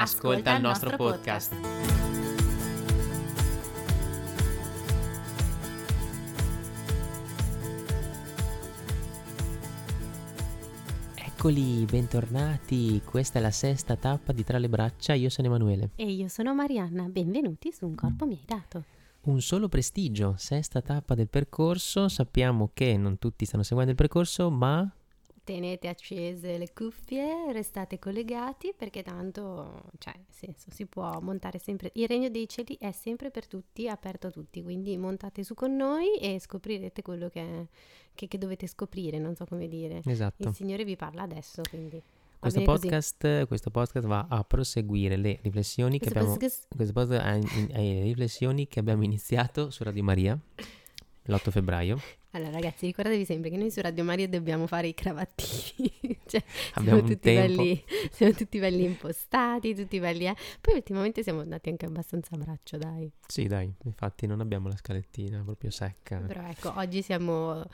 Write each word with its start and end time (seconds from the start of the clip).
Ascolta, 0.00 0.54
il 0.54 0.62
nostro, 0.62 0.94
podcast. 0.94 1.52
Eccoli, 11.16 11.84
bentornati. 11.84 13.02
Questa 13.04 13.40
è 13.40 13.42
la 13.42 13.50
sesta 13.50 13.96
tappa 13.96 14.32
di 14.32 14.44
Tra 14.44 14.58
le 14.58 14.68
braccia. 14.68 15.14
Io 15.14 15.28
sono 15.30 15.48
Emanuele. 15.48 15.90
E 15.96 16.08
io 16.08 16.28
sono 16.28 16.54
Marianna, 16.54 17.08
benvenuti 17.08 17.72
su 17.72 17.86
Un 17.86 17.96
corpo 17.96 18.24
mi 18.24 18.34
hai 18.34 18.44
dato. 18.46 18.84
Un 19.22 19.40
solo 19.40 19.66
prestigio, 19.66 20.34
sesta 20.36 20.80
tappa 20.80 21.16
del 21.16 21.28
percorso. 21.28 22.08
Sappiamo 22.08 22.70
che 22.72 22.96
non 22.96 23.18
tutti 23.18 23.44
stanno 23.44 23.64
seguendo 23.64 23.90
il 23.90 23.96
percorso, 23.96 24.48
ma 24.48 24.88
Tenete 25.48 25.88
accese 25.88 26.58
le 26.58 26.74
cuffie, 26.74 27.50
restate 27.52 27.98
collegati 27.98 28.74
perché 28.76 29.02
tanto, 29.02 29.80
cioè, 29.96 30.12
senso, 30.28 30.70
si 30.70 30.84
può 30.84 31.20
montare 31.22 31.58
sempre. 31.58 31.90
Il 31.94 32.06
regno 32.06 32.28
dei 32.28 32.46
cieli 32.46 32.76
è 32.78 32.92
sempre 32.92 33.30
per 33.30 33.46
tutti, 33.46 33.88
aperto 33.88 34.26
a 34.26 34.30
tutti, 34.30 34.62
quindi 34.62 34.98
montate 34.98 35.42
su 35.44 35.54
con 35.54 35.74
noi 35.74 36.18
e 36.18 36.38
scoprirete 36.38 37.00
quello 37.00 37.30
che, 37.30 37.68
che, 38.14 38.28
che 38.28 38.36
dovete 38.36 38.66
scoprire, 38.66 39.18
non 39.18 39.34
so 39.36 39.46
come 39.46 39.68
dire. 39.68 40.02
esatto. 40.04 40.48
Il 40.48 40.54
Signore 40.54 40.84
vi 40.84 40.96
parla 40.96 41.22
adesso, 41.22 41.62
quindi. 41.66 42.02
Questo 42.38 42.60
podcast, 42.60 43.46
questo 43.46 43.70
podcast 43.70 44.06
va 44.06 44.26
a 44.28 44.44
proseguire 44.44 45.16
le 45.16 45.38
riflessioni 45.40 45.98
che 45.98 46.10
abbiamo 46.10 46.32
podcast- 46.32 46.68
podcast 46.68 47.10
ha 47.12 47.34
in- 47.36 47.68
le 47.70 48.02
riflessioni 48.02 48.68
che 48.68 48.80
abbiamo 48.80 49.02
iniziato 49.02 49.70
su 49.70 49.82
Radio 49.82 50.02
Maria 50.02 50.38
l'8 51.28 51.50
febbraio. 51.50 52.00
Allora, 52.32 52.50
ragazzi, 52.50 52.86
ricordatevi 52.86 53.24
sempre 53.24 53.50
che 53.50 53.56
noi 53.56 53.70
su 53.70 53.80
Radio 53.80 54.02
Maria 54.04 54.28
dobbiamo 54.28 54.66
fare 54.66 54.88
i 54.88 54.94
cravattini. 54.94 55.92
cioè, 56.26 56.42
siamo 56.74 57.02
tutti, 57.02 57.32
belli, 57.32 57.84
siamo 58.10 58.32
tutti 58.32 58.58
belli 58.58 58.84
impostati, 58.84 59.74
tutti 59.74 60.00
belli. 60.00 60.26
eh. 60.26 60.36
Poi 60.60 60.74
ultimamente 60.74 61.22
siamo 61.22 61.40
andati 61.40 61.68
anche 61.68 61.86
abbastanza 61.86 62.34
a 62.34 62.38
braccio, 62.38 62.78
dai. 62.78 63.10
Sì, 63.26 63.46
dai, 63.46 63.72
infatti 63.84 64.26
non 64.26 64.40
abbiamo 64.40 64.68
la 64.68 64.76
scalettina 64.76 65.42
proprio 65.42 65.70
secca, 65.70 66.18
Però 66.18 66.42
ecco, 66.42 66.72
oggi 66.76 67.02
siamo 67.02 67.64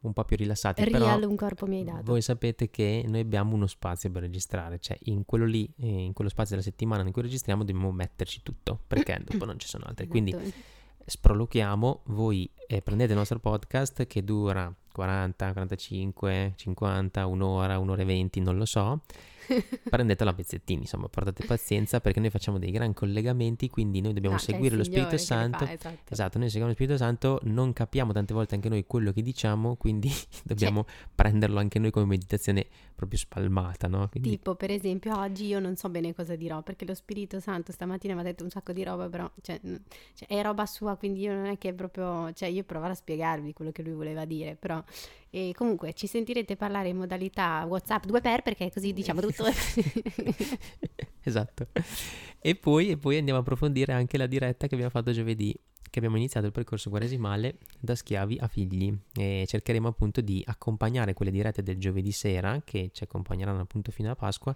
un 0.00 0.12
po' 0.12 0.24
più 0.24 0.36
rilassati, 0.36 0.84
real, 0.84 1.18
però 1.18 1.28
un 1.28 1.36
corpo 1.36 1.66
mi 1.66 1.78
hai 1.78 1.84
dato. 1.84 2.02
voi 2.04 2.22
sapete 2.22 2.70
che 2.70 3.04
noi 3.06 3.20
abbiamo 3.20 3.54
uno 3.54 3.66
spazio 3.66 4.10
per 4.10 4.22
registrare, 4.22 4.78
cioè 4.80 4.96
in 5.04 5.24
quello 5.24 5.44
lì, 5.44 5.68
eh, 5.78 5.86
in 5.86 6.12
quello 6.12 6.30
spazio 6.30 6.56
della 6.56 6.66
settimana 6.66 7.04
in 7.04 7.12
cui 7.12 7.22
registriamo 7.22 7.64
dobbiamo 7.64 7.90
metterci 7.92 8.42
tutto, 8.42 8.80
perché 8.86 9.20
dopo 9.26 9.44
non 9.44 9.58
ci 9.58 9.68
sono 9.68 9.84
altri. 9.86 10.08
Quindi 10.08 10.36
Sproloquiamo, 11.04 12.02
voi 12.06 12.50
eh, 12.66 12.82
prendete 12.82 13.12
il 13.12 13.18
nostro 13.18 13.38
podcast 13.38 14.06
che 14.06 14.24
dura 14.24 14.74
40, 14.92 15.52
45, 15.52 16.52
50, 16.56 17.26
un'ora, 17.26 17.78
un'ora 17.78 18.02
e 18.02 18.04
20, 18.04 18.40
non 18.40 18.56
lo 18.56 18.64
so, 18.64 19.00
prendetelo 19.90 20.30
a 20.30 20.34
pezzettini, 20.34 20.82
insomma, 20.82 21.08
portate 21.08 21.44
pazienza 21.44 22.00
perché 22.00 22.20
noi 22.20 22.30
facciamo 22.30 22.58
dei 22.58 22.70
gran 22.70 22.92
collegamenti, 22.94 23.68
quindi 23.68 24.00
noi 24.00 24.12
dobbiamo 24.12 24.36
Ah, 24.36 24.38
è 24.38 24.42
il 24.42 24.46
seguire 24.46 24.76
lo 24.76 24.84
Spirito 24.84 25.16
Santo. 25.18 25.66
fa, 25.66 25.72
esatto. 25.72 26.12
Esatto, 26.12 26.38
noi 26.38 26.48
seguiamo 26.48 26.68
lo 26.68 26.74
Spirito 26.74 26.96
Santo, 26.96 27.40
non 27.44 27.72
capiamo 27.72 28.12
tante 28.12 28.34
volte 28.34 28.54
anche 28.54 28.68
noi 28.68 28.86
quello 28.86 29.12
che 29.12 29.22
diciamo, 29.22 29.76
quindi 29.76 30.10
dobbiamo 30.44 30.86
prenderlo 31.14 31.58
anche 31.58 31.78
noi 31.78 31.90
come 31.90 32.06
meditazione 32.06 32.66
proprio 32.94 33.18
spalmata, 33.18 33.88
no? 33.88 34.08
Quindi 34.08 34.30
Tipo, 34.30 34.54
per 34.54 34.70
esempio, 34.70 35.18
oggi 35.18 35.46
io 35.46 35.58
non 35.58 35.76
so 35.76 35.88
bene 35.88 36.14
cosa 36.14 36.36
dirò 36.36 36.62
perché 36.62 36.84
lo 36.84 36.94
Spirito 36.94 37.40
Santo 37.40 37.72
stamattina 37.72 38.14
mi 38.14 38.20
ha 38.20 38.24
detto 38.24 38.44
un 38.44 38.50
sacco 38.50 38.72
di 38.72 38.84
roba, 38.84 39.08
però 39.08 39.28
cioè, 39.40 39.60
cioè, 40.14 40.28
è 40.28 40.40
roba 40.42 40.66
sua, 40.66 40.96
quindi 40.96 41.20
io 41.20 41.34
non 41.34 41.46
è 41.46 41.58
che 41.58 41.72
proprio, 41.74 42.32
cioè 42.32 42.48
io 42.48 42.62
proverò 42.62 42.92
a 42.92 42.96
spiegarvi 42.96 43.52
quello 43.52 43.72
che 43.72 43.82
lui 43.82 43.92
voleva 43.92 44.24
dire, 44.24 44.54
però 44.54 44.81
e 45.34 45.52
comunque 45.56 45.94
ci 45.94 46.06
sentirete 46.06 46.56
parlare 46.56 46.90
in 46.90 46.96
modalità 46.98 47.64
WhatsApp 47.66 48.04
2 48.04 48.20
per 48.20 48.42
perché 48.42 48.70
così 48.70 48.92
diciamo 48.92 49.22
tutto. 49.22 49.44
esatto. 51.24 51.68
E 52.38 52.54
poi, 52.54 52.90
e 52.90 52.98
poi 52.98 53.16
andiamo 53.16 53.38
a 53.38 53.42
approfondire 53.42 53.94
anche 53.94 54.18
la 54.18 54.26
diretta 54.26 54.66
che 54.66 54.74
abbiamo 54.74 54.90
fatto 54.90 55.10
giovedì, 55.12 55.58
che 55.88 55.98
abbiamo 55.98 56.16
iniziato 56.16 56.46
il 56.46 56.52
percorso 56.52 56.90
quaresimale 56.90 57.56
da 57.80 57.94
schiavi 57.94 58.38
a 58.40 58.46
figli 58.46 58.94
e 59.14 59.44
cercheremo 59.46 59.88
appunto 59.88 60.20
di 60.20 60.42
accompagnare 60.46 61.14
quelle 61.14 61.30
dirette 61.30 61.62
del 61.62 61.78
giovedì 61.78 62.12
sera 62.12 62.60
che 62.62 62.90
ci 62.92 63.04
accompagneranno 63.04 63.62
appunto 63.62 63.90
fino 63.90 64.10
a 64.10 64.14
Pasqua 64.14 64.54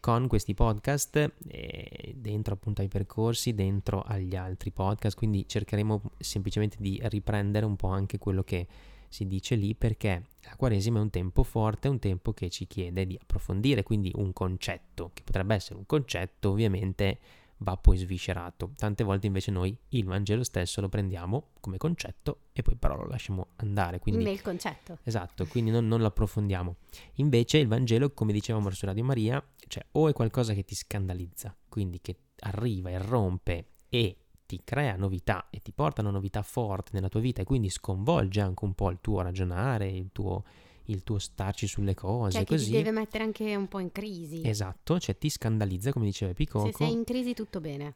con 0.00 0.26
questi 0.26 0.54
podcast 0.54 1.32
eh, 1.48 2.14
dentro 2.16 2.54
appunto 2.54 2.82
ai 2.82 2.88
percorsi, 2.88 3.54
dentro 3.54 4.02
agli 4.02 4.36
altri 4.36 4.70
podcast, 4.70 5.16
quindi 5.16 5.46
cercheremo 5.48 6.12
semplicemente 6.18 6.76
di 6.78 7.00
riprendere 7.04 7.64
un 7.64 7.76
po' 7.76 7.88
anche 7.88 8.18
quello 8.18 8.42
che 8.42 8.66
si 9.14 9.28
dice 9.28 9.54
lì 9.54 9.76
perché 9.76 10.24
la 10.40 10.56
Quaresima 10.56 10.98
è 10.98 11.02
un 11.02 11.10
tempo 11.10 11.44
forte, 11.44 11.86
un 11.86 12.00
tempo 12.00 12.32
che 12.32 12.50
ci 12.50 12.66
chiede 12.66 13.06
di 13.06 13.16
approfondire, 13.20 13.84
quindi 13.84 14.10
un 14.16 14.32
concetto 14.32 15.12
che 15.14 15.22
potrebbe 15.22 15.54
essere 15.54 15.76
un 15.76 15.86
concetto 15.86 16.50
ovviamente 16.50 17.20
va 17.58 17.76
poi 17.76 17.96
sviscerato. 17.96 18.72
Tante 18.74 19.04
volte 19.04 19.28
invece 19.28 19.52
noi 19.52 19.76
il 19.90 20.04
Vangelo 20.04 20.42
stesso 20.42 20.80
lo 20.80 20.88
prendiamo 20.88 21.50
come 21.60 21.76
concetto 21.76 22.46
e 22.52 22.62
poi 22.62 22.74
però 22.74 22.96
lo 22.96 23.06
lasciamo 23.06 23.50
andare, 23.56 24.00
quindi 24.00 24.24
Nel 24.24 24.42
concetto. 24.42 24.98
Esatto, 25.04 25.46
quindi 25.46 25.70
non, 25.70 25.86
non 25.86 26.00
lo 26.00 26.06
approfondiamo. 26.06 26.74
Invece 27.14 27.58
il 27.58 27.68
Vangelo, 27.68 28.10
come 28.10 28.32
dicevamo 28.32 28.68
su 28.70 28.84
Radio 28.84 29.04
Maria, 29.04 29.40
cioè 29.68 29.86
o 29.92 30.08
è 30.08 30.12
qualcosa 30.12 30.54
che 30.54 30.64
ti 30.64 30.74
scandalizza, 30.74 31.56
quindi 31.68 32.00
che 32.00 32.16
arriva 32.40 32.90
e 32.90 32.98
rompe 32.98 33.66
e 33.88 34.16
ti 34.56 34.60
crea 34.64 34.96
novità 34.96 35.46
e 35.50 35.60
ti 35.60 35.72
porta 35.72 36.00
una 36.00 36.10
novità 36.10 36.42
forte 36.42 36.90
nella 36.92 37.08
tua 37.08 37.20
vita 37.20 37.42
e 37.42 37.44
quindi 37.44 37.68
sconvolge 37.70 38.40
anche 38.40 38.64
un 38.64 38.74
po' 38.74 38.90
il 38.90 38.98
tuo 39.00 39.20
ragionare, 39.22 39.88
il 39.88 40.10
tuo, 40.12 40.44
il 40.84 41.02
tuo 41.02 41.18
starci 41.18 41.66
sulle 41.66 41.94
cose, 41.94 42.32
Cioè 42.38 42.44
che 42.44 42.54
così. 42.54 42.66
ti 42.66 42.76
deve 42.76 42.90
mettere 42.92 43.24
anche 43.24 43.54
un 43.56 43.66
po' 43.68 43.78
in 43.80 43.90
crisi. 43.90 44.42
Esatto, 44.46 44.98
cioè 45.00 45.16
ti 45.18 45.28
scandalizza, 45.30 45.92
come 45.92 46.04
diceva 46.06 46.30
Se 46.30 46.36
Picoco, 46.36 46.70
sei 46.72 46.92
in 46.92 47.04
crisi 47.04 47.34
tutto 47.34 47.60
bene. 47.60 47.94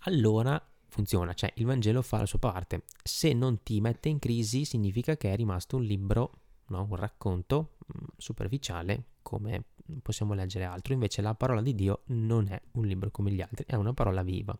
allora 0.00 0.60
funziona, 0.90 1.34
cioè 1.34 1.52
il 1.56 1.66
Vangelo 1.66 2.00
fa 2.02 2.18
la 2.18 2.26
sua 2.26 2.38
parte. 2.38 2.84
Se 3.02 3.32
non 3.34 3.62
ti 3.62 3.80
mette 3.80 4.08
in 4.08 4.18
crisi 4.18 4.64
significa 4.64 5.16
che 5.16 5.32
è 5.32 5.36
rimasto 5.36 5.76
un 5.76 5.82
libro, 5.82 6.32
no? 6.68 6.86
un 6.88 6.96
racconto 6.96 7.72
mm, 7.94 8.04
superficiale 8.16 9.04
come 9.22 9.62
possiamo 10.02 10.34
leggere 10.34 10.64
altro, 10.64 10.92
invece 10.94 11.20
la 11.22 11.34
parola 11.34 11.60
di 11.62 11.74
Dio 11.74 12.02
non 12.06 12.48
è 12.48 12.60
un 12.72 12.86
libro 12.86 13.10
come 13.10 13.30
gli 13.30 13.40
altri, 13.42 13.64
è 13.66 13.74
una 13.74 13.92
parola 13.94 14.22
viva. 14.22 14.56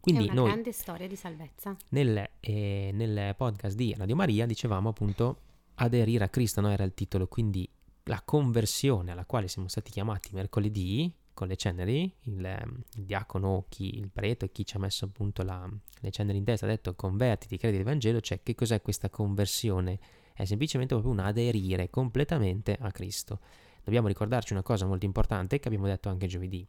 Quindi 0.00 0.26
è 0.26 0.30
una 0.30 0.40
noi 0.40 0.50
grande 0.50 0.72
storia 0.72 1.06
di 1.06 1.16
salvezza. 1.16 1.76
nel, 1.88 2.28
eh, 2.40 2.90
nel 2.92 3.34
podcast 3.36 3.76
di 3.76 3.94
Radio 3.96 4.16
Maria 4.16 4.46
dicevamo 4.46 4.88
appunto 4.88 5.40
aderire 5.76 6.24
a 6.24 6.28
Cristo, 6.28 6.60
no? 6.60 6.70
era 6.70 6.84
il 6.84 6.94
titolo, 6.94 7.26
quindi 7.26 7.68
la 8.04 8.22
conversione 8.24 9.12
alla 9.12 9.24
quale 9.24 9.48
siamo 9.48 9.68
stati 9.68 9.90
chiamati 9.90 10.30
mercoledì 10.32 11.12
con 11.34 11.46
le 11.46 11.56
ceneri, 11.56 12.12
il, 12.22 12.44
ehm, 12.44 12.82
il 12.96 13.04
diacono, 13.04 13.66
chi, 13.68 13.96
il 13.96 14.10
prete 14.10 14.50
chi 14.50 14.66
ci 14.66 14.76
ha 14.76 14.80
messo 14.80 15.04
appunto 15.04 15.42
la- 15.44 15.70
le 16.00 16.10
ceneri 16.10 16.38
in 16.38 16.44
testa 16.44 16.66
ha 16.66 16.68
detto 16.68 16.94
convertiti, 16.94 17.56
credi 17.56 17.76
nel 17.76 17.84
Vangelo, 17.84 18.20
cioè 18.20 18.42
che 18.42 18.54
cos'è 18.54 18.82
questa 18.82 19.08
conversione? 19.08 19.98
È 20.32 20.44
semplicemente 20.44 20.94
proprio 20.94 21.12
un 21.12 21.20
aderire 21.20 21.90
completamente 21.90 22.76
a 22.80 22.90
Cristo. 22.90 23.40
Dobbiamo 23.84 24.08
ricordarci 24.08 24.52
una 24.52 24.62
cosa 24.62 24.84
molto 24.84 25.04
importante 25.06 25.60
che 25.60 25.68
abbiamo 25.68 25.86
detto 25.86 26.08
anche 26.08 26.26
giovedì 26.26 26.66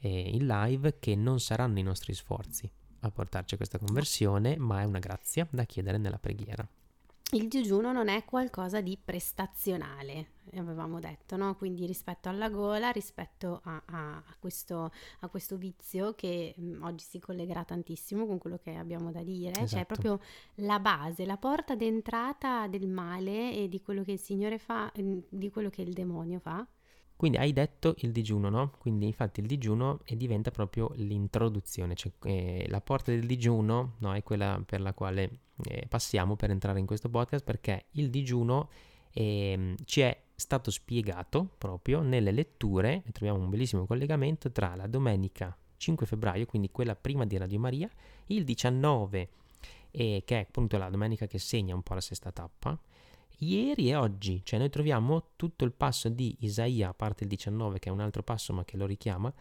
eh, 0.00 0.30
in 0.34 0.46
live, 0.46 0.98
che 0.98 1.14
non 1.14 1.40
saranno 1.40 1.78
i 1.78 1.82
nostri 1.82 2.14
sforzi 2.14 2.70
a 3.02 3.10
portarci 3.10 3.54
a 3.54 3.56
questa 3.56 3.78
conversione, 3.78 4.56
ma 4.56 4.80
è 4.80 4.84
una 4.84 4.98
grazia 4.98 5.46
da 5.50 5.64
chiedere 5.64 5.96
nella 5.98 6.18
preghiera. 6.18 6.66
Il 7.32 7.46
digiuno 7.46 7.92
non 7.92 8.08
è 8.08 8.24
qualcosa 8.24 8.80
di 8.80 8.98
prestazionale, 9.02 10.30
avevamo 10.56 10.98
detto, 10.98 11.36
no? 11.36 11.54
Quindi 11.54 11.86
rispetto 11.86 12.28
alla 12.28 12.48
gola, 12.50 12.90
rispetto 12.90 13.60
a, 13.62 13.80
a- 13.86 14.16
a 14.16 14.34
questo, 14.40 14.90
a 15.20 15.28
questo 15.28 15.56
vizio 15.56 16.14
che 16.14 16.54
mh, 16.56 16.82
oggi 16.82 17.04
si 17.04 17.20
collegherà 17.20 17.62
tantissimo 17.62 18.26
con 18.26 18.38
quello 18.38 18.58
che 18.58 18.74
abbiamo 18.74 19.12
da 19.12 19.22
dire, 19.22 19.52
cioè 19.54 19.62
Esatto. 19.62 19.84
proprio 19.86 20.20
la 20.56 20.80
base, 20.80 21.24
la 21.24 21.36
porta 21.36 21.76
d'entrata 21.76 22.66
del 22.66 22.88
male 22.88 23.54
e 23.54 23.68
di 23.68 23.80
quello 23.80 24.02
che 24.02 24.12
il 24.12 24.20
Signore 24.20 24.58
fa, 24.58 24.90
eh, 24.90 25.22
di 25.28 25.50
quello 25.50 25.70
che 25.70 25.82
il 25.82 25.92
demonio 25.92 26.40
fa. 26.40 26.66
Quindi 27.20 27.36
hai 27.36 27.52
detto 27.52 27.96
il 27.98 28.12
digiuno, 28.12 28.48
no? 28.48 28.72
Quindi 28.78 29.04
infatti 29.04 29.40
il 29.40 29.46
digiuno 29.46 30.00
diventa 30.06 30.50
proprio 30.50 30.90
l'introduzione, 30.94 31.94
cioè 31.94 32.12
eh, 32.22 32.64
la 32.68 32.80
porta 32.80 33.10
del 33.10 33.26
digiuno 33.26 33.96
no? 33.98 34.14
è 34.14 34.22
quella 34.22 34.58
per 34.64 34.80
la 34.80 34.94
quale 34.94 35.40
eh, 35.64 35.84
passiamo 35.86 36.34
per 36.34 36.48
entrare 36.48 36.78
in 36.78 36.86
questo 36.86 37.10
podcast 37.10 37.44
perché 37.44 37.88
il 37.90 38.08
digiuno 38.08 38.70
ehm, 39.12 39.74
ci 39.84 40.00
è 40.00 40.18
stato 40.34 40.70
spiegato 40.70 41.46
proprio 41.58 42.00
nelle 42.00 42.32
letture, 42.32 43.02
e 43.04 43.12
troviamo 43.12 43.38
un 43.38 43.50
bellissimo 43.50 43.84
collegamento 43.84 44.50
tra 44.50 44.74
la 44.74 44.86
domenica 44.86 45.54
5 45.76 46.06
febbraio, 46.06 46.46
quindi 46.46 46.70
quella 46.70 46.96
prima 46.96 47.26
di 47.26 47.36
Radio 47.36 47.58
Maria, 47.58 47.90
il 48.28 48.44
19, 48.44 49.28
eh, 49.90 50.22
che 50.24 50.38
è 50.38 50.46
appunto 50.48 50.78
la 50.78 50.88
domenica 50.88 51.26
che 51.26 51.38
segna 51.38 51.74
un 51.74 51.82
po' 51.82 51.92
la 51.92 52.00
sesta 52.00 52.32
tappa, 52.32 52.80
ieri 53.40 53.90
e 53.90 53.96
oggi, 53.96 54.42
cioè 54.44 54.58
noi 54.58 54.70
troviamo 54.70 55.30
tutto 55.36 55.64
il 55.64 55.72
passo 55.72 56.08
di 56.08 56.36
Isaia, 56.40 56.90
a 56.90 56.94
parte 56.94 57.24
il 57.24 57.30
19 57.30 57.78
che 57.78 57.88
è 57.88 57.92
un 57.92 58.00
altro 58.00 58.22
passo 58.22 58.52
ma 58.52 58.64
che 58.64 58.76
lo 58.76 58.86
richiama, 58.86 59.32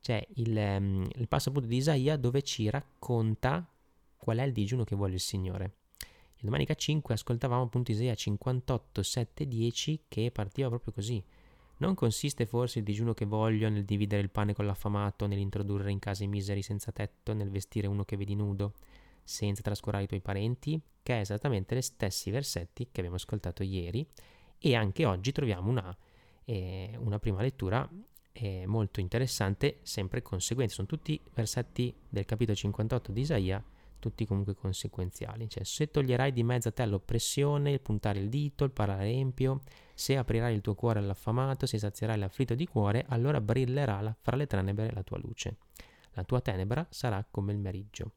c'è 0.00 0.24
il, 0.34 0.56
um, 0.56 1.08
il 1.14 1.28
passo 1.28 1.48
appunto 1.48 1.68
di 1.68 1.76
Isaia 1.76 2.16
dove 2.16 2.42
ci 2.42 2.68
racconta 2.70 3.68
qual 4.16 4.38
è 4.38 4.42
il 4.42 4.52
digiuno 4.52 4.84
che 4.84 4.96
vuole 4.96 5.14
il 5.14 5.20
Signore. 5.20 5.74
Il 6.36 6.44
domenica 6.44 6.74
5 6.74 7.14
ascoltavamo 7.14 7.62
appunto 7.62 7.90
Isaia 7.90 8.14
58, 8.14 9.02
7, 9.02 9.48
10 9.48 10.04
che 10.08 10.30
partiva 10.30 10.68
proprio 10.68 10.92
così. 10.92 11.22
Non 11.78 11.94
consiste 11.94 12.46
forse 12.46 12.78
il 12.78 12.84
digiuno 12.84 13.14
che 13.14 13.24
voglio 13.24 13.68
nel 13.68 13.84
dividere 13.84 14.22
il 14.22 14.30
pane 14.30 14.54
con 14.54 14.66
l'affamato, 14.66 15.26
nell'introdurre 15.26 15.90
in 15.90 15.98
casa 15.98 16.24
i 16.24 16.28
miseri 16.28 16.62
senza 16.62 16.92
tetto, 16.92 17.34
nel 17.34 17.50
vestire 17.50 17.86
uno 17.86 18.04
che 18.04 18.16
vedi 18.16 18.34
nudo, 18.34 18.74
senza 19.26 19.60
trascurare 19.60 20.04
i 20.04 20.06
tuoi 20.06 20.20
parenti, 20.20 20.80
che 21.02 21.16
è 21.16 21.20
esattamente 21.20 21.76
gli 21.76 21.82
stessi 21.82 22.30
versetti 22.30 22.88
che 22.90 23.00
abbiamo 23.00 23.16
ascoltato 23.16 23.62
ieri 23.62 24.08
e 24.58 24.74
anche 24.74 25.04
oggi 25.04 25.32
troviamo 25.32 25.68
una, 25.68 25.96
eh, 26.44 26.96
una 26.98 27.18
prima 27.18 27.42
lettura 27.42 27.86
eh, 28.32 28.66
molto 28.66 29.00
interessante, 29.00 29.80
sempre 29.82 30.22
conseguente. 30.22 30.74
Sono 30.74 30.86
tutti 30.86 31.20
versetti 31.34 31.94
del 32.08 32.24
capitolo 32.24 32.56
58 32.56 33.12
di 33.12 33.20
Isaia 33.20 33.64
tutti 33.98 34.26
comunque 34.26 34.54
conseguenziali. 34.54 35.48
Cioè, 35.48 35.64
se 35.64 35.90
toglierai 35.90 36.32
di 36.32 36.42
mezzo 36.44 36.68
a 36.68 36.72
te 36.72 36.84
l'oppressione, 36.86 37.72
il 37.72 37.80
puntare 37.80 38.20
il 38.20 38.28
dito, 38.28 38.64
il 38.64 38.70
parlare 38.70 39.10
empio, 39.10 39.62
se 39.94 40.16
aprirai 40.16 40.54
il 40.54 40.60
tuo 40.60 40.74
cuore 40.74 40.98
all'affamato, 41.00 41.66
se 41.66 41.78
sazierai 41.78 42.18
l'afflitto 42.18 42.54
di 42.54 42.66
cuore, 42.66 43.04
allora 43.08 43.40
brillerà 43.40 44.00
la, 44.00 44.14
fra 44.20 44.36
le 44.36 44.46
tenebre 44.46 44.92
la 44.92 45.02
tua 45.02 45.18
luce. 45.18 45.56
La 46.12 46.24
tua 46.24 46.40
tenebra 46.40 46.86
sarà 46.90 47.26
come 47.28 47.52
il 47.52 47.58
meriggio. 47.58 48.12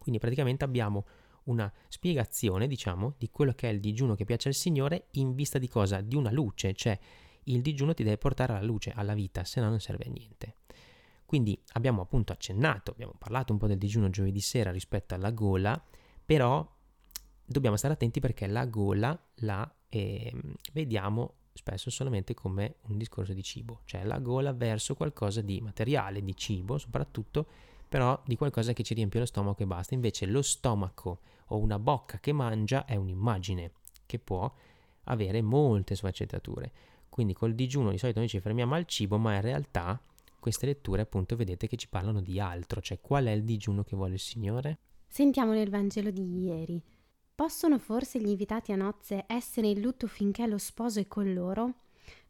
Quindi 0.00 0.18
praticamente 0.18 0.64
abbiamo 0.64 1.04
una 1.44 1.70
spiegazione, 1.88 2.66
diciamo, 2.66 3.14
di 3.18 3.28
quello 3.30 3.52
che 3.52 3.68
è 3.68 3.72
il 3.72 3.80
digiuno 3.80 4.14
che 4.14 4.24
piace 4.24 4.48
al 4.48 4.54
Signore 4.54 5.08
in 5.12 5.34
vista 5.34 5.58
di 5.58 5.68
cosa? 5.68 6.00
Di 6.00 6.16
una 6.16 6.30
luce, 6.30 6.72
cioè 6.72 6.98
il 7.44 7.60
digiuno 7.60 7.92
ti 7.92 8.02
deve 8.02 8.16
portare 8.16 8.54
alla 8.54 8.64
luce, 8.64 8.92
alla 8.92 9.12
vita, 9.12 9.44
se 9.44 9.60
no 9.60 9.68
non 9.68 9.78
serve 9.78 10.04
a 10.06 10.10
niente. 10.10 10.56
Quindi 11.26 11.60
abbiamo 11.74 12.00
appunto 12.00 12.32
accennato, 12.32 12.92
abbiamo 12.92 13.14
parlato 13.18 13.52
un 13.52 13.58
po' 13.58 13.66
del 13.66 13.78
digiuno 13.78 14.08
giovedì 14.08 14.40
sera 14.40 14.70
rispetto 14.70 15.14
alla 15.14 15.30
gola, 15.30 15.80
però 16.24 16.66
dobbiamo 17.44 17.76
stare 17.76 17.94
attenti 17.94 18.20
perché 18.20 18.46
la 18.46 18.64
gola 18.64 19.18
la 19.36 19.70
eh, 19.88 20.32
vediamo 20.72 21.34
spesso 21.52 21.90
solamente 21.90 22.32
come 22.32 22.76
un 22.86 22.96
discorso 22.96 23.32
di 23.32 23.42
cibo, 23.42 23.82
cioè 23.84 24.04
la 24.04 24.18
gola 24.18 24.52
verso 24.52 24.94
qualcosa 24.94 25.40
di 25.40 25.60
materiale, 25.60 26.22
di 26.22 26.34
cibo 26.34 26.78
soprattutto, 26.78 27.46
però 27.90 28.22
di 28.24 28.36
qualcosa 28.36 28.72
che 28.72 28.84
ci 28.84 28.94
riempie 28.94 29.18
lo 29.18 29.26
stomaco 29.26 29.64
e 29.64 29.66
basta. 29.66 29.94
Invece 29.94 30.24
lo 30.26 30.42
stomaco 30.42 31.22
o 31.46 31.58
una 31.58 31.80
bocca 31.80 32.20
che 32.20 32.32
mangia 32.32 32.84
è 32.84 32.94
un'immagine 32.94 33.72
che 34.06 34.20
può 34.20 34.50
avere 35.04 35.42
molte 35.42 35.96
sfaccettature. 35.96 36.72
Quindi 37.08 37.32
col 37.32 37.56
digiuno 37.56 37.90
di 37.90 37.98
solito 37.98 38.20
noi 38.20 38.28
ci 38.28 38.38
fermiamo 38.38 38.76
al 38.76 38.86
cibo, 38.86 39.18
ma 39.18 39.34
in 39.34 39.40
realtà 39.40 40.00
queste 40.38 40.66
letture 40.66 41.02
appunto 41.02 41.34
vedete 41.34 41.66
che 41.66 41.74
ci 41.74 41.88
parlano 41.88 42.20
di 42.20 42.38
altro, 42.38 42.80
cioè 42.80 43.00
qual 43.00 43.24
è 43.24 43.32
il 43.32 43.42
digiuno 43.42 43.82
che 43.82 43.96
vuole 43.96 44.14
il 44.14 44.20
Signore? 44.20 44.78
Sentiamo 45.08 45.52
nel 45.52 45.68
Vangelo 45.68 46.12
di 46.12 46.44
ieri. 46.44 46.80
Possono 47.34 47.80
forse 47.80 48.20
gli 48.20 48.28
invitati 48.28 48.70
a 48.70 48.76
nozze 48.76 49.24
essere 49.26 49.66
in 49.66 49.80
lutto 49.80 50.06
finché 50.06 50.46
lo 50.46 50.58
sposo 50.58 51.00
è 51.00 51.08
con 51.08 51.32
loro? 51.34 51.64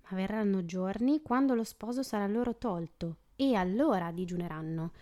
Ma 0.09 0.17
verranno 0.17 0.65
giorni 0.65 1.21
quando 1.21 1.55
lo 1.55 1.65
sposo 1.65 2.03
sarà 2.03 2.27
loro 2.27 2.57
tolto 2.57 3.17
e 3.37 3.55
allora 3.55 4.11
digiuneranno. 4.11 4.93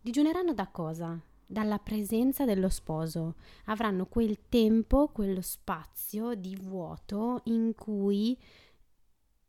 Digiuneranno 0.00 0.54
da 0.54 0.68
cosa? 0.68 1.20
Dalla 1.46 1.78
presenza 1.78 2.44
dello 2.44 2.68
sposo. 2.68 3.34
Avranno 3.66 4.06
quel 4.06 4.48
tempo, 4.48 5.08
quello 5.08 5.40
spazio 5.40 6.34
di 6.34 6.56
vuoto 6.56 7.42
in 7.44 7.74
cui 7.74 8.38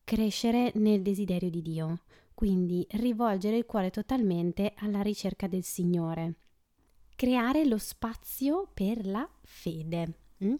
crescere 0.03 0.71
nel 0.75 1.01
desiderio 1.01 1.49
di 1.49 1.61
Dio 1.61 1.99
quindi 2.41 2.87
rivolgere 2.93 3.55
il 3.55 3.67
cuore 3.67 3.91
totalmente 3.91 4.73
alla 4.77 5.03
ricerca 5.03 5.45
del 5.45 5.61
Signore. 5.61 6.37
Creare 7.15 7.65
lo 7.65 7.77
spazio 7.77 8.67
per 8.73 9.05
la 9.05 9.29
fede. 9.43 10.13
Mm? 10.43 10.55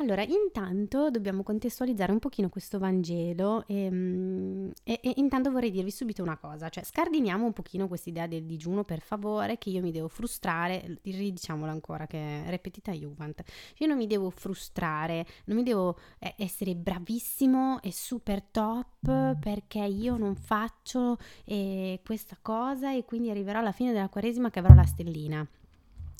Allora, 0.00 0.22
intanto 0.22 1.10
dobbiamo 1.10 1.42
contestualizzare 1.42 2.12
un 2.12 2.20
pochino 2.20 2.48
questo 2.48 2.78
Vangelo 2.78 3.64
e, 3.66 3.90
mm, 3.90 4.70
e, 4.84 5.00
e, 5.02 5.14
intanto 5.16 5.50
vorrei 5.50 5.72
dirvi 5.72 5.90
subito 5.90 6.22
una 6.22 6.36
cosa, 6.36 6.68
cioè 6.68 6.84
scardiniamo 6.84 7.44
un 7.44 7.52
pochino 7.52 7.88
quest'idea 7.88 8.28
del 8.28 8.44
digiuno 8.44 8.84
per 8.84 9.00
favore, 9.00 9.58
che 9.58 9.70
io 9.70 9.82
mi 9.82 9.90
devo 9.90 10.06
frustrare, 10.06 11.00
ridiciamolo 11.02 11.72
ancora 11.72 12.06
che 12.06 12.44
è 12.44 12.48
repetita 12.48 12.92
Juvent, 12.92 13.42
io 13.78 13.88
non 13.88 13.96
mi 13.96 14.06
devo 14.06 14.30
frustrare, 14.30 15.26
non 15.46 15.56
mi 15.56 15.64
devo 15.64 15.98
eh, 16.20 16.32
essere 16.38 16.76
bravissimo 16.76 17.82
e 17.82 17.92
super 17.92 18.40
top 18.44 19.36
perché 19.40 19.80
io 19.80 20.16
non 20.16 20.36
faccio 20.36 21.16
eh, 21.44 22.00
questa 22.04 22.38
cosa 22.40 22.94
e 22.94 23.04
quindi 23.04 23.30
arriverò 23.30 23.58
alla 23.58 23.72
fine 23.72 23.92
della 23.92 24.08
quaresima 24.08 24.48
che 24.48 24.60
avrò 24.60 24.74
la 24.74 24.86
stellina. 24.86 25.44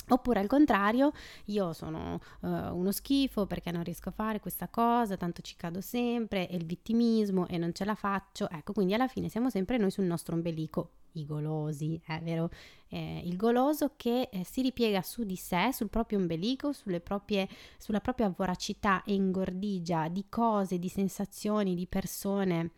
Oppure 0.08 0.40
al 0.40 0.46
contrario, 0.46 1.12
io 1.46 1.72
sono 1.72 2.18
uh, 2.40 2.48
uno 2.48 2.92
schifo 2.92 3.46
perché 3.46 3.70
non 3.70 3.82
riesco 3.82 4.08
a 4.08 4.12
fare 4.12 4.40
questa 4.40 4.68
cosa, 4.68 5.16
tanto 5.16 5.42
ci 5.42 5.56
cado 5.56 5.80
sempre, 5.80 6.46
è 6.46 6.54
il 6.54 6.64
vittimismo 6.64 7.46
e 7.46 7.58
non 7.58 7.72
ce 7.74 7.84
la 7.84 7.94
faccio. 7.94 8.48
Ecco, 8.48 8.72
quindi 8.72 8.94
alla 8.94 9.08
fine 9.08 9.28
siamo 9.28 9.50
sempre 9.50 9.76
noi 9.76 9.90
sul 9.90 10.04
nostro 10.04 10.34
ombelico, 10.34 10.90
i 11.12 11.24
golosi, 11.24 12.00
è 12.06 12.20
vero? 12.20 12.50
Eh, 12.88 13.22
il 13.24 13.36
goloso 13.36 13.92
che 13.96 14.28
eh, 14.32 14.44
si 14.44 14.62
ripiega 14.62 15.02
su 15.02 15.24
di 15.24 15.36
sé, 15.36 15.70
sul 15.72 15.90
proprio 15.90 16.18
ombelico, 16.18 16.72
proprie, 17.02 17.48
sulla 17.76 18.00
propria 18.00 18.32
voracità 18.34 19.02
e 19.04 19.14
ingordigia 19.14 20.08
di 20.08 20.26
cose, 20.28 20.78
di 20.78 20.88
sensazioni, 20.88 21.74
di 21.74 21.86
persone 21.86 22.70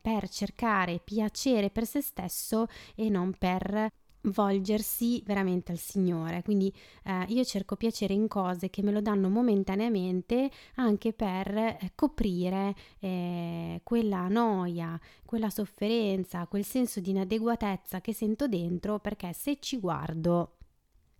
per 0.00 0.28
cercare 0.28 1.00
piacere 1.02 1.70
per 1.70 1.84
se 1.84 2.00
stesso 2.00 2.66
e 2.94 3.08
non 3.08 3.34
per 3.36 3.90
volgersi 4.22 5.22
veramente 5.24 5.72
al 5.72 5.78
Signore. 5.78 6.42
Quindi 6.42 6.72
eh, 7.04 7.24
io 7.28 7.44
cerco 7.44 7.76
piacere 7.76 8.14
in 8.14 8.28
cose 8.28 8.70
che 8.70 8.82
me 8.82 8.92
lo 8.92 9.00
danno 9.00 9.28
momentaneamente 9.28 10.50
anche 10.76 11.12
per 11.12 11.56
eh, 11.56 11.92
coprire 11.94 12.74
eh, 13.00 13.80
quella 13.82 14.28
noia, 14.28 14.98
quella 15.24 15.50
sofferenza, 15.50 16.46
quel 16.46 16.64
senso 16.64 17.00
di 17.00 17.10
inadeguatezza 17.10 18.00
che 18.00 18.12
sento 18.12 18.48
dentro 18.48 18.98
perché 18.98 19.32
se 19.32 19.58
ci 19.60 19.78
guardo 19.78 20.57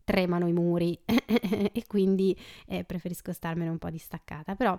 tremano 0.09 0.49
i 0.49 0.55
muri 0.55 0.99
e 1.05 1.85
quindi 1.87 2.35
eh, 2.67 2.83
preferisco 2.83 3.31
starmene 3.35 3.69
un 3.69 3.77
po' 3.77 3.91
distaccata. 3.91 4.55
Però 4.55 4.79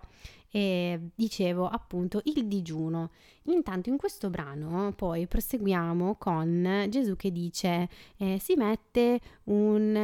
eh, 0.49 1.11
dicevo 1.13 1.67
appunto 1.67 2.19
il 2.23 2.47
digiuno. 2.47 3.11
Intanto 3.43 3.89
in 3.89 3.97
questo 3.97 4.31
brano 4.31 4.91
poi 4.93 5.27
proseguiamo 5.27 6.15
con 6.15 6.87
Gesù 6.89 7.15
che 7.15 7.31
dice 7.31 7.87
eh, 8.17 8.39
si 8.39 8.55
mette 8.55 9.19
un, 9.45 9.95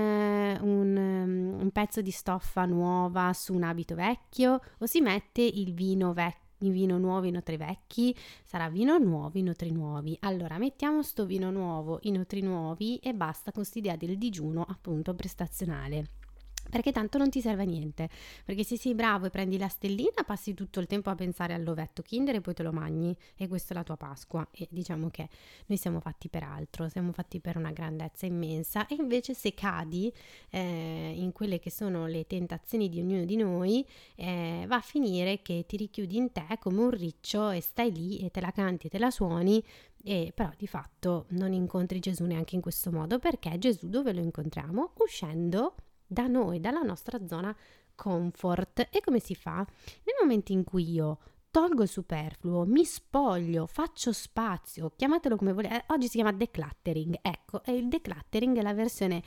un, 0.61 1.57
un 1.59 1.69
pezzo 1.71 2.01
di 2.01 2.11
stoffa 2.11 2.65
nuova 2.65 3.33
su 3.33 3.55
un 3.55 3.63
abito 3.63 3.95
vecchio 3.95 4.61
o 4.77 4.85
si 4.85 5.01
mette 5.01 5.41
il 5.41 5.73
vino 5.73 6.13
vecchio 6.13 6.44
vino 6.69 6.97
nuovo, 6.97 7.25
in 7.25 7.37
otri 7.37 7.57
vecchi, 7.57 8.15
sarà 8.43 8.69
vino 8.69 8.97
nuovo, 8.97 9.37
in 9.37 9.49
otri 9.49 9.71
nuovi. 9.71 10.17
Allora 10.21 10.57
mettiamo 10.57 11.03
sto 11.03 11.25
vino 11.25 11.51
nuovo 11.51 11.99
in 12.03 12.19
otri 12.19 12.41
nuovi 12.41 12.97
e 12.97 13.13
basta 13.13 13.51
con 13.51 13.63
quest'idea 13.63 13.95
del 13.95 14.17
digiuno 14.17 14.63
appunto 14.67 15.13
prestazionale 15.15 16.24
perché 16.69 16.91
tanto 16.91 17.17
non 17.17 17.29
ti 17.29 17.41
serve 17.41 17.63
a 17.63 17.65
niente, 17.65 18.09
perché 18.43 18.63
se 18.63 18.77
sei 18.77 18.95
bravo 18.95 19.25
e 19.27 19.29
prendi 19.29 19.57
la 19.57 19.67
stellina 19.67 20.23
passi 20.25 20.53
tutto 20.53 20.79
il 20.79 20.87
tempo 20.87 21.09
a 21.09 21.15
pensare 21.15 21.53
all'ovetto 21.53 22.01
Kinder 22.01 22.35
e 22.35 22.41
poi 22.41 22.53
te 22.53 22.63
lo 22.63 22.71
mangi. 22.71 23.15
E 23.35 23.47
questa 23.47 23.73
è 23.73 23.77
la 23.77 23.83
tua 23.83 23.97
Pasqua. 23.97 24.47
E 24.51 24.67
diciamo 24.69 25.09
che 25.09 25.29
noi 25.67 25.77
siamo 25.77 25.99
fatti 25.99 26.29
per 26.29 26.43
altro, 26.43 26.89
siamo 26.89 27.11
fatti 27.11 27.39
per 27.39 27.57
una 27.57 27.71
grandezza 27.71 28.25
immensa. 28.25 28.87
E 28.87 28.95
invece 28.95 29.33
se 29.33 29.53
cadi 29.53 30.11
eh, 30.49 31.13
in 31.15 31.31
quelle 31.31 31.59
che 31.59 31.71
sono 31.71 32.07
le 32.07 32.25
tentazioni 32.27 32.89
di 32.89 32.99
ognuno 32.99 33.25
di 33.25 33.35
noi 33.35 33.85
eh, 34.15 34.65
va 34.67 34.77
a 34.77 34.81
finire 34.81 35.41
che 35.41 35.65
ti 35.67 35.77
richiudi 35.77 36.17
in 36.17 36.31
te 36.31 36.57
come 36.59 36.81
un 36.81 36.91
riccio 36.91 37.49
e 37.49 37.61
stai 37.61 37.91
lì 37.91 38.19
e 38.19 38.31
te 38.31 38.41
la 38.41 38.51
canti 38.51 38.87
e 38.87 38.89
te 38.89 38.99
la 38.99 39.11
suoni. 39.11 39.63
E 40.07 40.31
però 40.35 40.51
di 40.55 40.67
fatto 40.67 41.25
non 41.29 41.51
incontri 41.51 41.99
Gesù 41.99 42.25
neanche 42.25 42.53
in 42.53 42.61
questo 42.61 42.91
modo 42.91 43.17
perché 43.17 43.57
Gesù 43.57 43.89
dove 43.89 44.13
lo 44.13 44.19
incontriamo? 44.19 44.91
Uscendo 44.97 45.73
da 46.07 46.27
noi, 46.27 46.59
dalla 46.59 46.81
nostra 46.81 47.25
zona 47.25 47.55
comfort. 47.95 48.87
E 48.91 49.01
come 49.01 49.19
si 49.19 49.35
fa? 49.35 49.57
Nel 49.57 50.15
momento 50.21 50.51
in 50.51 50.63
cui 50.63 50.89
io 50.91 51.19
tolgo 51.55 51.83
il 51.83 51.87
superfluo, 51.87 52.65
mi 52.65 52.83
spoglio, 52.83 53.65
faccio 53.65 54.11
spazio, 54.11 54.91
chiamatelo 54.95 55.37
come 55.37 55.53
volete. 55.53 55.75
Eh, 55.75 55.83
oggi 55.87 56.07
si 56.07 56.15
chiama 56.17 56.33
decluttering. 56.33 57.19
Ecco, 57.21 57.61
il 57.67 57.87
decluttering 57.87 58.57
è 58.57 58.61
la 58.61 58.73
versione 58.73 59.23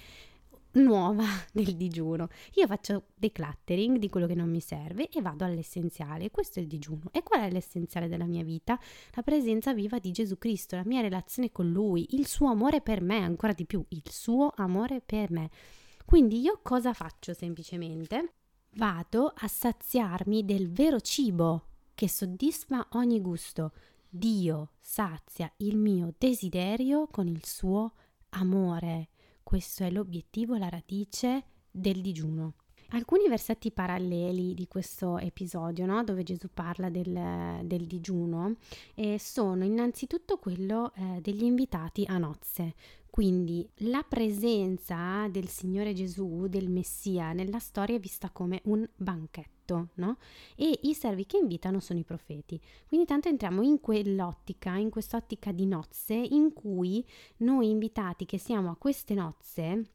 nuova 0.73 1.25
del 1.53 1.75
digiuno. 1.75 2.29
Io 2.57 2.67
faccio 2.67 3.05
decluttering 3.15 3.97
di 3.97 4.11
quello 4.11 4.27
che 4.27 4.35
non 4.35 4.51
mi 4.51 4.61
serve 4.61 5.09
e 5.09 5.23
vado 5.23 5.45
all'essenziale. 5.45 6.31
Questo 6.31 6.59
è 6.59 6.63
il 6.63 6.69
digiuno. 6.69 7.05
E 7.13 7.23
qual 7.23 7.41
è 7.41 7.51
l'essenziale 7.51 8.09
della 8.09 8.27
mia 8.27 8.45
vita? 8.45 8.79
La 9.15 9.23
presenza 9.23 9.73
viva 9.73 9.99
di 9.99 10.11
Gesù 10.11 10.37
Cristo, 10.37 10.77
la 10.77 10.85
mia 10.85 11.01
relazione 11.01 11.51
con 11.51 11.71
Lui, 11.71 12.09
il 12.11 12.27
suo 12.27 12.51
amore 12.51 12.81
per 12.83 13.01
me, 13.01 13.23
ancora 13.23 13.55
di 13.55 13.65
più, 13.65 13.83
il 13.89 14.03
suo 14.05 14.53
amore 14.55 15.01
per 15.01 15.31
me. 15.31 15.51
Quindi 16.09 16.41
io 16.41 16.61
cosa 16.63 16.95
faccio 16.95 17.35
semplicemente? 17.35 18.33
Vado 18.77 19.31
a 19.37 19.47
saziarmi 19.47 20.43
del 20.43 20.73
vero 20.73 21.01
cibo 21.01 21.67
che 21.95 22.09
soddisfa 22.09 22.89
ogni 22.93 23.21
gusto. 23.21 23.73
Dio 24.09 24.71
sazia 24.81 25.53
il 25.59 25.77
mio 25.77 26.15
desiderio 26.17 27.09
con 27.09 27.29
il 27.29 27.45
suo 27.45 27.93
amore. 28.31 29.11
Questo 29.43 29.85
è 29.85 29.91
l'obiettivo, 29.91 30.57
la 30.57 30.71
radice 30.71 31.45
del 31.71 32.01
digiuno. 32.01 32.55
Alcuni 32.93 33.29
versetti 33.29 33.71
paralleli 33.71 34.55
di 34.55 34.67
questo 34.67 35.19
episodio, 35.19 35.85
no? 35.85 36.03
dove 36.05 36.23
Gesù 36.23 36.49
parla 36.55 36.89
del, 36.89 37.61
del 37.65 37.87
digiuno, 37.87 38.55
eh, 38.95 39.19
sono 39.19 39.63
innanzitutto 39.63 40.39
quello 40.39 40.93
eh, 40.95 41.21
degli 41.21 41.45
invitati 41.45 42.07
a 42.09 42.17
nozze. 42.17 42.75
Quindi 43.11 43.69
la 43.79 44.05
presenza 44.09 45.27
del 45.29 45.49
Signore 45.49 45.93
Gesù, 45.93 46.47
del 46.49 46.71
Messia, 46.71 47.33
nella 47.33 47.59
storia 47.59 47.97
è 47.97 48.01
vista 48.01 48.31
come 48.31 48.61
un 48.65 48.89
banchetto, 48.95 49.89
no? 49.95 50.19
E 50.55 50.79
i 50.83 50.95
servi 50.95 51.27
che 51.27 51.39
invitano 51.39 51.81
sono 51.81 51.99
i 51.99 52.05
profeti. 52.05 52.61
Quindi 52.87 53.07
tanto 53.07 53.29
entriamo 53.29 53.63
in 53.63 53.81
quell'ottica, 53.81 54.77
in 54.77 54.91
quest'ottica 54.91 55.51
di 55.51 55.67
nozze, 55.67 56.15
in 56.15 56.53
cui 56.53 57.05
noi 57.39 57.71
invitati 57.71 58.25
che 58.25 58.39
siamo 58.39 58.71
a 58.71 58.77
queste 58.77 59.15
nozze, 59.15 59.91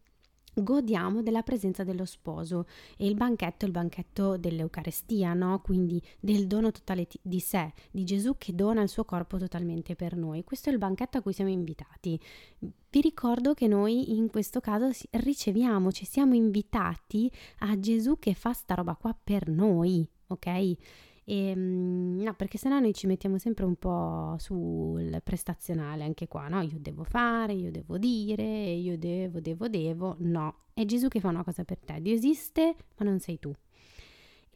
godiamo 0.53 1.21
della 1.21 1.41
presenza 1.41 1.83
dello 1.83 2.05
sposo 2.05 2.65
e 2.97 3.07
il 3.07 3.15
banchetto 3.15 3.65
è 3.65 3.67
il 3.67 3.73
banchetto 3.73 4.37
dell'Eucarestia, 4.37 5.33
no? 5.33 5.61
quindi 5.61 6.01
del 6.19 6.47
dono 6.47 6.71
totale 6.71 7.07
di 7.21 7.39
sé, 7.39 7.73
di 7.91 8.03
Gesù 8.03 8.35
che 8.37 8.53
dona 8.53 8.81
il 8.81 8.89
suo 8.89 9.05
corpo 9.05 9.37
totalmente 9.37 9.95
per 9.95 10.15
noi. 10.15 10.43
Questo 10.43 10.69
è 10.69 10.71
il 10.73 10.77
banchetto 10.77 11.17
a 11.17 11.21
cui 11.21 11.33
siamo 11.33 11.51
invitati. 11.51 12.19
Vi 12.59 13.01
ricordo 13.01 13.53
che 13.53 13.67
noi 13.67 14.15
in 14.15 14.29
questo 14.29 14.59
caso 14.59 14.89
riceviamo, 15.11 15.91
ci 15.91 16.05
siamo 16.05 16.35
invitati 16.35 17.31
a 17.59 17.79
Gesù 17.79 18.19
che 18.19 18.33
fa 18.33 18.53
sta 18.53 18.75
roba 18.75 18.95
qua 18.95 19.15
per 19.21 19.47
noi, 19.47 20.07
ok? 20.27 20.77
E, 21.25 21.49
ehm, 21.49 22.21
no, 22.21 22.33
perché 22.33 22.57
sennò 22.57 22.79
noi 22.79 22.93
ci 22.93 23.07
mettiamo 23.07 23.37
sempre 23.37 23.65
un 23.65 23.75
po' 23.75 24.35
sul 24.39 25.21
prestazionale 25.23 26.03
anche 26.03 26.27
qua, 26.27 26.47
no? 26.47 26.61
Io 26.61 26.77
devo 26.79 27.03
fare, 27.03 27.53
io 27.53 27.71
devo 27.71 27.97
dire, 27.97 28.43
io 28.43 28.97
devo, 28.97 29.39
devo, 29.39 29.67
devo. 29.67 30.15
No, 30.19 30.55
è 30.73 30.85
Gesù 30.85 31.07
che 31.07 31.19
fa 31.19 31.29
una 31.29 31.43
cosa 31.43 31.63
per 31.63 31.79
te. 31.79 32.01
Dio 32.01 32.13
esiste, 32.13 32.75
ma 32.97 33.05
non 33.05 33.19
sei 33.19 33.39
tu. 33.39 33.53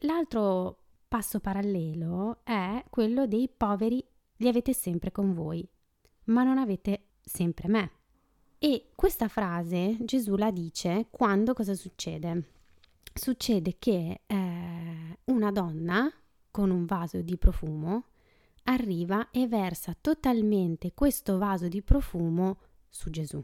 L'altro 0.02 0.78
passo 1.08 1.40
parallelo 1.40 2.40
è 2.44 2.84
quello 2.90 3.26
dei 3.26 3.48
poveri, 3.48 4.04
li 4.36 4.48
avete 4.48 4.72
sempre 4.72 5.10
con 5.10 5.32
voi, 5.32 5.66
ma 6.24 6.44
non 6.44 6.58
avete 6.58 7.06
sempre 7.20 7.68
me. 7.68 7.90
E 8.58 8.90
questa 8.94 9.28
frase 9.28 9.96
Gesù 10.00 10.34
la 10.36 10.50
dice 10.50 11.06
quando 11.10 11.54
cosa 11.54 11.74
succede? 11.74 12.50
Succede 13.14 13.76
che 13.78 14.22
eh, 14.26 15.18
una 15.24 15.50
donna 15.52 16.12
con 16.50 16.70
un 16.70 16.84
vaso 16.84 17.20
di 17.22 17.36
profumo, 17.36 18.06
arriva 18.64 19.30
e 19.30 19.46
versa 19.46 19.96
totalmente 19.98 20.92
questo 20.94 21.38
vaso 21.38 21.68
di 21.68 21.82
profumo 21.82 22.58
su 22.88 23.10
Gesù. 23.10 23.42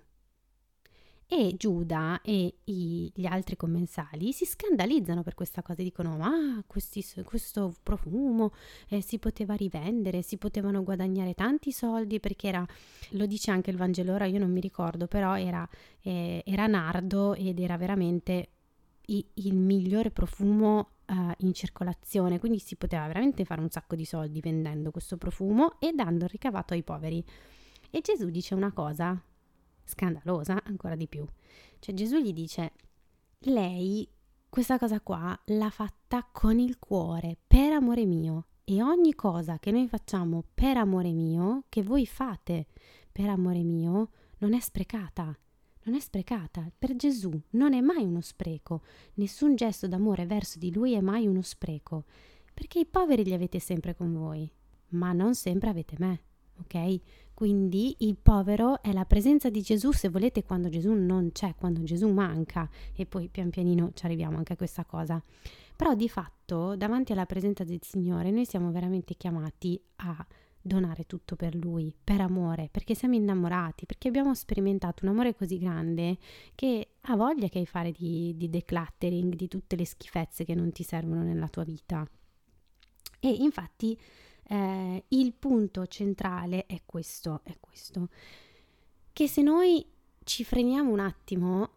E 1.27 1.55
Giuda 1.57 2.21
e 2.21 2.59
i, 2.65 3.11
gli 3.15 3.25
altri 3.25 3.57
commensali 3.57 4.33
si 4.33 4.45
scandalizzano 4.45 5.23
per 5.23 5.35
questa 5.35 5.63
cosa, 5.63 5.83
dicono 5.83 6.17
ma 6.19 6.63
questi, 6.67 7.03
questo 7.25 7.75
profumo 7.83 8.53
eh, 8.89 9.01
si 9.01 9.19
poteva 9.19 9.55
rivendere, 9.55 10.21
si 10.21 10.37
potevano 10.37 10.83
guadagnare 10.85 11.33
tanti 11.33 11.73
soldi 11.73 12.21
perché 12.21 12.49
era, 12.49 12.67
lo 13.11 13.25
dice 13.25 13.51
anche 13.51 13.71
il 13.71 13.79
Vangelo, 13.79 14.13
ora 14.13 14.27
io 14.27 14.39
non 14.39 14.53
mi 14.53 14.61
ricordo, 14.61 15.07
però 15.07 15.37
era, 15.37 15.67
eh, 16.03 16.43
era 16.45 16.67
nardo 16.67 17.35
ed 17.35 17.59
era 17.59 17.79
veramente 17.79 18.51
i, 19.07 19.27
il 19.35 19.57
migliore 19.57 20.11
profumo 20.11 20.91
uh, 21.07 21.33
in 21.39 21.53
circolazione, 21.53 22.39
quindi 22.39 22.59
si 22.59 22.77
poteva 22.77 23.07
veramente 23.07 23.45
fare 23.45 23.61
un 23.61 23.71
sacco 23.71 23.95
di 23.95 24.05
soldi 24.05 24.41
vendendo 24.41 24.91
questo 24.91 25.17
profumo 25.17 25.79
e 25.81 25.93
dando 25.93 26.25
il 26.25 26.31
ricavato 26.31 26.75
ai 26.75 26.83
poveri. 26.83 27.25
E 27.91 28.01
Gesù 28.01 28.31
dice 28.31 28.55
una 28.55 28.73
cosa 28.73 29.21
scandalosa 29.85 30.63
ancora 30.65 30.97
di 30.97 31.07
più. 31.07 31.27
Cioè 31.79 31.95
Gesù 31.95 32.19
gli 32.19 32.33
dice, 32.33 32.73
lei 33.41 34.09
questa 34.49 34.79
cosa 34.79 35.01
qua 35.01 35.39
l'ha 35.47 35.71
fatta 35.71 36.29
con 36.31 36.59
il 36.59 36.79
cuore, 36.79 37.37
per 37.47 37.73
amore 37.73 38.05
mio. 38.07 38.47
E 38.65 38.83
ogni 38.83 39.15
cosa 39.15 39.59
che 39.59 39.71
noi 39.71 39.89
facciamo 39.89 40.45
per 40.55 40.77
amore 40.77 41.13
mio, 41.13 41.65
che 41.69 41.83
voi 41.83 42.07
fate 42.07 42.67
per 43.13 43.29
amore 43.29 43.63
mio, 43.63 44.11
non 44.39 44.55
è 44.55 44.61
sprecata 44.61 45.37
non 45.85 45.95
è 45.95 46.01
sprecata. 46.01 46.71
Per 46.77 46.97
Gesù 46.97 47.39
non 47.51 47.73
è 47.73 47.81
mai 47.81 48.05
uno 48.05 48.21
spreco. 48.21 48.83
Nessun 49.15 49.55
gesto 49.55 49.87
d'amore 49.87 50.27
verso 50.27 50.59
di 50.59 50.73
lui 50.73 50.93
è 50.93 51.01
mai 51.01 51.27
uno 51.27 51.43
spreco. 51.43 52.05
Perché 52.53 52.81
i 52.81 52.87
poveri 52.87 53.25
li 53.25 53.33
avete 53.33 53.59
sempre 53.59 53.95
con 53.95 54.13
voi, 54.13 54.49
ma 54.91 55.13
non 55.13 55.35
sempre 55.35 55.71
avete 55.71 55.97
me. 55.99 56.21
Ok? 56.61 57.01
Quindi 57.35 57.97
il 57.99 58.17
povero 58.17 58.81
è 58.81 58.93
la 58.93 59.05
presenza 59.05 59.51
di 59.51 59.61
Gesù, 59.61 59.91
se 59.91 60.09
volete, 60.09 60.45
quando 60.45 60.69
Gesù 60.69 60.93
non 60.93 61.33
c'è, 61.33 61.55
quando 61.57 61.83
Gesù 61.83 62.09
manca. 62.09 62.69
E 62.95 63.07
poi 63.07 63.29
pian 63.29 63.51
pianino 63.51 63.91
ci 63.93 64.05
arriviamo 64.05 64.37
anche 64.37 64.53
a 64.53 64.57
questa 64.57 64.85
cosa. 64.85 65.23
Però 65.77 65.95
di 65.95 66.09
fatto, 66.09 66.77
davanti 66.77 67.11
alla 67.11 67.27
presenza 67.27 67.65
del 67.65 67.83
Signore, 67.83 68.31
noi 68.31 68.47
siamo 68.47 68.71
veramente 68.71 69.15
chiamati 69.15 69.81
a 69.97 70.25
donare 70.67 71.05
tutto 71.05 71.37
per 71.37 71.55
lui, 71.55 71.95
per 72.03 72.23
amore, 72.23 72.69
perché 72.71 72.95
siamo 72.95 73.15
innamorati, 73.15 73.85
perché 73.85 74.09
abbiamo 74.09 74.35
sperimentato 74.35 75.05
un 75.05 75.11
amore 75.11 75.35
così 75.35 75.59
grande 75.59 76.17
che 76.55 76.95
ha 77.03 77.17
voglia 77.17 77.49
che 77.49 77.59
hai 77.59 77.67
fare 77.67 77.93
di, 77.93 78.35
di 78.35 78.49
decluttering, 78.49 79.35
di 79.35 79.47
tutte 79.47 79.77
le 79.77 79.85
schifezze 79.85 80.45
che 80.45 80.55
non 80.55 80.73
ti 80.73 80.83
servono 80.83 81.23
nella 81.23 81.49
tua 81.49 81.65
vita. 81.65 82.09
E 83.21 83.29
infatti 83.29 83.99
eh, 84.49 85.05
il 85.09 85.33
punto 85.35 85.87
centrale 85.87 86.65
è 86.65 86.81
questo, 86.87 87.43
è 87.45 87.57
questo, 87.61 88.09
che 89.13 89.29
se 89.29 89.43
noi 89.43 89.85
ci 90.25 90.45
freniamo 90.45 90.91
un 90.91 91.01
attimo 91.01 91.73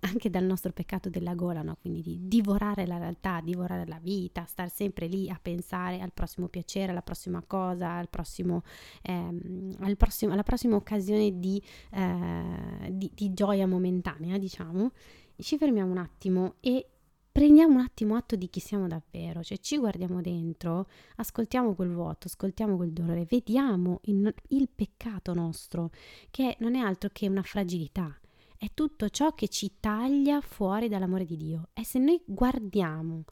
anche 0.00 0.30
dal 0.30 0.44
nostro 0.44 0.72
peccato 0.72 1.08
della 1.08 1.34
gola, 1.34 1.62
no? 1.62 1.76
quindi 1.80 2.02
di 2.02 2.18
divorare 2.22 2.86
la 2.86 2.98
realtà, 2.98 3.40
divorare 3.42 3.86
la 3.86 3.98
vita, 4.00 4.44
star 4.44 4.70
sempre 4.70 5.06
lì 5.06 5.28
a 5.28 5.38
pensare 5.40 6.00
al 6.00 6.12
prossimo 6.12 6.48
piacere, 6.48 6.92
alla 6.92 7.02
prossima 7.02 7.42
cosa, 7.46 7.96
al 7.96 8.08
prossimo, 8.08 8.62
ehm, 9.02 9.76
al 9.80 9.96
prossimo, 9.96 10.32
alla 10.32 10.42
prossima 10.42 10.76
occasione 10.76 11.38
di, 11.38 11.60
eh, 11.92 12.92
di, 12.92 13.10
di 13.12 13.34
gioia 13.34 13.66
momentanea, 13.66 14.38
diciamo, 14.38 14.92
ci 15.36 15.56
fermiamo 15.56 15.90
un 15.90 15.98
attimo 15.98 16.54
e 16.60 16.86
prendiamo 17.30 17.74
un 17.74 17.80
attimo 17.80 18.16
atto 18.16 18.36
di 18.36 18.48
chi 18.48 18.60
siamo 18.60 18.86
davvero, 18.86 19.42
cioè 19.42 19.58
ci 19.58 19.78
guardiamo 19.78 20.20
dentro, 20.20 20.88
ascoltiamo 21.16 21.74
quel 21.74 21.92
vuoto, 21.92 22.26
ascoltiamo 22.26 22.76
quel 22.76 22.92
dolore, 22.92 23.26
vediamo 23.28 24.00
il, 24.04 24.32
il 24.48 24.68
peccato 24.72 25.34
nostro, 25.34 25.90
che 26.30 26.56
non 26.60 26.74
è 26.74 26.80
altro 26.80 27.10
che 27.12 27.28
una 27.28 27.42
fragilità 27.42 28.16
è 28.58 28.70
tutto 28.74 29.08
ciò 29.08 29.34
che 29.34 29.48
ci 29.48 29.76
taglia 29.78 30.40
fuori 30.40 30.88
dall'amore 30.88 31.24
di 31.24 31.36
Dio. 31.36 31.68
E 31.72 31.84
se 31.84 31.98
noi 31.98 32.20
guardiamo 32.26 33.24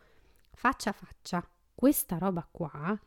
faccia 0.52 0.90
a 0.90 0.92
faccia 0.92 1.46
questa 1.74 2.16
roba 2.16 2.46
qua, 2.50 2.98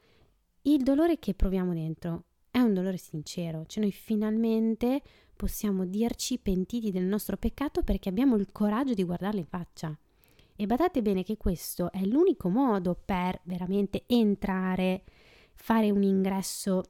il 0.63 0.83
dolore 0.83 1.17
che 1.17 1.33
proviamo 1.33 1.73
dentro 1.73 2.25
è 2.51 2.59
un 2.59 2.73
dolore 2.73 2.97
sincero, 2.97 3.65
cioè 3.65 3.83
noi 3.83 3.93
finalmente 3.93 5.01
possiamo 5.35 5.85
dirci 5.85 6.37
pentiti 6.37 6.91
del 6.91 7.05
nostro 7.05 7.37
peccato 7.37 7.81
perché 7.83 8.09
abbiamo 8.09 8.35
il 8.35 8.51
coraggio 8.51 8.93
di 8.93 9.03
guardarlo 9.03 9.39
in 9.39 9.45
faccia. 9.45 9.97
E 10.55 10.65
badate 10.65 11.01
bene 11.01 11.23
che 11.23 11.37
questo 11.37 11.89
è 11.89 12.03
l'unico 12.03 12.49
modo 12.49 12.99
per 13.03 13.39
veramente 13.43 14.03
entrare, 14.07 15.03
fare 15.53 15.89
un 15.89 16.03
ingresso 16.03 16.83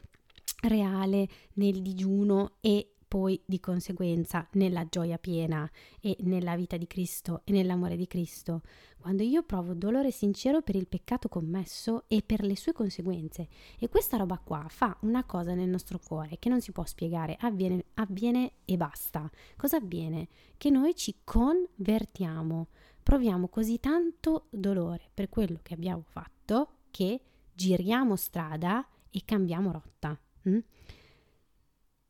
reale 0.62 1.28
nel 1.54 1.84
digiuno 1.84 2.56
e 2.62 2.96
poi 3.10 3.42
di 3.44 3.60
conseguenza 3.60 4.48
nella 4.52 4.86
gioia 4.88 5.18
piena 5.18 5.70
e 6.00 6.16
nella 6.20 6.56
vita 6.56 6.78
di 6.78 6.86
Cristo 6.86 7.42
e 7.44 7.52
nell'amore 7.52 7.98
di 7.98 8.06
Cristo, 8.06 8.62
quando 9.00 9.24
io 9.24 9.42
provo 9.42 9.74
dolore 9.74 10.12
sincero 10.12 10.62
per 10.62 10.76
il 10.76 10.88
peccato 10.88 11.28
commesso 11.28 12.04
e 12.08 12.22
per 12.22 12.44
le 12.44 12.56
sue 12.56 12.72
conseguenze. 12.72 13.48
E 13.80 13.90
questa 13.90 14.16
roba 14.16 14.38
qua 14.38 14.68
fa 14.70 14.96
una 15.02 15.24
cosa 15.24 15.56
nel 15.56 15.68
nostro 15.68 16.00
cuore 16.00 16.38
che 16.38 16.50
non 16.50 16.62
si 16.62 16.72
può 16.72 16.86
spiegare, 16.86 17.36
avviene, 17.40 17.86
avviene 17.96 18.52
e 18.64 18.78
basta. 18.78 19.30
Cosa 19.58 19.78
avviene? 19.78 20.28
Che 20.56 20.70
noi 20.70 20.96
ci 20.96 21.16
convertiamo, 21.24 22.68
proviamo 23.02 23.48
così 23.48 23.80
tanto 23.80 24.46
dolore 24.52 25.10
per 25.12 25.30
quello 25.30 25.60
che 25.64 25.74
abbiamo 25.74 26.04
fatto 26.08 26.74
che 26.92 27.20
giriamo 27.56 28.16
strada 28.16 28.88
e 29.10 29.24
cambiamo 29.26 29.72
rotta. 29.72 30.16
Mm? 30.48 30.60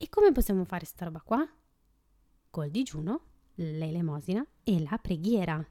Come 0.09 0.31
possiamo 0.31 0.65
fare 0.65 0.85
sta 0.85 1.05
roba 1.05 1.21
qua? 1.21 1.47
Col 2.49 2.71
digiuno, 2.71 3.21
l'elemosina 3.55 4.45
e 4.63 4.81
la 4.81 4.97
preghiera. 4.97 5.63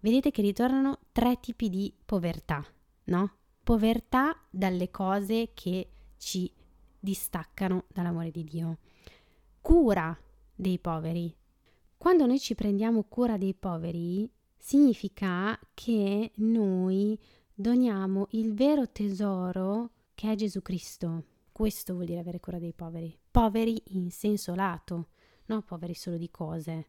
Vedete 0.00 0.30
che 0.30 0.42
ritornano 0.42 0.98
tre 1.10 1.40
tipi 1.40 1.70
di 1.70 1.92
povertà, 2.04 2.62
no? 3.04 3.36
Povertà 3.64 4.38
dalle 4.50 4.90
cose 4.90 5.52
che 5.54 5.90
ci 6.18 6.52
distaccano 6.98 7.86
dall'amore 7.88 8.30
di 8.30 8.44
Dio. 8.44 8.78
Cura 9.62 10.16
dei 10.54 10.78
poveri. 10.78 11.34
Quando 11.96 12.26
noi 12.26 12.38
ci 12.38 12.54
prendiamo 12.54 13.04
cura 13.04 13.38
dei 13.38 13.54
poveri, 13.54 14.30
significa 14.58 15.58
che 15.72 16.30
noi 16.36 17.18
doniamo 17.54 18.26
il 18.32 18.52
vero 18.52 18.90
tesoro 18.90 19.92
che 20.14 20.30
è 20.30 20.34
Gesù 20.34 20.60
Cristo. 20.60 21.24
Questo 21.60 21.92
vuol 21.92 22.06
dire 22.06 22.20
avere 22.20 22.40
cura 22.40 22.58
dei 22.58 22.72
poveri. 22.72 23.14
Poveri 23.30 23.82
in 23.88 24.10
senso 24.10 24.54
lato, 24.54 25.08
non 25.44 25.62
poveri 25.62 25.92
solo 25.92 26.16
di 26.16 26.30
cose. 26.30 26.86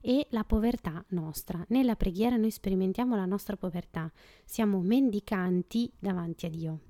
E 0.00 0.26
la 0.30 0.42
povertà 0.42 1.04
nostra. 1.08 1.62
Nella 1.68 1.96
preghiera 1.96 2.36
noi 2.36 2.50
sperimentiamo 2.50 3.14
la 3.14 3.26
nostra 3.26 3.58
povertà. 3.58 4.10
Siamo 4.46 4.80
mendicanti 4.80 5.92
davanti 5.98 6.46
a 6.46 6.48
Dio. 6.48 6.80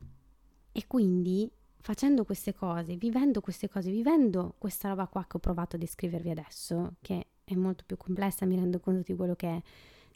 E 0.71 0.87
quindi 0.87 1.51
facendo 1.81 2.25
queste 2.25 2.55
cose, 2.55 2.95
vivendo 2.95 3.41
queste 3.41 3.69
cose, 3.69 3.91
vivendo 3.91 4.55
questa 4.57 4.91
roba 4.91 5.09
qua 5.09 5.27
che 5.27 5.39
ho 5.39 5.41
provato 5.41 5.75
a 5.75 5.81
descrivervi 5.81 6.31
adesso, 6.31 6.95
che 7.01 7.27
è 7.43 7.57
molto 7.57 7.83
più 7.85 7.97
complessa, 7.97 8.47
mi 8.47 8.55
rendo 8.55 8.79
conto 8.79 9.03
di 9.11 9.17
quello 9.17 9.35
che 9.35 9.49
è, 9.49 9.63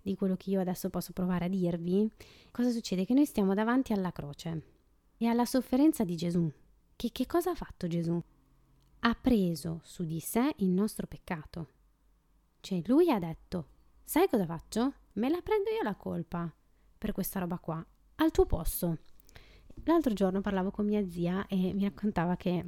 di 0.00 0.14
quello 0.14 0.36
che 0.36 0.50
io 0.50 0.60
adesso 0.60 0.90
posso 0.90 1.12
provare 1.12 1.46
a 1.46 1.48
dirvi, 1.48 2.08
cosa 2.52 2.70
succede? 2.70 3.04
Che 3.04 3.14
noi 3.14 3.26
stiamo 3.26 3.52
davanti 3.52 3.92
alla 3.92 4.12
croce 4.12 4.62
e 5.16 5.26
alla 5.26 5.44
sofferenza 5.44 6.04
di 6.04 6.14
Gesù. 6.14 6.48
Che, 6.96 7.10
che 7.12 7.26
cosa 7.26 7.50
ha 7.50 7.54
fatto 7.54 7.86
Gesù? 7.86 8.22
Ha 9.00 9.14
preso 9.20 9.80
su 9.82 10.04
di 10.04 10.20
sé 10.20 10.54
il 10.58 10.68
nostro 10.68 11.06
peccato. 11.06 11.68
Cioè 12.60 12.82
lui 12.86 13.10
ha 13.10 13.18
detto, 13.18 13.66
sai 14.04 14.28
cosa 14.28 14.46
faccio? 14.46 14.94
Me 15.14 15.28
la 15.28 15.40
prendo 15.42 15.70
io 15.70 15.82
la 15.82 15.94
colpa 15.94 16.50
per 16.96 17.12
questa 17.12 17.40
roba 17.40 17.58
qua, 17.58 17.84
al 18.16 18.30
tuo 18.30 18.46
posto. 18.46 18.98
L'altro 19.84 20.14
giorno 20.14 20.40
parlavo 20.40 20.70
con 20.70 20.86
mia 20.86 21.06
zia 21.08 21.46
e 21.46 21.74
mi 21.74 21.84
raccontava 21.84 22.36
che 22.36 22.64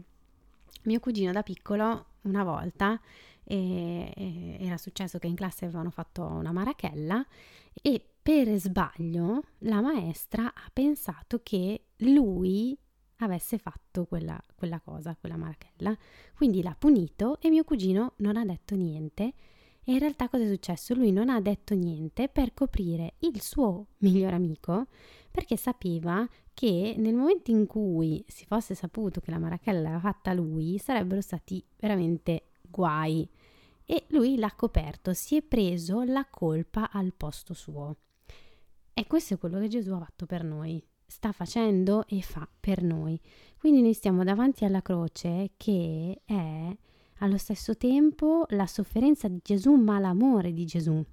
mio 0.82 1.00
cugino 1.00 1.32
da 1.32 1.42
piccolo 1.42 2.06
una 2.22 2.44
volta 2.44 3.00
e, 3.44 4.12
e 4.14 4.56
era 4.60 4.76
successo 4.76 5.18
che 5.18 5.28
in 5.28 5.34
classe 5.34 5.64
avevano 5.64 5.90
fatto 5.90 6.24
una 6.24 6.52
marachella 6.52 7.24
e 7.72 8.04
per 8.20 8.48
sbaglio 8.58 9.42
la 9.58 9.80
maestra 9.80 10.46
ha 10.46 10.70
pensato 10.72 11.40
che 11.42 11.86
lui 11.98 12.76
avesse 13.18 13.58
fatto 13.58 14.04
quella, 14.06 14.40
quella 14.54 14.80
cosa, 14.80 15.16
quella 15.18 15.36
marachella. 15.36 15.96
Quindi 16.34 16.62
l'ha 16.62 16.76
punito 16.78 17.40
e 17.40 17.48
mio 17.48 17.64
cugino 17.64 18.14
non 18.16 18.36
ha 18.36 18.44
detto 18.44 18.74
niente. 18.74 19.32
E 19.84 19.92
in 19.92 19.98
realtà 19.98 20.28
cosa 20.28 20.44
è 20.44 20.48
successo? 20.48 20.94
Lui 20.94 21.12
non 21.12 21.28
ha 21.28 21.40
detto 21.40 21.74
niente 21.74 22.28
per 22.28 22.52
coprire 22.54 23.14
il 23.20 23.40
suo 23.40 23.86
miglior 23.98 24.32
amico 24.32 24.86
perché 25.30 25.56
sapeva 25.56 26.28
che 26.52 26.94
nel 26.96 27.14
momento 27.14 27.50
in 27.50 27.66
cui 27.66 28.24
si 28.26 28.46
fosse 28.46 28.74
saputo 28.74 29.20
che 29.20 29.30
la 29.30 29.38
marachella 29.38 29.80
l'aveva 29.80 30.00
fatta 30.00 30.32
lui, 30.32 30.78
sarebbero 30.78 31.20
stati 31.20 31.62
veramente 31.78 32.52
guai. 32.62 33.28
E 33.84 34.06
lui 34.08 34.36
l'ha 34.36 34.52
coperto, 34.56 35.12
si 35.12 35.36
è 35.36 35.42
preso 35.42 36.02
la 36.02 36.26
colpa 36.28 36.90
al 36.90 37.12
posto 37.14 37.54
suo. 37.54 37.96
E 38.92 39.06
questo 39.06 39.34
è 39.34 39.38
quello 39.38 39.60
che 39.60 39.68
Gesù 39.68 39.92
ha 39.92 39.98
fatto 39.98 40.24
per 40.24 40.42
noi, 40.42 40.82
sta 41.06 41.32
facendo 41.32 42.06
e 42.06 42.20
fa 42.22 42.48
per 42.58 42.82
noi. 42.82 43.20
Quindi 43.58 43.80
noi 43.82 43.94
stiamo 43.94 44.24
davanti 44.24 44.64
alla 44.64 44.82
croce 44.82 45.52
che 45.56 46.20
è 46.24 46.76
allo 47.20 47.38
stesso 47.38 47.76
tempo 47.76 48.44
la 48.50 48.66
sofferenza 48.66 49.28
di 49.28 49.40
Gesù, 49.42 49.74
ma 49.74 49.98
l'amore 49.98 50.52
di 50.52 50.64
Gesù. 50.64 51.04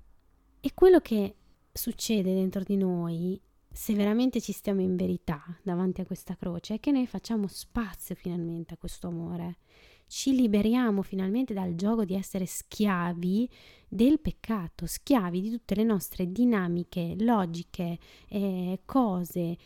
E 0.60 0.72
quello 0.74 1.00
che 1.00 1.36
succede 1.72 2.34
dentro 2.34 2.62
di 2.64 2.78
noi 2.78 3.42
se 3.74 3.96
veramente 3.96 4.40
ci 4.40 4.52
stiamo 4.52 4.82
in 4.82 4.96
verità 4.96 5.44
davanti 5.64 6.02
a 6.02 6.06
questa 6.06 6.36
croce, 6.36 6.76
è 6.76 6.80
che 6.80 6.92
noi 6.92 7.08
facciamo 7.08 7.48
spazio 7.48 8.14
finalmente 8.14 8.76
a 8.76 8.78
questo 8.78 9.08
amore. 9.08 9.58
Ci 10.06 10.36
liberiamo 10.36 11.02
finalmente 11.02 11.56
dal 11.56 11.74
gioco 11.74 12.06
di 12.06 12.14
essere 12.14 12.46
schiavi 12.46 13.50
del 13.88 14.20
peccato, 14.20 14.86
schiavi 14.86 15.42
di 15.42 15.50
tutte 15.50 15.74
le 15.74 15.84
nostre 15.84 16.32
dinamiche, 16.32 17.16
logiche, 17.18 17.98
eh, 18.30 18.82
cose, 18.86 19.58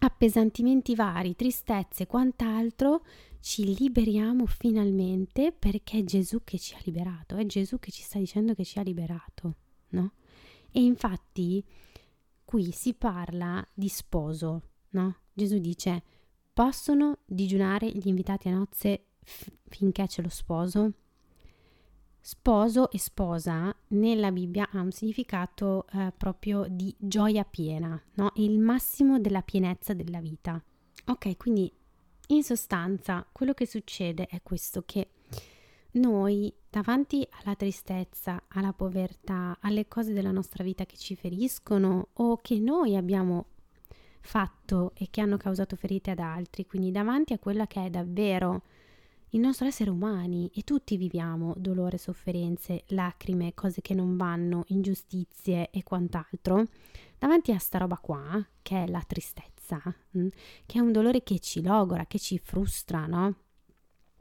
appesantimenti 0.00 0.94
vari, 0.94 1.36
tristezze 1.36 2.04
e 2.04 2.06
quant'altro. 2.06 3.04
Ci 3.40 3.76
liberiamo 3.76 4.46
finalmente 4.46 5.52
perché 5.52 5.98
è 5.98 6.04
Gesù 6.04 6.42
che 6.42 6.58
ci 6.58 6.74
ha 6.74 6.78
liberato, 6.84 7.36
è 7.36 7.46
Gesù 7.46 7.78
che 7.78 7.90
ci 7.90 8.02
sta 8.02 8.18
dicendo 8.18 8.54
che 8.54 8.64
ci 8.64 8.78
ha 8.78 8.82
liberato, 8.82 9.56
no? 9.90 10.12
E 10.72 10.82
infatti 10.82 11.64
qui 12.44 12.72
si 12.72 12.94
parla 12.94 13.66
di 13.72 13.88
sposo, 13.88 14.62
no? 14.90 15.16
Gesù 15.32 15.58
dice, 15.58 16.02
possono 16.52 17.18
digiunare 17.24 17.88
gli 17.90 18.08
invitati 18.08 18.48
a 18.48 18.52
nozze 18.52 19.06
f- 19.22 19.50
finché 19.68 20.06
c'è 20.06 20.22
lo 20.22 20.28
sposo? 20.28 20.92
Sposo 22.28 22.90
e 22.90 22.98
sposa 22.98 23.72
nella 23.90 24.32
Bibbia 24.32 24.68
ha 24.72 24.80
un 24.80 24.90
significato 24.90 25.86
eh, 25.92 26.12
proprio 26.16 26.66
di 26.68 26.92
gioia 26.98 27.44
piena, 27.44 28.02
no? 28.14 28.32
il 28.34 28.58
massimo 28.58 29.20
della 29.20 29.42
pienezza 29.42 29.94
della 29.94 30.18
vita. 30.18 30.60
Ok, 31.04 31.36
quindi 31.36 31.72
in 32.26 32.42
sostanza 32.42 33.24
quello 33.30 33.54
che 33.54 33.64
succede 33.64 34.26
è 34.26 34.42
questo 34.42 34.82
che 34.84 35.10
noi 35.92 36.52
davanti 36.68 37.24
alla 37.44 37.54
tristezza, 37.54 38.42
alla 38.48 38.72
povertà, 38.72 39.58
alle 39.60 39.86
cose 39.86 40.12
della 40.12 40.32
nostra 40.32 40.64
vita 40.64 40.84
che 40.84 40.96
ci 40.96 41.14
feriscono 41.14 42.08
o 42.14 42.38
che 42.38 42.58
noi 42.58 42.96
abbiamo 42.96 43.46
fatto 44.18 44.90
e 44.96 45.06
che 45.10 45.20
hanno 45.20 45.36
causato 45.36 45.76
ferite 45.76 46.10
ad 46.10 46.18
altri, 46.18 46.66
quindi 46.66 46.90
davanti 46.90 47.34
a 47.34 47.38
quella 47.38 47.68
che 47.68 47.84
è 47.84 47.88
davvero 47.88 48.62
il 49.30 49.40
nostro 49.40 49.66
essere 49.66 49.90
umani 49.90 50.50
e 50.54 50.62
tutti 50.62 50.96
viviamo 50.96 51.54
dolore, 51.56 51.98
sofferenze, 51.98 52.84
lacrime, 52.88 53.54
cose 53.54 53.80
che 53.80 53.94
non 53.94 54.16
vanno, 54.16 54.64
ingiustizie 54.68 55.70
e 55.70 55.82
quant'altro, 55.82 56.66
davanti 57.18 57.52
a 57.52 57.58
sta 57.58 57.78
roba 57.78 57.98
qua, 57.98 58.46
che 58.62 58.84
è 58.84 58.86
la 58.86 59.02
tristezza, 59.06 59.82
mm, 60.16 60.28
che 60.64 60.78
è 60.78 60.80
un 60.80 60.92
dolore 60.92 61.22
che 61.22 61.38
ci 61.40 61.62
logora, 61.62 62.06
che 62.06 62.18
ci 62.18 62.38
frustra, 62.38 63.06
no? 63.06 63.34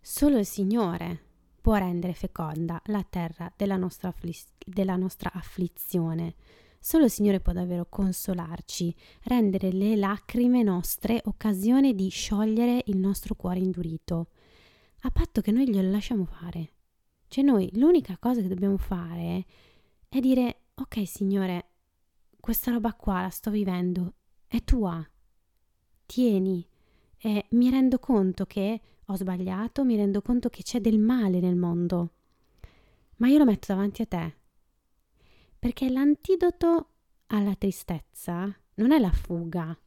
Solo 0.02 0.38
il 0.38 0.46
Signore 0.46 1.22
può 1.62 1.76
rendere 1.76 2.14
feconda 2.14 2.82
la 2.86 3.04
terra 3.08 3.52
della 3.56 3.78
nostra, 3.78 4.10
affliz- 4.10 4.52
della 4.64 4.96
nostra 4.96 5.32
afflizione. 5.34 6.36
Solo 6.80 7.06
il 7.06 7.10
Signore 7.10 7.40
può 7.40 7.54
davvero 7.54 7.88
consolarci, 7.90 8.96
rendere 9.24 9.72
le 9.72 9.96
lacrime 9.96 10.62
nostre 10.62 11.22
occasione 11.26 11.96
di 11.96 12.10
sciogliere 12.10 12.84
il 12.86 12.98
nostro 12.98 13.34
cuore 13.34 13.58
indurito, 13.58 14.28
a 15.08 15.12
patto 15.12 15.42
che 15.42 15.52
noi 15.52 15.70
glielo 15.70 15.92
lasciamo 15.92 16.26
fare. 16.26 16.72
Cioè 17.28 17.44
noi 17.44 17.70
l'unica 17.74 18.18
cosa 18.18 18.42
che 18.42 18.48
dobbiamo 18.48 18.78
fare 18.78 19.46
è 20.08 20.20
dire 20.20 20.70
ok 20.76 21.08
Signore, 21.08 21.70
questa 22.40 22.72
roba 22.72 22.94
qua 22.94 23.22
la 23.22 23.30
sto 23.30 23.52
vivendo, 23.52 24.16
è 24.48 24.64
tua, 24.64 25.04
tieni, 26.06 26.68
e 27.18 27.48
mi 27.52 27.70
rendo 27.70 28.00
conto 28.00 28.46
che 28.46 28.82
ho 29.06 29.16
sbagliato, 29.16 29.84
mi 29.84 29.96
rendo 29.96 30.22
conto 30.22 30.50
che 30.50 30.64
c'è 30.64 30.80
del 30.80 31.00
male 31.00 31.40
nel 31.40 31.56
mondo, 31.56 32.14
ma 33.18 33.28
io 33.28 33.38
lo 33.38 33.46
metto 33.46 33.74
davanti 33.74 34.02
a 34.02 34.06
te. 34.06 34.36
Perché 35.58 35.90
l'antidoto 35.90 36.90
alla 37.28 37.56
tristezza 37.56 38.54
non 38.76 38.92
è 38.92 39.00
la 39.00 39.12
fuga, 39.12 39.78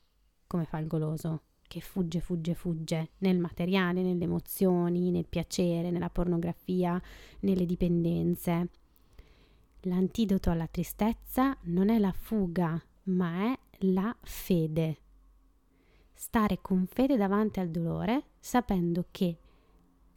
come 0.47 0.65
fa 0.65 0.79
il 0.79 0.87
goloso, 0.87 1.43
che 1.69 1.81
fugge, 1.81 2.21
fugge, 2.21 2.55
fugge 2.55 3.11
nel 3.19 3.39
materiale, 3.39 4.03
nelle 4.03 4.25
emozioni, 4.25 5.11
nel 5.11 5.27
piacere, 5.29 5.91
nella 5.91 6.11
pornografia, 6.11 7.01
nelle 7.41 7.67
dipendenze. 7.67 8.71
L'antidoto 9.83 10.51
alla 10.51 10.67
tristezza 10.67 11.57
non 11.65 11.91
è 11.91 11.99
la 11.99 12.13
fuga, 12.13 12.83
ma 13.05 13.53
è 13.53 13.59
la 13.87 14.15
fede 14.23 15.03
stare 16.19 16.59
con 16.61 16.87
fede 16.87 17.17
davanti 17.17 17.61
al 17.61 17.71
dolore, 17.71 18.31
sapendo 18.41 19.07
che 19.13 19.39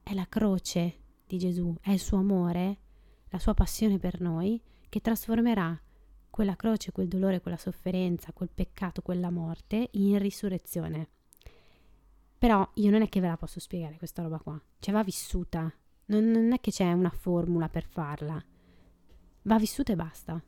è 0.02 0.16
la 0.16 0.28
croce 0.28 0.96
di 1.28 1.38
Gesù, 1.38 1.76
è 1.80 1.92
il 1.92 2.00
suo 2.00 2.18
amore, 2.18 2.80
la 3.30 3.38
sua 3.38 3.54
passione 3.54 4.00
per 4.00 4.20
noi, 4.20 4.60
che 4.90 5.00
trasformerà 5.00 5.80
quella 6.32 6.56
croce, 6.56 6.92
quel 6.92 7.08
dolore, 7.08 7.40
quella 7.40 7.56
sofferenza, 7.56 8.34
quel 8.34 8.50
peccato, 8.54 9.04
quella 9.04 9.30
morte 9.30 9.90
in 9.92 10.18
risurrezione. 10.18 11.10
Però 12.42 12.68
io 12.74 12.90
non 12.90 13.04
è 13.04 13.08
che 13.08 13.20
ve 13.20 13.28
la 13.28 13.38
posso 13.38 13.60
spiegare 13.60 13.98
questa 13.98 14.24
roba 14.24 14.40
qua, 14.40 14.60
cioè 14.80 14.96
va 14.96 15.04
vissuta, 15.04 15.72
non, 16.06 16.26
non 16.26 16.54
è 16.54 16.60
che 16.60 16.72
c'è 16.72 16.92
una 16.92 17.12
formula 17.12 17.70
per 17.70 17.86
farla, 17.86 18.44
va 19.44 19.60
vissuta 19.60 19.94
e 19.94 19.96
basta. 19.96 20.44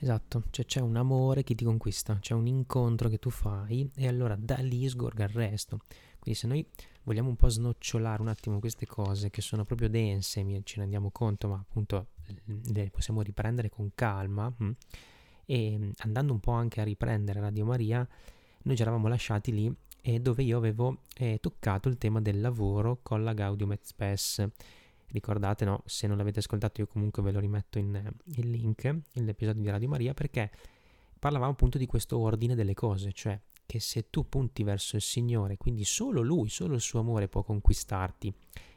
Esatto, 0.00 0.42
cioè 0.50 0.64
c'è 0.64 0.80
un 0.80 0.96
amore 0.96 1.44
che 1.44 1.54
ti 1.54 1.62
conquista, 1.64 2.18
c'è 2.18 2.34
un 2.34 2.48
incontro 2.48 3.08
che 3.08 3.20
tu 3.20 3.30
fai 3.30 3.88
e 3.94 4.08
allora 4.08 4.34
da 4.34 4.56
lì 4.56 4.88
sgorga 4.88 5.22
il 5.22 5.30
resto. 5.30 5.78
Quindi 6.18 6.40
se 6.40 6.48
noi 6.48 6.66
vogliamo 7.04 7.28
un 7.28 7.36
po' 7.36 7.48
snocciolare 7.48 8.20
un 8.20 8.26
attimo 8.26 8.58
queste 8.58 8.84
cose 8.84 9.30
che 9.30 9.40
sono 9.40 9.64
proprio 9.64 9.88
dense, 9.88 10.44
ci 10.64 10.80
rendiamo 10.80 11.12
conto, 11.12 11.46
ma 11.46 11.60
appunto 11.60 12.08
le 12.72 12.90
possiamo 12.90 13.22
riprendere 13.22 13.68
con 13.68 13.92
calma. 13.94 14.52
Hm? 14.58 14.70
E 15.46 15.92
andando 15.98 16.32
un 16.32 16.40
po' 16.40 16.50
anche 16.50 16.80
a 16.80 16.84
riprendere 16.84 17.38
Radio 17.38 17.66
Maria, 17.66 18.04
noi 18.64 18.74
ci 18.74 18.82
eravamo 18.82 19.06
lasciati 19.06 19.52
lì 19.52 19.72
eh, 20.02 20.20
dove 20.20 20.42
io 20.42 20.58
avevo 20.58 20.98
eh, 21.16 21.38
toccato 21.40 21.88
il 21.88 21.96
tema 21.96 22.20
del 22.20 22.40
lavoro 22.40 22.98
con 23.02 23.24
la 23.24 23.32
Gaudium 23.32 23.72
et 23.72 23.84
Spes. 23.84 24.46
Ricordate, 25.06 25.64
no? 25.64 25.82
Se 25.86 26.06
non 26.06 26.16
l'avete 26.16 26.40
ascoltato, 26.40 26.80
io 26.80 26.86
comunque 26.86 27.22
ve 27.22 27.32
lo 27.32 27.40
rimetto 27.40 27.78
in, 27.78 28.12
in 28.36 28.50
link, 28.50 28.96
l'episodio 29.12 29.62
di 29.62 29.68
Radio 29.68 29.88
Maria, 29.88 30.14
perché 30.14 30.50
parlavamo 31.18 31.52
appunto 31.52 31.78
di 31.78 31.86
questo 31.86 32.18
ordine 32.18 32.54
delle 32.54 32.74
cose, 32.74 33.12
cioè 33.12 33.38
che 33.64 33.78
se 33.78 34.10
tu 34.10 34.28
punti 34.28 34.64
verso 34.64 34.96
il 34.96 35.02
Signore, 35.02 35.56
quindi 35.56 35.84
solo 35.84 36.20
Lui, 36.20 36.48
solo 36.48 36.74
il 36.74 36.80
suo 36.80 37.00
amore 37.00 37.28
può 37.28 37.42
conquistarti 37.42 38.32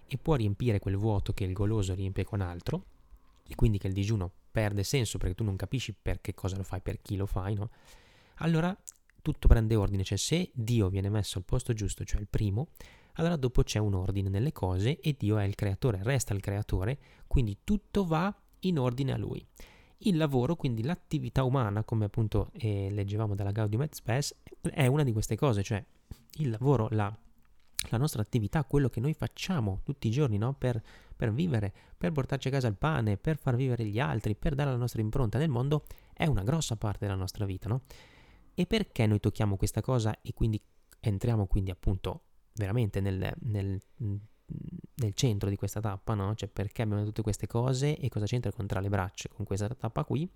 e 0.07 0.17
può 0.17 0.35
riempire 0.35 0.79
quel 0.79 0.95
vuoto 0.95 1.33
che 1.33 1.43
il 1.43 1.53
goloso 1.53 1.93
riempie 1.93 2.23
con 2.23 2.41
altro, 2.41 2.85
e 3.47 3.55
quindi 3.55 3.77
che 3.77 3.87
il 3.87 3.93
digiuno 3.93 4.31
perde 4.51 4.83
senso 4.83 5.17
perché 5.17 5.35
tu 5.35 5.43
non 5.43 5.55
capisci 5.55 5.93
per 5.93 6.21
che 6.21 6.33
cosa 6.33 6.55
lo 6.57 6.63
fai, 6.63 6.81
per 6.81 7.01
chi 7.01 7.15
lo 7.15 7.25
fai, 7.25 7.55
no? 7.55 7.69
Allora 8.35 8.75
tutto 9.25 9.47
prende 9.47 9.75
ordine, 9.75 10.03
cioè 10.03 10.19
se 10.19 10.51
Dio 10.53 10.87
viene 10.87 11.09
messo 11.09 11.39
al 11.39 11.45
posto 11.45 11.73
giusto, 11.73 12.05
cioè 12.05 12.21
il 12.21 12.27
primo, 12.27 12.67
allora 13.13 13.37
dopo 13.37 13.63
c'è 13.63 13.79
un 13.79 13.95
ordine 13.95 14.29
nelle 14.29 14.51
cose 14.51 14.99
e 14.99 15.15
Dio 15.17 15.39
è 15.39 15.45
il 15.45 15.55
creatore, 15.55 16.03
resta 16.03 16.35
il 16.35 16.41
creatore, 16.41 16.99
quindi 17.25 17.57
tutto 17.63 18.05
va 18.05 18.31
in 18.59 18.77
ordine 18.77 19.13
a 19.13 19.17
lui. 19.17 19.43
Il 19.99 20.17
lavoro, 20.17 20.55
quindi 20.55 20.83
l'attività 20.83 21.43
umana, 21.43 21.83
come 21.83 22.05
appunto 22.05 22.51
eh, 22.53 22.89
leggevamo 22.91 23.33
dalla 23.33 23.49
Gaudium 23.49 23.81
et 23.81 23.95
Spes, 23.95 24.35
è 24.61 24.85
una 24.85 25.01
di 25.01 25.11
queste 25.11 25.35
cose, 25.35 25.63
cioè 25.63 25.83
il 26.33 26.51
lavoro, 26.51 26.87
la, 26.91 27.11
la 27.89 27.97
nostra 27.97 28.21
attività, 28.21 28.63
quello 28.63 28.89
che 28.89 28.99
noi 28.99 29.15
facciamo 29.15 29.81
tutti 29.83 30.07
i 30.07 30.11
giorni 30.11 30.37
no? 30.37 30.53
per, 30.53 30.79
per 31.15 31.33
vivere, 31.33 31.73
per 31.97 32.11
portarci 32.11 32.49
a 32.49 32.51
casa 32.51 32.67
il 32.67 32.75
pane, 32.75 33.17
per 33.17 33.39
far 33.39 33.55
vivere 33.55 33.85
gli 33.85 33.99
altri, 33.99 34.35
per 34.35 34.53
dare 34.53 34.69
la 34.69 34.77
nostra 34.77 35.01
impronta 35.01 35.39
nel 35.39 35.49
mondo, 35.49 35.85
è 36.13 36.27
una 36.27 36.43
grossa 36.43 36.75
parte 36.75 37.05
della 37.05 37.17
nostra 37.17 37.45
vita, 37.45 37.67
no? 37.67 37.81
E 38.55 38.65
perché 38.65 39.05
noi 39.05 39.19
tocchiamo 39.19 39.57
questa 39.57 39.81
cosa 39.81 40.19
e 40.21 40.33
quindi 40.33 40.61
entriamo 40.99 41.45
quindi 41.45 41.71
appunto 41.71 42.23
veramente 42.53 43.01
nel, 43.01 43.33
nel, 43.41 43.79
nel 43.97 45.13
centro 45.13 45.49
di 45.49 45.57
questa 45.57 45.81
tappa, 45.81 46.13
no? 46.13 46.33
Cioè 46.35 46.49
perché 46.49 46.81
abbiamo 46.81 47.03
tutte 47.03 47.21
queste 47.21 47.47
cose 47.47 47.97
e 47.97 48.09
cosa 48.09 48.25
c'entra 48.25 48.51
con 48.51 48.65
tra 48.65 48.79
le 48.79 48.89
braccia 48.89 49.29
con 49.29 49.45
questa 49.45 49.67
tappa 49.67 50.03
qui? 50.05 50.27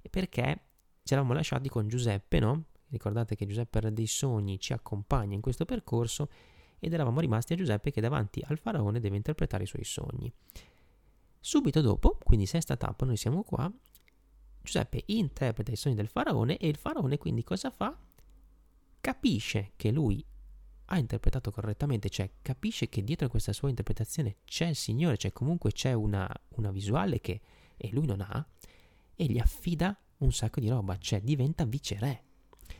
E 0.00 0.08
perché 0.08 0.60
ci 1.02 1.12
eravamo 1.12 1.34
lasciati 1.34 1.68
con 1.68 1.86
Giuseppe, 1.88 2.40
no? 2.40 2.64
Ricordate 2.88 3.36
che 3.36 3.46
Giuseppe 3.46 3.92
dei 3.92 4.06
sogni 4.06 4.58
ci 4.58 4.72
accompagna 4.72 5.34
in 5.34 5.40
questo 5.40 5.64
percorso 5.64 6.30
ed 6.78 6.92
eravamo 6.92 7.20
rimasti 7.20 7.52
a 7.52 7.56
Giuseppe 7.56 7.90
che 7.90 8.00
davanti 8.00 8.42
al 8.46 8.58
faraone 8.58 9.00
deve 9.00 9.16
interpretare 9.16 9.64
i 9.64 9.66
suoi 9.66 9.84
sogni. 9.84 10.32
Subito 11.40 11.80
dopo, 11.80 12.18
quindi 12.22 12.46
sesta 12.46 12.76
tappa, 12.76 13.04
noi 13.04 13.16
siamo 13.16 13.42
qua, 13.42 13.70
Giuseppe 14.66 15.04
interpreta 15.06 15.70
i 15.70 15.76
sogni 15.76 15.94
del 15.94 16.08
faraone 16.08 16.56
e 16.56 16.66
il 16.66 16.76
faraone 16.76 17.18
quindi 17.18 17.44
cosa 17.44 17.70
fa? 17.70 17.96
Capisce 19.00 19.72
che 19.76 19.92
lui 19.92 20.22
ha 20.86 20.98
interpretato 20.98 21.52
correttamente, 21.52 22.08
cioè 22.08 22.30
capisce 22.42 22.88
che 22.88 23.04
dietro 23.04 23.26
a 23.26 23.30
questa 23.30 23.52
sua 23.52 23.68
interpretazione 23.68 24.38
c'è 24.44 24.66
il 24.66 24.76
Signore, 24.76 25.16
cioè 25.16 25.32
comunque 25.32 25.70
c'è 25.70 25.92
una, 25.92 26.28
una 26.56 26.72
visuale 26.72 27.20
che 27.20 27.40
lui 27.90 28.06
non 28.06 28.20
ha, 28.20 28.44
e 29.14 29.24
gli 29.26 29.38
affida 29.38 29.96
un 30.18 30.32
sacco 30.32 30.58
di 30.58 30.68
roba, 30.68 30.98
cioè 30.98 31.20
diventa 31.20 31.64
viceré. 31.64 32.22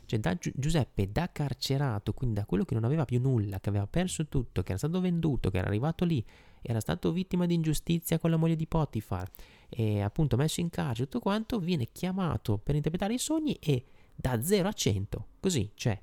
Cioè 0.05 0.19
da 0.19 0.35
Gi- 0.35 0.53
Giuseppe, 0.55 1.11
da 1.11 1.31
carcerato, 1.31 2.13
quindi 2.13 2.35
da 2.35 2.45
quello 2.45 2.65
che 2.65 2.73
non 2.73 2.83
aveva 2.83 3.05
più 3.05 3.21
nulla, 3.21 3.61
che 3.61 3.69
aveva 3.69 3.87
perso 3.87 4.27
tutto, 4.27 4.61
che 4.61 4.69
era 4.69 4.77
stato 4.77 4.99
venduto, 4.99 5.49
che 5.49 5.57
era 5.57 5.67
arrivato 5.67 6.03
lì, 6.03 6.25
era 6.61 6.81
stato 6.81 7.11
vittima 7.13 7.45
di 7.45 7.53
ingiustizia 7.53 8.19
con 8.19 8.29
la 8.29 8.37
moglie 8.37 8.57
di 8.57 8.67
Potifar, 8.67 9.29
e 9.69 10.01
appunto 10.01 10.37
messo 10.37 10.59
in 10.59 10.69
carcere, 10.69 11.05
tutto 11.07 11.19
quanto, 11.19 11.59
viene 11.59 11.87
chiamato 11.91 12.57
per 12.57 12.75
interpretare 12.75 13.13
i 13.13 13.19
sogni 13.19 13.53
e 13.55 13.85
da 14.15 14.41
0 14.41 14.67
a 14.67 14.73
100, 14.73 15.27
così, 15.39 15.71
cioè 15.75 15.99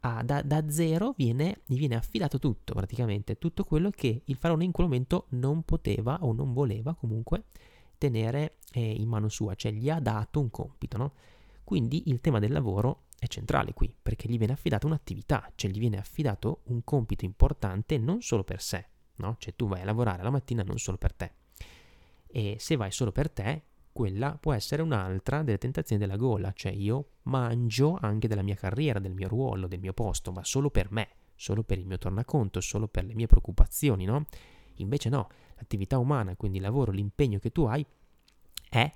a, 0.00 0.22
da, 0.22 0.42
da, 0.42 0.68
zero 0.68 1.14
viene, 1.16 1.60
gli 1.64 1.76
viene 1.76 1.94
affidato 1.94 2.38
tutto, 2.38 2.74
praticamente, 2.74 3.38
tutto 3.38 3.64
quello 3.64 3.90
che 3.90 4.22
il 4.24 4.36
faraone 4.36 4.64
in 4.64 4.72
quel 4.72 4.86
momento 4.86 5.26
non 5.30 5.62
poteva 5.62 6.18
o 6.22 6.32
non 6.32 6.52
voleva 6.52 6.94
comunque 6.94 7.44
tenere 7.98 8.56
eh, 8.72 8.80
in 8.80 9.08
mano 9.08 9.28
sua, 9.28 9.54
cioè 9.54 9.72
gli 9.72 9.88
ha 9.88 10.00
dato 10.00 10.40
un 10.40 10.50
compito, 10.50 10.96
no? 10.96 11.12
Quindi 11.62 12.10
il 12.10 12.20
tema 12.20 12.40
del 12.40 12.50
lavoro 12.50 13.04
è 13.16 13.26
centrale 13.28 13.72
qui, 13.72 13.94
perché 14.02 14.28
gli 14.28 14.38
viene 14.38 14.54
affidata 14.54 14.86
un'attività, 14.86 15.50
cioè 15.54 15.70
gli 15.70 15.78
viene 15.78 15.98
affidato 15.98 16.62
un 16.64 16.82
compito 16.82 17.24
importante 17.24 17.96
non 17.96 18.20
solo 18.22 18.42
per 18.42 18.60
sé, 18.60 18.84
no? 19.16 19.36
Cioè 19.38 19.54
tu 19.54 19.68
vai 19.68 19.82
a 19.82 19.84
lavorare 19.84 20.24
la 20.24 20.30
mattina 20.30 20.64
non 20.64 20.78
solo 20.78 20.96
per 20.96 21.12
te. 21.14 21.32
E 22.34 22.56
se 22.58 22.76
vai 22.76 22.90
solo 22.90 23.12
per 23.12 23.30
te, 23.30 23.62
quella 23.92 24.38
può 24.40 24.54
essere 24.54 24.80
un'altra 24.80 25.42
delle 25.42 25.58
tentazioni 25.58 26.00
della 26.00 26.16
gola, 26.16 26.50
cioè 26.54 26.72
io 26.72 27.10
mangio 27.24 27.98
anche 28.00 28.26
della 28.26 28.40
mia 28.40 28.54
carriera, 28.54 28.98
del 28.98 29.12
mio 29.12 29.28
ruolo, 29.28 29.66
del 29.66 29.80
mio 29.80 29.92
posto, 29.92 30.32
ma 30.32 30.42
solo 30.42 30.70
per 30.70 30.90
me, 30.90 31.08
solo 31.34 31.62
per 31.62 31.78
il 31.78 31.86
mio 31.86 31.98
tornaconto, 31.98 32.60
solo 32.62 32.88
per 32.88 33.04
le 33.04 33.14
mie 33.14 33.26
preoccupazioni, 33.26 34.06
no? 34.06 34.24
Invece 34.76 35.10
no, 35.10 35.28
l'attività 35.56 35.98
umana, 35.98 36.34
quindi 36.36 36.56
il 36.56 36.64
lavoro, 36.64 36.90
l'impegno 36.90 37.38
che 37.38 37.50
tu 37.50 37.64
hai 37.64 37.84
è 38.70 38.90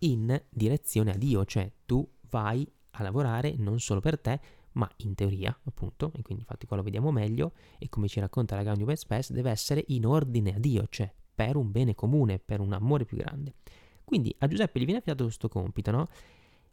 in 0.00 0.42
direzione 0.48 1.12
a 1.12 1.16
Dio, 1.18 1.44
cioè 1.44 1.70
tu 1.84 2.08
vai 2.30 2.66
a 2.92 3.02
lavorare 3.02 3.54
non 3.58 3.78
solo 3.80 4.00
per 4.00 4.18
te, 4.18 4.40
ma 4.72 4.90
in 4.98 5.14
teoria, 5.14 5.54
appunto, 5.64 6.10
e 6.14 6.22
quindi 6.22 6.44
infatti 6.44 6.66
qua 6.66 6.76
lo 6.76 6.82
vediamo 6.82 7.10
meglio, 7.10 7.52
e 7.78 7.90
come 7.90 8.08
ci 8.08 8.18
racconta 8.18 8.56
la 8.56 8.62
Gaudium 8.62 8.88
et 8.90 8.96
Spes, 8.96 9.32
deve 9.32 9.50
essere 9.50 9.84
in 9.88 10.06
ordine 10.06 10.54
a 10.54 10.58
Dio, 10.58 10.86
cioè 10.88 11.12
per 11.38 11.54
un 11.54 11.70
bene 11.70 11.94
comune, 11.94 12.40
per 12.40 12.58
un 12.58 12.72
amore 12.72 13.04
più 13.04 13.16
grande. 13.16 13.54
Quindi 14.02 14.34
a 14.38 14.48
Giuseppe 14.48 14.80
gli 14.80 14.84
viene 14.84 14.98
affidato 14.98 15.22
questo 15.22 15.48
compito, 15.48 15.92
no? 15.92 16.08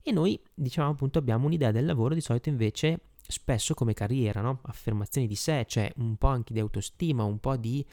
E 0.02 0.12
noi, 0.12 0.42
diciamo 0.56 0.90
appunto, 0.90 1.20
abbiamo 1.20 1.46
un'idea 1.46 1.70
del 1.70 1.86
lavoro 1.86 2.16
di 2.16 2.22
solito 2.22 2.50
invece 2.50 3.02
spesso 3.28 3.76
come 3.76 3.94
carriera, 3.94 4.42
no? 4.42 4.62
Affermazioni 4.64 5.28
di 5.28 5.36
sé, 5.36 5.66
cioè 5.68 5.92
un 5.98 6.16
po' 6.16 6.30
anche 6.30 6.52
di 6.52 6.60
autostima, 6.60 7.24
un 7.24 7.38
po' 7.38 7.58
di 7.58 7.86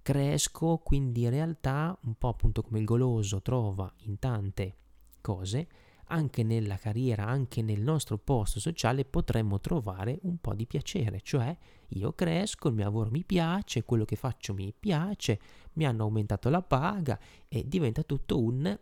cresco, 0.00 0.78
quindi 0.78 1.24
in 1.24 1.30
realtà 1.30 1.94
un 2.04 2.14
po' 2.14 2.28
appunto 2.28 2.62
come 2.62 2.78
il 2.78 2.86
goloso 2.86 3.42
trova 3.42 3.92
in 4.04 4.18
tante 4.18 4.76
cose, 5.20 5.68
anche 6.06 6.42
nella 6.42 6.76
carriera, 6.76 7.26
anche 7.26 7.62
nel 7.62 7.80
nostro 7.80 8.18
posto 8.18 8.60
sociale 8.60 9.04
potremmo 9.04 9.60
trovare 9.60 10.18
un 10.22 10.38
po' 10.38 10.54
di 10.54 10.66
piacere, 10.66 11.20
cioè 11.22 11.56
io 11.88 12.12
cresco, 12.12 12.68
il 12.68 12.74
mio 12.74 12.84
lavoro 12.84 13.10
mi 13.10 13.24
piace, 13.24 13.84
quello 13.84 14.04
che 14.04 14.16
faccio 14.16 14.54
mi 14.54 14.72
piace, 14.78 15.40
mi 15.74 15.86
hanno 15.86 16.04
aumentato 16.04 16.48
la 16.50 16.62
paga 16.62 17.18
e 17.48 17.66
diventa 17.66 18.02
tutto 18.02 18.40
un, 18.40 18.78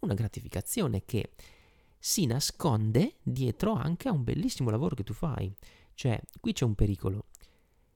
una 0.00 0.14
gratificazione 0.14 1.04
che 1.04 1.32
si 1.98 2.26
nasconde 2.26 3.16
dietro 3.22 3.72
anche 3.72 4.08
a 4.08 4.12
un 4.12 4.24
bellissimo 4.24 4.70
lavoro 4.70 4.94
che 4.94 5.04
tu 5.04 5.14
fai. 5.14 5.54
Cioè, 5.94 6.20
qui 6.40 6.52
c'è 6.52 6.64
un 6.64 6.74
pericolo. 6.74 7.26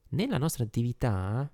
Nella 0.09 0.37
nostra 0.37 0.63
attività, 0.63 1.51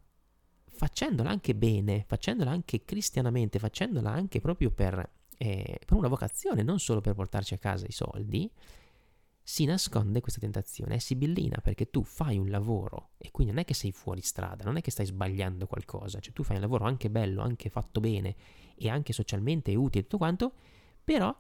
facendola 0.64 1.30
anche 1.30 1.56
bene, 1.56 2.06
facendola 2.08 2.52
anche 2.52 2.86
cristianamente, 2.86 3.60
facendola 3.60 4.10
anche 4.10 4.40
proprio 4.40 4.72
per, 4.72 5.10
eh, 5.38 5.80
per 5.86 5.98
una 5.98 6.08
vocazione, 6.08 6.64
non 6.64 6.80
solo 6.80 7.02
per 7.02 7.14
portarci 7.14 7.54
a 7.54 7.58
casa 7.58 7.86
i 7.88 7.92
soldi, 7.92 8.52
si 9.48 9.66
nasconde 9.66 10.22
questa 10.22 10.40
tentazione, 10.40 10.96
è 10.96 10.98
sibillina 10.98 11.60
perché 11.62 11.92
tu 11.92 12.04
fai 12.04 12.40
un 12.40 12.50
lavoro 12.50 13.12
e 13.18 13.30
quindi 13.30 13.54
non 13.54 13.62
è 13.62 13.66
che 13.66 13.76
sei 13.76 13.92
fuori 13.92 14.22
strada, 14.22 14.64
non 14.64 14.78
è 14.78 14.82
che 14.82 14.90
stai 14.90 15.06
sbagliando 15.06 15.68
qualcosa, 15.68 16.20
cioè 16.20 16.34
tu 16.34 16.42
fai 16.42 16.56
un 16.56 16.64
lavoro 16.64 16.86
anche 16.86 17.12
bello, 17.12 17.44
anche 17.44 17.70
fatto 17.70 18.00
bene 18.00 18.36
e 18.76 18.90
anche 18.90 19.14
socialmente 19.14 19.76
utile 19.76 20.00
e 20.00 20.04
tutto 20.04 20.18
quanto, 20.18 20.52
però 21.04 21.34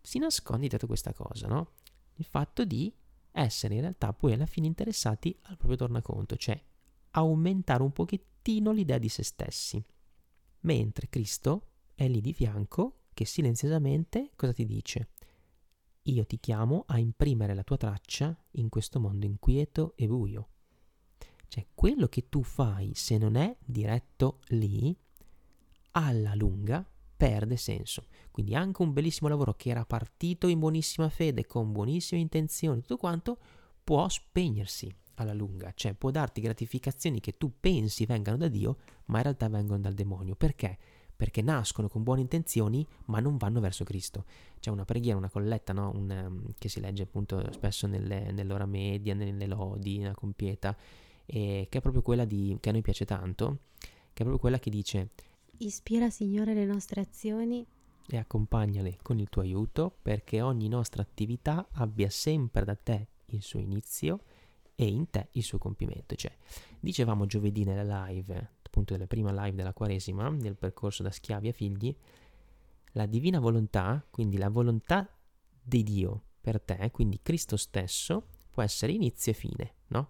si 0.00 0.18
nasconde 0.20 0.68
dietro 0.68 0.86
questa 0.86 1.12
cosa, 1.12 1.48
no? 1.48 1.72
Il 2.14 2.24
fatto 2.24 2.64
di 2.64 2.94
essere 3.32 3.74
in 3.74 3.80
realtà 3.80 4.12
poi 4.12 4.32
alla 4.32 4.46
fine 4.46 4.68
interessati 4.68 5.36
al 5.42 5.56
proprio 5.56 5.76
tornaconto, 5.76 6.36
cioè 6.36 6.60
aumentare 7.10 7.82
un 7.82 7.90
pochettino 7.90 8.70
l'idea 8.70 8.98
di 8.98 9.08
se 9.08 9.24
stessi. 9.24 9.82
Mentre 10.60 11.08
Cristo 11.08 11.70
è 11.96 12.06
lì 12.06 12.20
di 12.20 12.32
fianco 12.32 12.99
che 13.12 13.24
silenziosamente 13.24 14.30
cosa 14.36 14.52
ti 14.52 14.64
dice? 14.64 15.08
io 16.04 16.24
ti 16.24 16.38
chiamo 16.40 16.84
a 16.86 16.98
imprimere 16.98 17.54
la 17.54 17.62
tua 17.62 17.76
traccia 17.76 18.36
in 18.52 18.68
questo 18.68 19.00
mondo 19.00 19.26
inquieto 19.26 19.92
e 19.96 20.06
buio. 20.06 20.48
Cioè, 21.48 21.66
quello 21.74 22.06
che 22.06 22.28
tu 22.28 22.42
fai, 22.42 22.92
se 22.94 23.18
non 23.18 23.34
è 23.34 23.56
diretto 23.64 24.40
lì, 24.48 24.96
alla 25.92 26.34
lunga 26.34 26.88
perde 27.16 27.56
senso. 27.56 28.06
Quindi 28.30 28.54
anche 28.54 28.82
un 28.82 28.92
bellissimo 28.92 29.28
lavoro 29.28 29.54
che 29.54 29.70
era 29.70 29.84
partito 29.84 30.46
in 30.46 30.60
buonissima 30.60 31.08
fede, 31.08 31.46
con 31.46 31.72
buonissime 31.72 32.20
intenzioni, 32.20 32.80
tutto 32.80 32.96
quanto, 32.96 33.38
può 33.82 34.08
spegnersi 34.08 34.94
alla 35.14 35.34
lunga, 35.34 35.72
cioè 35.74 35.92
può 35.92 36.10
darti 36.10 36.40
gratificazioni 36.40 37.20
che 37.20 37.36
tu 37.36 37.52
pensi 37.58 38.06
vengano 38.06 38.38
da 38.38 38.48
Dio, 38.48 38.78
ma 39.06 39.18
in 39.18 39.24
realtà 39.24 39.48
vengono 39.48 39.80
dal 39.80 39.92
demonio. 39.92 40.34
Perché? 40.34 40.78
Perché 41.20 41.42
nascono 41.42 41.90
con 41.90 42.02
buone 42.02 42.22
intenzioni 42.22 42.86
ma 43.06 43.20
non 43.20 43.36
vanno 43.36 43.60
verso 43.60 43.84
Cristo. 43.84 44.24
C'è 44.58 44.70
una 44.70 44.86
preghiera, 44.86 45.18
una 45.18 45.28
colletta 45.28 45.74
no? 45.74 45.92
un, 45.94 46.08
um, 46.10 46.54
che 46.56 46.70
si 46.70 46.80
legge 46.80 47.02
appunto 47.02 47.52
spesso 47.52 47.86
nelle, 47.86 48.32
nell'ora 48.32 48.64
media, 48.64 49.12
nelle 49.12 49.46
lodi, 49.46 49.98
nella 49.98 50.14
compieta, 50.14 50.74
e 51.26 51.66
che 51.68 51.76
è 51.76 51.80
proprio 51.82 52.00
quella 52.00 52.24
di, 52.24 52.56
che 52.58 52.70
a 52.70 52.72
noi 52.72 52.80
piace 52.80 53.04
tanto, 53.04 53.58
che 53.78 53.88
è 54.14 54.22
proprio 54.22 54.38
quella 54.38 54.58
che 54.58 54.70
dice 54.70 55.10
Ispira, 55.58 56.08
Signore, 56.08 56.54
le 56.54 56.64
nostre 56.64 57.02
azioni 57.02 57.66
e 58.08 58.16
accompagnale 58.16 58.96
con 59.02 59.18
il 59.18 59.28
tuo 59.28 59.42
aiuto 59.42 59.94
perché 60.00 60.40
ogni 60.40 60.68
nostra 60.68 61.02
attività 61.02 61.68
abbia 61.72 62.08
sempre 62.08 62.64
da 62.64 62.74
te 62.76 63.08
il 63.26 63.42
suo 63.42 63.60
inizio 63.60 64.20
e 64.74 64.86
in 64.86 65.10
te 65.10 65.28
il 65.32 65.42
suo 65.42 65.58
compimento. 65.58 66.14
Cioè, 66.14 66.34
dicevamo 66.80 67.26
giovedì 67.26 67.64
nella 67.64 68.06
live, 68.06 68.52
appunto 68.70 68.94
della 68.94 69.08
prima 69.08 69.32
live 69.32 69.56
della 69.56 69.72
Quaresima, 69.72 70.28
nel 70.28 70.56
percorso 70.56 71.02
da 71.02 71.10
schiavi 71.10 71.48
a 71.48 71.52
figli, 71.52 71.94
la 72.92 73.06
divina 73.06 73.40
volontà, 73.40 74.04
quindi 74.08 74.38
la 74.38 74.48
volontà 74.48 75.08
di 75.60 75.82
Dio 75.82 76.22
per 76.40 76.60
te, 76.60 76.90
quindi 76.92 77.20
Cristo 77.20 77.56
stesso, 77.56 78.28
può 78.50 78.62
essere 78.62 78.92
inizio 78.92 79.32
e 79.32 79.34
fine, 79.34 79.74
no? 79.88 80.08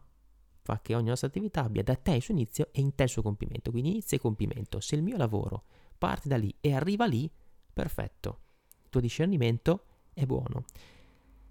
Fa 0.62 0.80
che 0.80 0.94
ogni 0.94 1.08
nostra 1.08 1.28
attività 1.28 1.64
abbia 1.64 1.82
da 1.82 1.96
te 1.96 2.12
il 2.12 2.22
suo 2.22 2.34
inizio 2.34 2.68
e 2.70 2.80
in 2.80 2.94
te 2.94 3.04
il 3.04 3.08
suo 3.08 3.22
compimento, 3.22 3.70
quindi 3.70 3.90
inizio 3.90 4.18
e 4.18 4.20
compimento. 4.20 4.78
Se 4.80 4.94
il 4.94 5.02
mio 5.02 5.16
lavoro 5.16 5.64
parte 5.96 6.28
da 6.28 6.36
lì 6.36 6.54
e 6.60 6.74
arriva 6.74 7.06
lì, 7.06 7.30
perfetto, 7.72 8.40
il 8.82 8.90
tuo 8.90 9.00
discernimento 9.00 9.84
è 10.12 10.26
buono. 10.26 10.64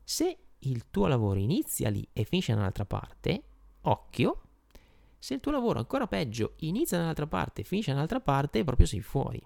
Se 0.03 0.37
il 0.59 0.89
tuo 0.89 1.07
lavoro 1.07 1.39
inizia 1.39 1.89
lì 1.89 2.07
e 2.13 2.23
finisce 2.23 2.53
da 2.53 2.59
un'altra 2.59 2.85
parte, 2.85 3.43
occhio, 3.81 4.41
se 5.19 5.35
il 5.35 5.39
tuo 5.39 5.51
lavoro 5.51 5.79
ancora 5.79 6.07
peggio 6.07 6.53
inizia 6.59 6.97
da 6.97 7.03
un'altra 7.03 7.27
parte 7.27 7.63
finisce 7.63 7.91
da 7.91 7.97
un'altra 7.97 8.19
parte, 8.19 8.63
proprio 8.63 8.87
sei 8.87 9.01
fuori. 9.01 9.39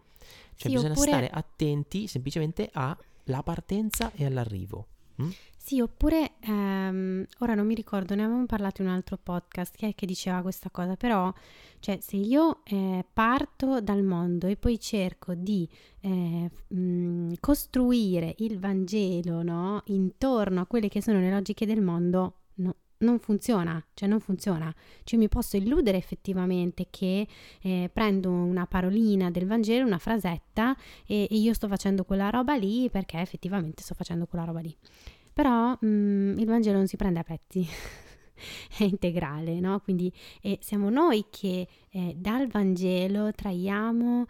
Cioè 0.56 0.70
Sì, 0.70 0.76
bisogna 0.76 0.92
oppure- 0.92 1.08
stare 1.10 1.30
attenti 1.30 2.08
semplicemente 2.08 2.70
alla 2.74 3.44
partenza 3.44 4.12
e 4.14 4.26
all'arrivo. 4.26 4.88
mm? 5.22 5.30
Sì, 5.58 5.80
oppure 5.80 6.34
ehm, 6.42 7.26
ora 7.40 7.56
non 7.56 7.66
mi 7.66 7.74
ricordo, 7.74 8.16
ne 8.16 8.24
avevamo 8.24 8.46
parlato 8.46 8.82
in 8.82 8.90
un 8.90 8.94
altro 8.94 9.18
podcast 9.22 9.78
che, 9.78 9.94
che 9.96 10.06
diceva 10.06 10.42
questa 10.42 10.70
cosa, 10.70 10.98
però 10.98 11.34
cioè, 11.80 12.00
se 12.02 12.18
io 12.18 12.60
eh, 12.66 13.06
parto 13.14 13.80
dal 13.80 14.04
mondo 14.04 14.48
e 14.48 14.58
poi 14.58 14.78
cerco 14.78 15.34
di 15.34 15.68
eh, 16.02 16.50
mh, 16.68 17.36
costruire 17.40 18.36
il 18.40 18.60
Vangelo 18.60 19.42
no, 19.42 19.82
intorno 19.86 20.60
a 20.62 20.66
quelle 20.66 20.90
che 20.90 21.02
sono 21.02 21.20
le 21.22 21.32
logiche 21.32 21.66
del 21.66 21.82
mondo, 21.82 22.40
non 23.04 23.20
funziona, 23.20 23.84
cioè 23.94 24.10
non 24.10 24.20
funziona. 24.20 24.74
Cioè 25.04 25.20
mi 25.20 25.30
posso 25.30 25.58
illudere 25.58 25.98
effettivamente 25.98 26.88
che 26.90 27.28
eh, 27.62 27.90
prendo 27.94 28.32
una 28.32 28.66
parolina 28.66 29.30
del 29.30 29.46
Vangelo, 29.46 29.86
una 29.86 30.00
frasetta 30.00 30.76
e, 31.06 31.28
e 31.30 31.36
io 31.36 31.54
sto 31.54 31.68
facendo 31.68 32.04
quella 32.04 32.30
roba 32.30 32.56
lì 32.56 32.90
perché 32.90 33.20
effettivamente 33.20 33.84
sto 33.84 33.94
facendo 33.94 34.26
quella 34.26 34.46
roba 34.46 34.60
lì. 34.60 34.76
Però 35.32 35.78
mm, 35.84 36.38
il 36.38 36.46
Vangelo 36.46 36.78
non 36.78 36.88
si 36.88 36.96
prende 36.96 37.20
a 37.20 37.24
pezzi, 37.24 37.66
è 38.78 38.84
integrale, 38.84 39.60
no? 39.60 39.80
Quindi 39.80 40.12
eh, 40.42 40.58
siamo 40.62 40.90
noi 40.90 41.26
che 41.30 41.68
eh, 41.90 42.14
dal 42.16 42.48
Vangelo 42.48 43.32
traiamo 43.32 44.26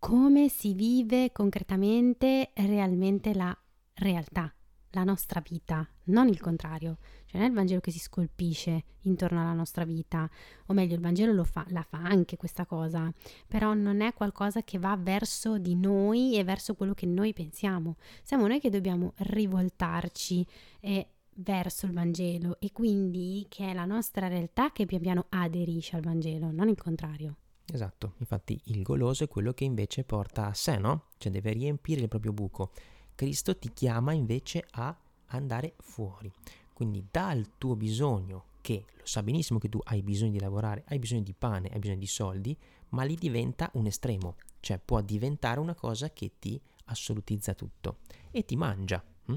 come 0.00 0.48
si 0.48 0.72
vive 0.72 1.30
concretamente 1.30 2.50
realmente 2.54 3.34
la 3.34 3.56
realtà, 3.94 4.52
la 4.90 5.04
nostra 5.04 5.42
vita, 5.46 5.86
non 6.04 6.26
il 6.28 6.40
contrario. 6.40 6.98
Cioè 7.30 7.38
non 7.38 7.42
è 7.42 7.50
il 7.50 7.54
Vangelo 7.54 7.78
che 7.78 7.92
si 7.92 8.00
scolpisce 8.00 8.82
intorno 9.02 9.40
alla 9.40 9.52
nostra 9.52 9.84
vita, 9.84 10.28
o 10.66 10.72
meglio 10.72 10.96
il 10.96 11.00
Vangelo 11.00 11.32
lo 11.32 11.44
fa, 11.44 11.64
la 11.68 11.86
fa 11.88 11.98
anche 11.98 12.36
questa 12.36 12.66
cosa, 12.66 13.12
però 13.46 13.72
non 13.72 14.00
è 14.00 14.12
qualcosa 14.14 14.64
che 14.64 14.80
va 14.80 14.96
verso 14.96 15.56
di 15.58 15.76
noi 15.76 16.36
e 16.36 16.42
verso 16.42 16.74
quello 16.74 16.92
che 16.92 17.06
noi 17.06 17.32
pensiamo. 17.32 17.98
Siamo 18.24 18.48
noi 18.48 18.58
che 18.58 18.68
dobbiamo 18.68 19.12
rivoltarci 19.18 20.44
eh, 20.80 21.06
verso 21.34 21.86
il 21.86 21.92
Vangelo 21.92 22.56
e 22.58 22.72
quindi 22.72 23.46
che 23.48 23.70
è 23.70 23.74
la 23.74 23.84
nostra 23.84 24.26
realtà 24.26 24.72
che 24.72 24.84
pian 24.84 25.00
piano 25.00 25.26
aderisce 25.28 25.94
al 25.94 26.02
Vangelo, 26.02 26.50
non 26.50 26.68
il 26.68 26.76
contrario. 26.76 27.36
Esatto, 27.64 28.14
infatti 28.18 28.60
il 28.64 28.82
goloso 28.82 29.22
è 29.22 29.28
quello 29.28 29.52
che 29.52 29.62
invece 29.62 30.02
porta 30.02 30.46
a 30.46 30.54
sé, 30.54 30.78
no? 30.78 31.10
Cioè 31.16 31.30
deve 31.30 31.52
riempire 31.52 32.00
il 32.00 32.08
proprio 32.08 32.32
buco. 32.32 32.72
Cristo 33.14 33.56
ti 33.56 33.72
chiama 33.72 34.12
invece 34.12 34.66
a 34.72 34.92
andare 35.26 35.74
fuori. 35.78 36.32
Quindi 36.80 37.08
dal 37.10 37.58
tuo 37.58 37.76
bisogno, 37.76 38.44
che 38.62 38.86
lo 38.96 39.04
sa 39.04 39.22
benissimo 39.22 39.58
che 39.58 39.68
tu 39.68 39.78
hai 39.84 40.02
bisogno 40.02 40.30
di 40.30 40.40
lavorare, 40.40 40.82
hai 40.86 40.98
bisogno 40.98 41.20
di 41.20 41.34
pane, 41.34 41.68
hai 41.68 41.78
bisogno 41.78 41.98
di 41.98 42.06
soldi, 42.06 42.56
ma 42.90 43.02
lì 43.02 43.16
diventa 43.16 43.70
un 43.74 43.84
estremo, 43.84 44.36
cioè 44.60 44.78
può 44.82 45.02
diventare 45.02 45.60
una 45.60 45.74
cosa 45.74 46.10
che 46.10 46.38
ti 46.38 46.58
assolutizza 46.86 47.52
tutto 47.52 47.98
e 48.30 48.46
ti 48.46 48.56
mangia. 48.56 49.04
hm? 49.26 49.36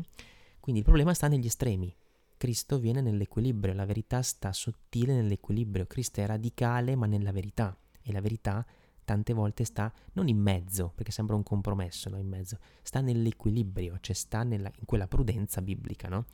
Quindi 0.61 0.79
il 0.79 0.87
problema 0.87 1.13
sta 1.13 1.27
negli 1.27 1.47
estremi. 1.47 1.93
Cristo 2.37 2.79
viene 2.79 3.01
nell'equilibrio, 3.01 3.73
la 3.73 3.83
verità 3.83 4.21
sta 4.21 4.53
sottile 4.53 5.13
nell'equilibrio, 5.13 5.85
Cristo 5.85 6.21
è 6.21 6.25
radicale 6.25 6.95
ma 6.95 7.07
nella 7.07 7.33
verità 7.33 7.77
e 8.01 8.13
la 8.13 8.21
verità 8.21 8.65
tante 9.03 9.33
volte 9.33 9.65
sta 9.65 9.91
non 10.13 10.29
in 10.29 10.39
mezzo, 10.39 10.93
perché 10.95 11.11
sembra 11.11 11.35
un 11.35 11.43
compromesso, 11.43 12.09
no? 12.09 12.17
in 12.17 12.29
mezzo, 12.29 12.57
sta 12.83 13.01
nell'equilibrio, 13.01 13.97
cioè 13.99 14.15
sta 14.15 14.43
nella, 14.43 14.71
in 14.79 14.85
quella 14.85 15.09
prudenza 15.09 15.61
biblica, 15.61 16.07
no? 16.07 16.27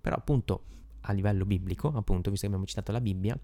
Però 0.00 0.16
appunto 0.16 0.64
a 1.02 1.12
livello 1.12 1.44
biblico, 1.44 1.88
appunto, 1.88 2.30
visto 2.30 2.46
che 2.46 2.52
abbiamo 2.52 2.66
citato 2.66 2.92
la 2.92 3.00
Bibbia, 3.00 3.38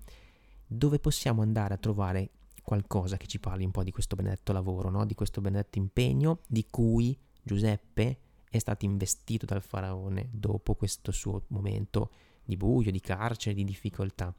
dove 0.67 0.99
possiamo 0.99 1.43
andare 1.43 1.75
a 1.75 1.79
trovare 1.79 2.31
qualcosa 2.63 3.17
che 3.17 3.27
ci 3.27 3.39
parli 3.39 3.65
un 3.65 3.71
po' 3.71 3.85
di 3.85 3.93
questo 3.93 4.17
benedetto 4.17 4.53
lavoro, 4.53 4.91
no? 4.91 5.05
di 5.07 5.15
questo 5.15 5.41
benedetto 5.41 5.79
impegno 5.79 6.41
di 6.49 6.67
cui 6.69 7.17
Giuseppe 7.41 8.19
è 8.51 8.59
stato 8.59 8.85
investito 8.85 9.47
dal 9.47 9.63
faraone 9.63 10.29
dopo 10.33 10.75
questo 10.75 11.13
suo 11.13 11.45
momento 11.49 12.11
di 12.45 12.57
buio, 12.57 12.91
di 12.91 13.01
carcere, 13.01 13.55
di 13.55 13.65
difficoltà. 13.65 14.35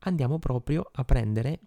Andiamo 0.00 0.38
proprio 0.38 0.88
a 0.92 1.04
prendere 1.04 1.60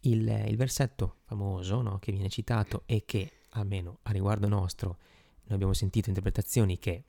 il, 0.00 0.26
il 0.48 0.56
versetto 0.56 1.16
famoso 1.24 1.82
no? 1.82 1.98
che 1.98 2.12
viene 2.12 2.28
citato 2.28 2.82
e 2.86 3.04
che, 3.04 3.30
almeno 3.50 3.98
a 4.02 4.12
riguardo 4.12 4.48
nostro, 4.48 4.96
noi 5.44 5.54
abbiamo 5.54 5.74
sentito 5.74 6.08
interpretazioni 6.08 6.78
che 6.78 7.04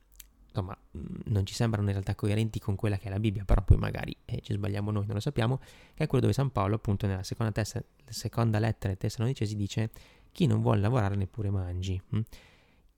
insomma 0.61 0.77
non 1.25 1.45
ci 1.45 1.53
sembrano 1.53 1.87
in 1.87 1.93
realtà 1.93 2.15
coerenti 2.15 2.59
con 2.59 2.75
quella 2.75 2.97
che 2.97 3.07
è 3.07 3.09
la 3.09 3.19
Bibbia, 3.19 3.43
però 3.45 3.63
poi 3.63 3.77
magari 3.77 4.15
eh, 4.25 4.39
ci 4.41 4.53
sbagliamo 4.53 4.91
noi, 4.91 5.05
non 5.05 5.15
lo 5.15 5.19
sappiamo, 5.21 5.57
che 5.93 6.03
è 6.03 6.07
quello 6.07 6.21
dove 6.21 6.33
San 6.33 6.51
Paolo 6.51 6.75
appunto 6.75 7.07
nella 7.07 7.23
seconda, 7.23 7.51
tessa, 7.51 7.83
seconda 8.07 8.59
lettera 8.59 8.95
Tessalonicesi 8.95 9.55
dice 9.55 9.89
chi 10.31 10.45
non 10.47 10.61
vuole 10.61 10.79
lavorare 10.81 11.15
neppure 11.15 11.49
mangi. 11.49 12.01
hm? 12.09 12.19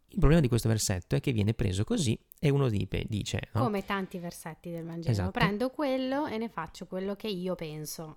Il 0.09 0.19
problema 0.19 0.39
di 0.41 0.47
questo 0.47 0.69
versetto 0.69 1.15
è 1.15 1.19
che 1.19 1.33
viene 1.33 1.53
preso 1.53 1.83
così 1.83 2.17
e 2.39 2.49
uno 2.49 2.69
dice, 2.69 3.49
no? 3.53 3.63
Come 3.63 3.83
tanti 3.85 4.17
versetti 4.19 4.71
del 4.71 4.85
Vangelo, 4.85 5.11
Esatto. 5.11 5.31
prendo 5.31 5.69
quello 5.69 6.27
e 6.27 6.37
ne 6.37 6.47
faccio 6.47 6.85
quello 6.87 7.15
che 7.15 7.27
io 7.27 7.55
penso. 7.55 8.15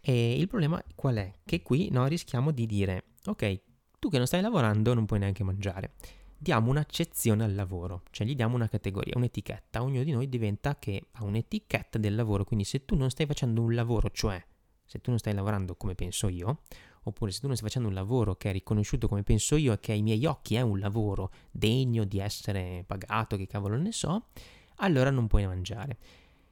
E 0.00 0.38
il 0.38 0.46
problema 0.48 0.82
qual 0.94 1.16
è? 1.16 1.32
Che 1.44 1.62
qui 1.62 1.88
noi 1.90 2.10
rischiamo 2.10 2.50
di 2.50 2.66
dire, 2.66 3.04
ok, 3.24 3.60
tu 3.98 4.10
che 4.10 4.18
non 4.18 4.26
stai 4.26 4.42
lavorando 4.42 4.92
non 4.92 5.06
puoi 5.06 5.18
neanche 5.18 5.42
mangiare. 5.42 5.92
Diamo 6.44 6.68
un'accezione 6.68 7.42
al 7.42 7.54
lavoro, 7.54 8.02
cioè 8.10 8.26
gli 8.26 8.34
diamo 8.34 8.54
una 8.54 8.68
categoria, 8.68 9.14
un'etichetta. 9.16 9.82
Ognuno 9.82 10.04
di 10.04 10.10
noi 10.10 10.28
diventa 10.28 10.76
che 10.78 11.06
ha 11.12 11.24
un'etichetta 11.24 11.96
del 11.96 12.14
lavoro, 12.14 12.44
quindi 12.44 12.66
se 12.66 12.84
tu 12.84 12.96
non 12.96 13.08
stai 13.08 13.24
facendo 13.24 13.62
un 13.62 13.74
lavoro, 13.74 14.10
cioè 14.10 14.44
se 14.84 15.00
tu 15.00 15.08
non 15.08 15.18
stai 15.18 15.32
lavorando 15.32 15.74
come 15.74 15.94
penso 15.94 16.28
io, 16.28 16.60
oppure 17.04 17.30
se 17.30 17.40
tu 17.40 17.46
non 17.46 17.56
stai 17.56 17.68
facendo 17.68 17.88
un 17.88 17.94
lavoro 17.94 18.36
che 18.36 18.50
è 18.50 18.52
riconosciuto 18.52 19.08
come 19.08 19.22
penso 19.22 19.56
io 19.56 19.72
e 19.72 19.80
che 19.80 19.92
ai 19.92 20.02
miei 20.02 20.26
occhi 20.26 20.56
è 20.56 20.60
un 20.60 20.78
lavoro 20.78 21.32
degno 21.50 22.04
di 22.04 22.18
essere 22.18 22.84
pagato, 22.86 23.38
che 23.38 23.46
cavolo 23.46 23.78
ne 23.78 23.92
so, 23.92 24.26
allora 24.76 25.08
non 25.08 25.26
puoi 25.26 25.46
mangiare. 25.46 25.96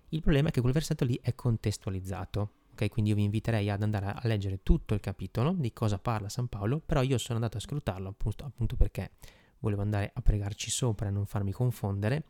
Il 0.09 0.23
problema 0.23 0.49
è 0.49 0.53
che 0.53 0.63
quel 0.63 0.73
versetto 0.73 1.05
lì 1.05 1.21
è 1.23 1.35
contestualizzato, 1.35 2.53
ok? 2.73 2.89
Quindi 2.89 3.11
io 3.11 3.17
vi 3.17 3.25
inviterei 3.25 3.69
ad 3.69 3.83
andare 3.83 4.07
a 4.07 4.21
leggere 4.23 4.63
tutto 4.63 4.95
il 4.95 5.01
capitolo 5.01 5.53
di 5.53 5.71
cosa 5.75 5.99
parla 5.99 6.31
San 6.31 6.49
Paolo, 6.49 6.79
però 6.79 7.03
io 7.03 7.19
sono 7.19 7.35
andato 7.35 7.59
a 7.59 7.61
scrutarlo 7.61 8.09
appunto, 8.09 8.47
appunto 8.47 8.75
perché 8.75 9.11
volevo 9.63 9.83
andare 9.83 10.11
a 10.13 10.21
pregarci 10.21 10.71
sopra 10.71 11.09
e 11.09 11.11
non 11.11 11.25
farmi 11.25 11.53
confondere 11.53 12.25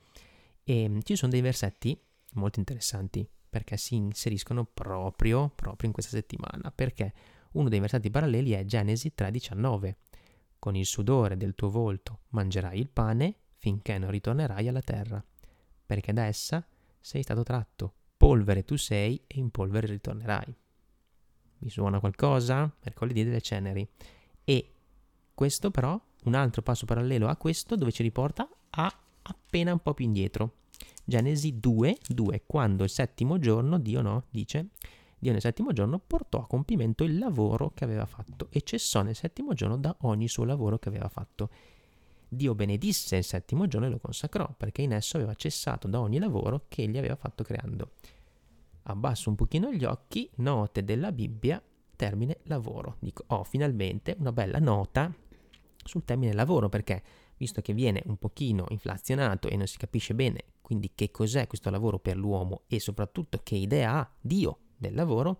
e 0.63 0.89
mm, 0.89 1.01
ci 1.03 1.17
sono 1.17 1.33
dei 1.33 1.41
versetti 1.41 1.99
molto 2.35 2.59
interessanti 2.59 3.29
perché 3.49 3.77
si 3.77 3.97
inseriscono 3.97 4.65
proprio, 4.65 5.51
proprio 5.55 5.87
in 5.87 5.93
questa 5.93 6.17
settimana, 6.17 6.73
perché 6.75 7.13
uno 7.53 7.69
dei 7.69 7.81
versetti 7.81 8.11
paralleli 8.11 8.53
è 8.53 8.65
Genesi 8.65 9.13
3:19. 9.15 9.97
Con 10.59 10.75
il 10.75 10.87
sudore 10.87 11.37
del 11.37 11.55
tuo 11.55 11.69
volto 11.69 12.21
mangerai 12.29 12.79
il 12.79 12.89
pane 12.89 13.37
finché 13.57 13.99
non 13.99 14.11
ritornerai 14.11 14.69
alla 14.69 14.81
terra, 14.81 15.23
perché 15.85 16.13
da 16.13 16.25
essa 16.25 16.67
sei 16.99 17.23
stato 17.23 17.43
tratto. 17.43 17.95
Polvere 18.17 18.65
tu 18.65 18.77
sei 18.77 19.23
e 19.27 19.39
in 19.39 19.51
polvere 19.51 19.89
ritornerai. 19.89 20.57
Vi 21.59 21.69
suona 21.69 22.01
qualcosa? 22.01 22.73
Mercoledì 22.83 23.25
delle 23.25 23.41
ceneri. 23.41 23.87
E 24.45 24.75
questo 25.35 25.71
però, 25.71 26.01
un 26.25 26.35
altro 26.35 26.63
passo 26.63 26.87
parallelo 26.87 27.29
a 27.29 27.37
questo, 27.37 27.77
dove 27.77 27.93
ci 27.93 28.03
riporta 28.03 28.49
a 28.71 28.97
appena 29.23 29.73
un 29.73 29.81
po' 29.81 29.95
più 29.95 30.05
indietro. 30.05 30.57
Genesi 31.05 31.59
2, 31.59 31.99
2, 32.09 32.43
quando 32.47 32.85
il 32.85 32.91
settimo 32.91 33.39
giorno 33.39 33.79
Dio 33.79 34.03
no, 34.03 34.25
dice, 34.31 34.69
Dio 35.19 35.33
nel 35.33 35.41
settimo 35.41 35.73
giorno 35.73 35.99
portò 35.99 36.41
a 36.41 36.47
compimento 36.47 37.05
il 37.05 37.19
lavoro 37.19 37.73
che 37.75 37.85
aveva 37.85 38.07
fatto 38.07 38.49
e 38.51 38.63
cessò 38.63 39.03
nel 39.03 39.15
settimo 39.15 39.55
giorno 39.55 39.77
da 39.77 39.95
ogni 40.01 40.29
suo 40.29 40.45
lavoro 40.45 40.79
che 40.79 40.89
aveva 40.89 41.09
fatto. 41.09 41.51
Dio 42.29 42.55
benedisse 42.55 43.17
il 43.17 43.25
settimo 43.25 43.67
giorno 43.67 43.87
e 43.87 43.91
lo 43.91 43.99
consacrò, 43.99 44.53
perché 44.57 44.83
in 44.83 44.93
esso 44.93 45.17
aveva 45.17 45.35
cessato 45.35 45.87
da 45.87 46.01
ogni 46.01 46.19
lavoro 46.19 46.65
che 46.69 46.83
egli 46.83 46.99
aveva 46.99 47.17
fatto 47.17 47.45
creando. 47.45 47.91
abbasso 48.85 49.29
un 49.29 49.37
pochino 49.37 49.71
gli 49.71 49.85
occhi, 49.85 50.29
note 50.37 50.83
della 50.83 51.13
Bibbia, 51.13 51.63
termine 51.95 52.39
lavoro. 52.45 52.97
Dico, 52.99 53.25
oh, 53.29 53.45
finalmente 53.45 54.17
una 54.19 54.33
bella 54.33 54.59
nota 54.59 55.15
sul 55.85 56.05
termine 56.05 56.33
lavoro 56.33 56.69
perché 56.69 57.03
visto 57.37 57.61
che 57.61 57.73
viene 57.73 58.03
un 58.07 58.17
pochino 58.17 58.67
inflazionato 58.69 59.49
e 59.49 59.57
non 59.57 59.67
si 59.67 59.79
capisce 59.79 60.15
bene 60.15 60.45
quindi 60.73 60.93
che 60.95 61.11
cos'è 61.11 61.47
questo 61.47 61.69
lavoro 61.69 61.99
per 61.99 62.17
l'uomo 62.17 62.63
e 62.67 62.81
soprattutto 62.81 63.41
che 63.43 63.57
idea 63.57 63.97
ha 63.97 64.11
Dio 64.19 64.59
del 64.79 64.95
lavoro, 64.95 65.37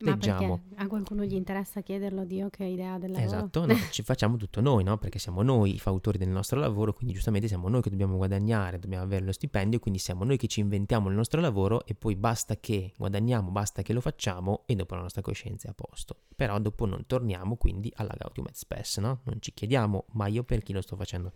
leggiamo. 0.00 0.60
a 0.76 0.86
qualcuno 0.86 1.24
gli 1.24 1.34
interessa 1.34 1.82
chiederlo 1.82 2.24
Dio 2.24 2.48
che 2.48 2.64
idea 2.64 2.98
del 2.98 3.12
lavoro? 3.12 3.26
Esatto, 3.26 3.66
no, 3.66 3.74
ci 3.90 4.02
facciamo 4.02 4.36
tutto 4.36 4.60
noi, 4.60 4.84
no? 4.84 4.98
Perché 4.98 5.18
siamo 5.18 5.42
noi 5.42 5.74
i 5.74 5.78
fautori 5.78 6.18
del 6.18 6.28
nostro 6.28 6.58
lavoro, 6.58 6.92
quindi 6.92 7.14
giustamente 7.14 7.48
siamo 7.48 7.68
noi 7.68 7.82
che 7.82 7.90
dobbiamo 7.90 8.16
guadagnare, 8.16 8.78
dobbiamo 8.78 9.04
avere 9.04 9.24
lo 9.24 9.32
stipendio, 9.32 9.78
quindi 9.78 10.00
siamo 10.00 10.24
noi 10.24 10.36
che 10.36 10.46
ci 10.46 10.60
inventiamo 10.60 11.08
il 11.08 11.14
nostro 11.14 11.40
lavoro 11.40 11.84
e 11.86 11.94
poi 11.94 12.16
basta 12.16 12.56
che 12.56 12.94
guadagniamo, 12.96 13.50
basta 13.50 13.82
che 13.82 13.92
lo 13.92 14.00
facciamo 14.00 14.62
e 14.66 14.74
dopo 14.74 14.94
la 14.94 15.02
nostra 15.02 15.22
coscienza 15.22 15.68
è 15.68 15.70
a 15.70 15.74
posto. 15.74 16.16
Però 16.34 16.58
dopo 16.58 16.86
non 16.86 17.04
torniamo 17.06 17.56
quindi 17.56 17.92
alla 17.96 18.14
Gaudium 18.16 18.46
et 18.46 18.56
Spes, 18.56 18.98
no? 18.98 19.20
Non 19.24 19.36
ci 19.40 19.52
chiediamo, 19.52 20.06
ma 20.12 20.26
io 20.26 20.44
per 20.44 20.62
chi 20.62 20.72
lo 20.72 20.80
sto 20.80 20.96
facendo? 20.96 21.32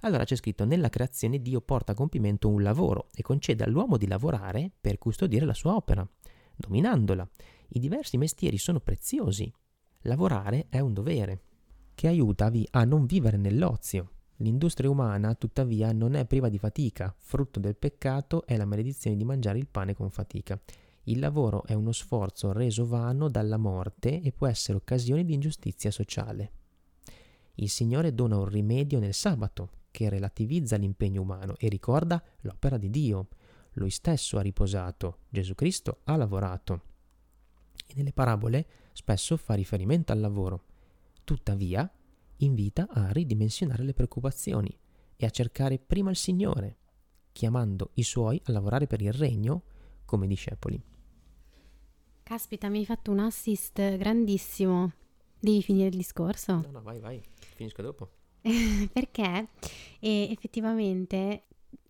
Allora 0.00 0.24
c'è 0.24 0.36
scritto, 0.36 0.66
nella 0.66 0.90
creazione 0.90 1.40
Dio 1.40 1.62
porta 1.62 1.92
a 1.92 1.94
compimento 1.94 2.48
un 2.48 2.62
lavoro 2.62 3.06
e 3.14 3.22
concede 3.22 3.64
all'uomo 3.64 3.96
di 3.96 4.06
lavorare 4.06 4.70
per 4.78 4.98
custodire 4.98 5.46
la 5.46 5.54
sua 5.54 5.74
opera, 5.74 6.06
dominandola 6.56 7.26
i 7.68 7.78
diversi 7.78 8.16
mestieri 8.16 8.58
sono 8.58 8.80
preziosi. 8.80 9.52
Lavorare 10.02 10.66
è 10.68 10.80
un 10.80 10.92
dovere, 10.92 11.42
che 11.94 12.08
aiuta 12.08 12.50
a 12.70 12.84
non 12.84 13.06
vivere 13.06 13.36
nell'ozio. 13.36 14.10
L'industria 14.38 14.90
umana, 14.90 15.34
tuttavia, 15.34 15.92
non 15.92 16.14
è 16.14 16.26
priva 16.26 16.48
di 16.48 16.58
fatica, 16.58 17.14
frutto 17.16 17.60
del 17.60 17.76
peccato 17.76 18.44
è 18.44 18.56
la 18.56 18.64
maledizione 18.64 19.16
di 19.16 19.24
mangiare 19.24 19.58
il 19.58 19.68
pane 19.68 19.94
con 19.94 20.10
fatica. 20.10 20.60
Il 21.04 21.18
lavoro 21.18 21.64
è 21.64 21.74
uno 21.74 21.92
sforzo 21.92 22.52
reso 22.52 22.86
vano 22.86 23.28
dalla 23.28 23.58
morte 23.58 24.20
e 24.20 24.32
può 24.32 24.46
essere 24.46 24.76
occasione 24.76 25.24
di 25.24 25.34
ingiustizia 25.34 25.90
sociale. 25.90 26.52
Il 27.54 27.70
Signore 27.70 28.14
dona 28.14 28.36
un 28.36 28.46
rimedio 28.46 28.98
nel 28.98 29.14
sabato, 29.14 29.70
che 29.90 30.08
relativizza 30.08 30.76
l'impegno 30.76 31.22
umano 31.22 31.54
e 31.56 31.68
ricorda 31.68 32.20
l'opera 32.40 32.76
di 32.76 32.90
Dio. 32.90 33.28
Lui 33.74 33.90
stesso 33.90 34.38
ha 34.38 34.42
riposato, 34.42 35.18
Gesù 35.28 35.54
Cristo 35.54 36.00
ha 36.04 36.16
lavorato 36.16 36.92
e 37.86 37.92
nelle 37.96 38.12
parabole 38.12 38.66
spesso 38.92 39.36
fa 39.36 39.54
riferimento 39.54 40.12
al 40.12 40.20
lavoro. 40.20 40.64
Tuttavia, 41.24 41.90
invita 42.38 42.86
a 42.90 43.10
ridimensionare 43.10 43.82
le 43.82 43.94
preoccupazioni 43.94 44.76
e 45.16 45.26
a 45.26 45.30
cercare 45.30 45.78
prima 45.78 46.10
il 46.10 46.16
Signore, 46.16 46.76
chiamando 47.32 47.90
i 47.94 48.02
suoi 48.02 48.40
a 48.44 48.52
lavorare 48.52 48.86
per 48.86 49.00
il 49.00 49.12
regno 49.12 49.62
come 50.04 50.26
discepoli. 50.26 50.80
Caspita, 52.22 52.68
mi 52.68 52.78
hai 52.78 52.86
fatto 52.86 53.10
un 53.10 53.18
assist 53.18 53.96
grandissimo. 53.96 54.92
Devi 55.38 55.62
finire 55.62 55.88
il 55.88 55.96
discorso? 55.96 56.54
No, 56.54 56.70
no, 56.70 56.82
vai, 56.82 56.98
vai, 56.98 57.22
finisco 57.54 57.82
dopo. 57.82 58.10
Perché 58.92 59.48
eh, 60.00 60.30
effettivamente 60.30 61.44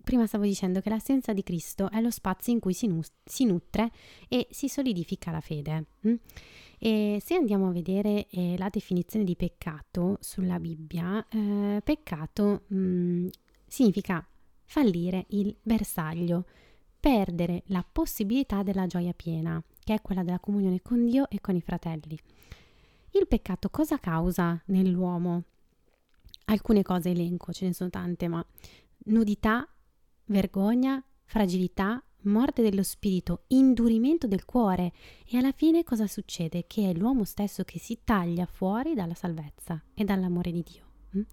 prima 0.05 0.27
stavo 0.27 0.45
dicendo 0.45 0.81
che 0.81 0.91
l'assenza 0.91 1.33
di 1.33 1.43
Cristo 1.43 1.91
è 1.91 2.01
lo 2.01 2.11
spazio 2.11 2.53
in 2.53 2.61
cui 2.61 2.75
si, 2.75 2.87
nu- 2.87 3.03
si 3.25 3.45
nutre 3.45 3.91
e 4.29 4.47
si 4.51 4.69
solidifica 4.69 5.31
la 5.31 5.41
fede. 5.41 5.87
Mm? 6.07 6.15
E 6.79 7.19
se 7.25 7.35
andiamo 7.35 7.69
a 7.69 7.73
vedere 7.73 8.27
eh, 8.29 8.57
la 8.59 8.69
definizione 8.69 9.25
di 9.25 9.35
peccato 9.35 10.19
sulla 10.21 10.61
Bibbia, 10.61 11.27
eh, 11.29 11.81
peccato 11.83 12.65
mh, 12.67 12.77
mm, 12.77 13.27
significa 13.67 14.25
fallire 14.65 15.25
il 15.31 15.57
bersaglio, 15.63 16.47
perdere 17.01 17.63
la 17.67 17.85
possibilità 17.91 18.63
della 18.63 18.87
gioia 18.87 19.13
piena, 19.13 19.63
che 19.83 19.95
è 19.95 20.03
quella 20.03 20.23
della 20.23 20.41
comunione 20.41 20.81
con 20.83 21.07
Dio 21.07 21.29
e 21.29 21.41
con 21.41 21.57
i 21.57 21.61
fratelli. 21.61 22.19
Il 23.11 23.27
peccato 23.27 23.71
cosa 23.71 23.99
causa 23.99 24.61
nell'uomo? 24.67 25.45
Alcune 26.47 26.83
cose 26.83 27.11
elenco, 27.11 27.53
ce 27.53 27.67
ne 27.67 27.73
sono 27.73 27.91
tante, 27.91 28.29
ma 28.29 28.45
nudità, 29.07 29.67
vergogna, 30.27 31.03
fragilità, 31.25 32.03
morte 32.23 32.63
dello 32.63 32.83
spirito, 32.83 33.45
indurimento 33.49 34.27
del 34.27 34.45
cuore 34.45 34.93
e 35.27 35.37
alla 35.37 35.53
fine 35.53 35.85
cosa 35.85 36.07
succede? 36.07 36.67
Che 36.67 36.91
è 36.91 36.95
l'uomo 36.95 37.25
stesso 37.25 37.65
che 37.65 37.79
si 37.79 38.01
taglia 38.05 38.47
fuori 38.47 38.95
dalla 38.95 39.15
salvezza 39.15 39.83
e 39.95 40.05
dall'amore 40.05 40.51
di 40.51 40.63
Dio. 40.63 41.27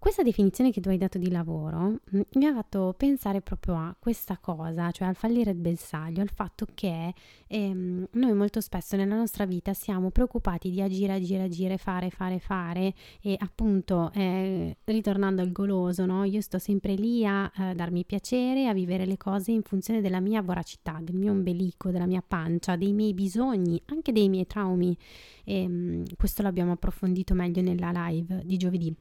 Questa 0.00 0.22
definizione 0.22 0.70
che 0.70 0.80
tu 0.80 0.90
hai 0.90 0.96
dato 0.96 1.18
di 1.18 1.28
lavoro 1.28 1.98
mm, 2.14 2.20
mi 2.34 2.46
ha 2.46 2.54
fatto 2.54 2.94
pensare 2.96 3.40
proprio 3.40 3.74
a 3.74 3.96
questa 3.98 4.38
cosa, 4.40 4.92
cioè 4.92 5.08
al 5.08 5.16
fallire 5.16 5.50
il 5.50 5.56
bersaglio, 5.56 6.22
al 6.22 6.30
fatto 6.32 6.66
che 6.72 7.12
ehm, 7.48 8.06
noi 8.12 8.32
molto 8.32 8.60
spesso 8.60 8.94
nella 8.94 9.16
nostra 9.16 9.44
vita 9.44 9.74
siamo 9.74 10.10
preoccupati 10.10 10.70
di 10.70 10.80
agire, 10.80 11.14
agire, 11.14 11.42
agire, 11.42 11.78
fare, 11.78 12.10
fare, 12.10 12.38
fare 12.38 12.94
e 13.20 13.34
appunto 13.40 14.12
eh, 14.14 14.76
ritornando 14.84 15.42
al 15.42 15.50
goloso, 15.50 16.06
no? 16.06 16.22
io 16.22 16.40
sto 16.42 16.60
sempre 16.60 16.94
lì 16.94 17.26
a, 17.26 17.50
a 17.52 17.74
darmi 17.74 18.04
piacere, 18.04 18.68
a 18.68 18.72
vivere 18.72 19.04
le 19.04 19.16
cose 19.16 19.50
in 19.50 19.62
funzione 19.62 20.00
della 20.00 20.20
mia 20.20 20.42
voracità, 20.42 21.00
del 21.02 21.16
mio 21.16 21.32
ombelico, 21.32 21.90
della 21.90 22.06
mia 22.06 22.22
pancia, 22.26 22.76
dei 22.76 22.92
miei 22.92 23.14
bisogni, 23.14 23.82
anche 23.86 24.12
dei 24.12 24.28
miei 24.28 24.46
traumi. 24.46 24.96
E, 25.42 25.62
ehm, 25.62 26.04
questo 26.16 26.42
l'abbiamo 26.42 26.70
approfondito 26.70 27.34
meglio 27.34 27.62
nella 27.62 27.90
live 27.92 28.42
di 28.44 28.56
giovedì. 28.56 28.94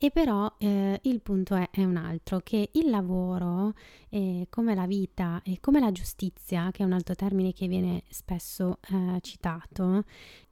E 0.00 0.12
però 0.12 0.54
eh, 0.58 1.00
il 1.02 1.20
punto 1.20 1.56
è, 1.56 1.70
è, 1.72 1.82
un 1.82 1.96
altro, 1.96 2.38
che 2.38 2.70
il 2.74 2.88
lavoro, 2.88 3.74
eh, 4.10 4.46
come 4.48 4.76
la 4.76 4.86
vita 4.86 5.42
e 5.44 5.58
come 5.60 5.80
la 5.80 5.90
giustizia, 5.90 6.70
che 6.70 6.84
è 6.84 6.86
un 6.86 6.92
altro 6.92 7.16
termine 7.16 7.52
che 7.52 7.66
viene 7.66 8.04
spesso 8.08 8.78
eh, 8.90 9.18
citato, 9.20 10.04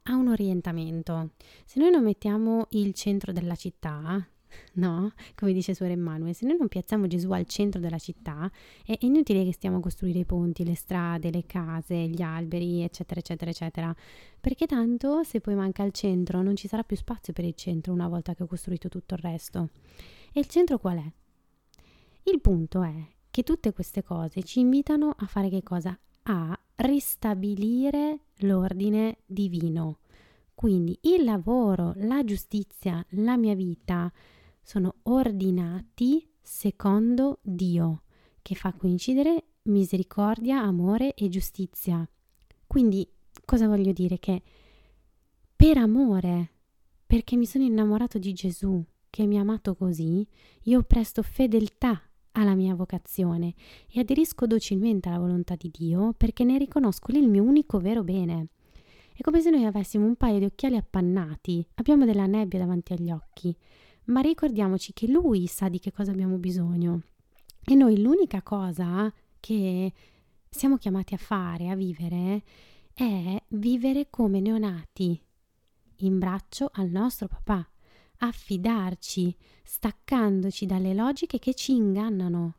ha 0.03 0.15
un 0.15 0.27
orientamento. 0.27 1.31
Se 1.65 1.79
noi 1.79 1.91
non 1.91 2.03
mettiamo 2.03 2.67
il 2.71 2.93
centro 2.93 3.31
della 3.31 3.55
città, 3.55 4.27
no? 4.75 5.13
Come 5.35 5.53
dice 5.53 5.73
Suor 5.73 5.91
Emanuele, 5.91 6.33
se 6.33 6.45
noi 6.45 6.57
non 6.57 6.67
piazziamo 6.67 7.07
Gesù 7.07 7.31
al 7.31 7.45
centro 7.45 7.79
della 7.79 7.97
città, 7.97 8.51
è 8.85 8.97
inutile 9.01 9.43
che 9.43 9.53
stiamo 9.53 9.77
a 9.77 9.79
costruire 9.81 10.19
i 10.19 10.25
ponti, 10.25 10.65
le 10.65 10.75
strade, 10.75 11.31
le 11.31 11.45
case, 11.45 11.95
gli 11.95 12.21
alberi, 12.21 12.81
eccetera, 12.81 13.19
eccetera, 13.19 13.51
eccetera. 13.51 13.95
Perché 14.39 14.65
tanto 14.65 15.23
se 15.23 15.41
poi 15.41 15.55
manca 15.55 15.83
il 15.83 15.91
centro 15.91 16.41
non 16.41 16.55
ci 16.55 16.67
sarà 16.67 16.83
più 16.83 16.95
spazio 16.95 17.33
per 17.33 17.45
il 17.45 17.55
centro 17.55 17.93
una 17.93 18.07
volta 18.07 18.33
che 18.33 18.43
ho 18.43 18.47
costruito 18.47 18.89
tutto 18.89 19.15
il 19.15 19.21
resto. 19.21 19.69
E 20.31 20.39
il 20.39 20.47
centro 20.47 20.77
qual 20.77 20.97
è? 20.97 21.11
Il 22.23 22.41
punto 22.41 22.83
è 22.83 22.93
che 23.29 23.43
tutte 23.43 23.71
queste 23.71 24.03
cose 24.03 24.43
ci 24.43 24.59
invitano 24.59 25.13
a 25.15 25.25
fare 25.25 25.49
che 25.49 25.63
cosa? 25.63 25.97
A 26.23 26.59
ristabilire 26.77 28.19
l'ordine 28.39 29.19
divino. 29.25 29.99
Quindi 30.53 30.97
il 31.03 31.23
lavoro, 31.23 31.93
la 31.97 32.23
giustizia, 32.23 33.05
la 33.09 33.37
mia 33.37 33.53
vita, 33.53 34.11
sono 34.67 34.95
ordinati 35.03 36.29
secondo 36.41 37.39
Dio, 37.41 38.01
che 38.41 38.53
fa 38.53 38.73
coincidere 38.73 39.45
misericordia, 39.63 40.59
amore 40.59 41.13
e 41.13 41.29
giustizia. 41.29 42.05
Quindi 42.67 43.09
cosa 43.45 43.67
voglio 43.67 43.93
dire? 43.93 44.19
Che 44.19 44.41
per 45.55 45.77
amore, 45.77 46.51
perché 47.05 47.37
mi 47.37 47.45
sono 47.45 47.63
innamorato 47.63 48.17
di 48.17 48.33
Gesù, 48.33 48.83
che 49.09 49.25
mi 49.25 49.37
ha 49.37 49.41
amato 49.41 49.73
così, 49.73 50.27
io 50.63 50.83
presto 50.83 51.23
fedeltà 51.23 52.01
alla 52.33 52.53
mia 52.53 52.75
vocazione 52.75 53.53
e 53.89 54.01
aderisco 54.01 54.45
docilmente 54.47 55.07
alla 55.07 55.19
volontà 55.19 55.55
di 55.55 55.71
Dio 55.71 56.11
perché 56.11 56.43
ne 56.43 56.57
riconosco 56.57 57.13
lì 57.13 57.19
il 57.19 57.29
mio 57.29 57.43
unico 57.43 57.79
vero 57.79 58.03
bene. 58.03 58.49
È 59.13 59.21
come 59.21 59.39
se 59.39 59.49
noi 59.49 59.63
avessimo 59.63 60.05
un 60.05 60.17
paio 60.17 60.39
di 60.39 60.45
occhiali 60.45 60.75
appannati, 60.75 61.65
abbiamo 61.75 62.03
della 62.03 62.25
nebbia 62.25 62.59
davanti 62.59 62.91
agli 62.91 63.11
occhi 63.11 63.55
ma 64.07 64.21
ricordiamoci 64.21 64.93
che 64.93 65.07
lui 65.07 65.47
sa 65.47 65.69
di 65.69 65.79
che 65.79 65.91
cosa 65.91 66.11
abbiamo 66.11 66.37
bisogno 66.37 67.01
e 67.63 67.75
noi 67.75 68.01
l'unica 68.01 68.41
cosa 68.41 69.11
che 69.39 69.93
siamo 70.49 70.77
chiamati 70.77 71.13
a 71.13 71.17
fare, 71.17 71.69
a 71.69 71.75
vivere, 71.75 72.43
è 72.93 73.41
vivere 73.49 74.09
come 74.09 74.39
neonati, 74.39 75.21
in 75.97 76.17
braccio 76.17 76.69
al 76.73 76.89
nostro 76.89 77.27
papà, 77.27 77.69
affidarci, 78.19 79.35
staccandoci 79.63 80.65
dalle 80.65 80.93
logiche 80.93 81.39
che 81.39 81.53
ci 81.53 81.73
ingannano. 81.73 82.55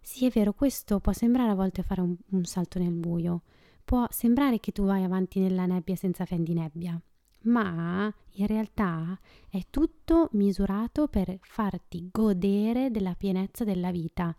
Sì, 0.00 0.26
è 0.26 0.30
vero, 0.30 0.52
questo 0.52 1.00
può 1.00 1.12
sembrare 1.12 1.50
a 1.50 1.54
volte 1.54 1.82
fare 1.82 2.02
un, 2.02 2.14
un 2.30 2.44
salto 2.44 2.78
nel 2.78 2.92
buio, 2.92 3.42
può 3.84 4.06
sembrare 4.10 4.60
che 4.60 4.72
tu 4.72 4.84
vai 4.84 5.02
avanti 5.02 5.40
nella 5.40 5.66
nebbia 5.66 5.96
senza 5.96 6.24
fendi 6.24 6.54
nebbia, 6.54 7.00
ma 7.42 8.12
in 8.34 8.46
realtà 8.46 9.18
è 9.48 9.60
tutto 9.70 10.28
misurato 10.32 11.08
per 11.08 11.38
farti 11.42 12.08
godere 12.10 12.90
della 12.90 13.14
pienezza 13.14 13.64
della 13.64 13.90
vita. 13.90 14.34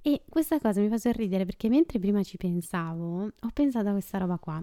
E 0.00 0.22
questa 0.28 0.58
cosa 0.58 0.80
mi 0.80 0.88
fa 0.88 0.98
sorridere 0.98 1.44
perché 1.44 1.68
mentre 1.68 1.98
prima 1.98 2.22
ci 2.22 2.36
pensavo, 2.36 3.24
ho 3.24 3.50
pensato 3.52 3.88
a 3.88 3.92
questa 3.92 4.18
roba 4.18 4.38
qua. 4.38 4.62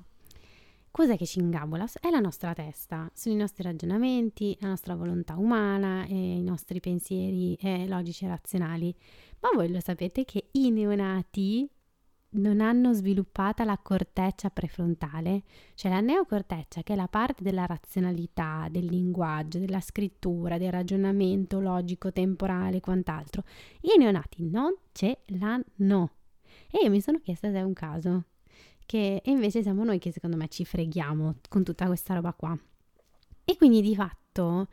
Cos'è 0.91 1.15
che 1.17 1.25
ci 1.25 1.39
ingabola? 1.39 1.87
È 1.99 2.09
la 2.09 2.19
nostra 2.19 2.53
testa, 2.53 3.09
sono 3.13 3.35
i 3.35 3.37
nostri 3.37 3.63
ragionamenti, 3.63 4.57
la 4.59 4.69
nostra 4.69 4.95
volontà 4.95 5.35
umana 5.37 6.05
e 6.05 6.15
i 6.15 6.41
nostri 6.41 6.79
pensieri 6.79 7.55
eh, 7.61 7.87
logici 7.87 8.25
e 8.25 8.27
razionali. 8.27 8.93
Ma 9.39 9.49
voi 9.53 9.71
lo 9.71 9.79
sapete 9.79 10.25
che 10.25 10.49
i 10.53 10.71
neonati 10.71 11.69
non 12.31 12.61
hanno 12.61 12.93
sviluppata 12.93 13.63
la 13.63 13.77
corteccia 13.77 14.49
prefrontale, 14.49 15.43
cioè 15.73 15.91
la 15.91 16.01
neocorteccia 16.01 16.83
che 16.83 16.93
è 16.93 16.95
la 16.95 17.07
parte 17.07 17.43
della 17.43 17.65
razionalità, 17.65 18.67
del 18.69 18.85
linguaggio, 18.85 19.57
della 19.57 19.81
scrittura, 19.81 20.57
del 20.57 20.71
ragionamento 20.71 21.59
logico, 21.59 22.11
temporale 22.11 22.77
e 22.77 22.81
quant'altro. 22.81 23.43
I 23.81 23.97
neonati 23.97 24.43
non 24.43 24.75
ce 24.91 25.21
l'hanno. 25.27 26.11
E 26.69 26.83
io 26.83 26.89
mi 26.89 27.01
sono 27.01 27.19
chiesta 27.19 27.49
se 27.49 27.57
è 27.57 27.63
un 27.63 27.73
caso, 27.73 28.25
che 28.85 29.21
invece 29.25 29.61
siamo 29.61 29.83
noi 29.83 29.99
che 29.99 30.11
secondo 30.11 30.37
me 30.37 30.47
ci 30.49 30.65
freghiamo 30.65 31.35
con 31.47 31.63
tutta 31.63 31.87
questa 31.87 32.13
roba 32.13 32.33
qua. 32.33 32.57
E 33.43 33.55
quindi 33.57 33.81
di 33.81 33.95
fatto 33.95 34.67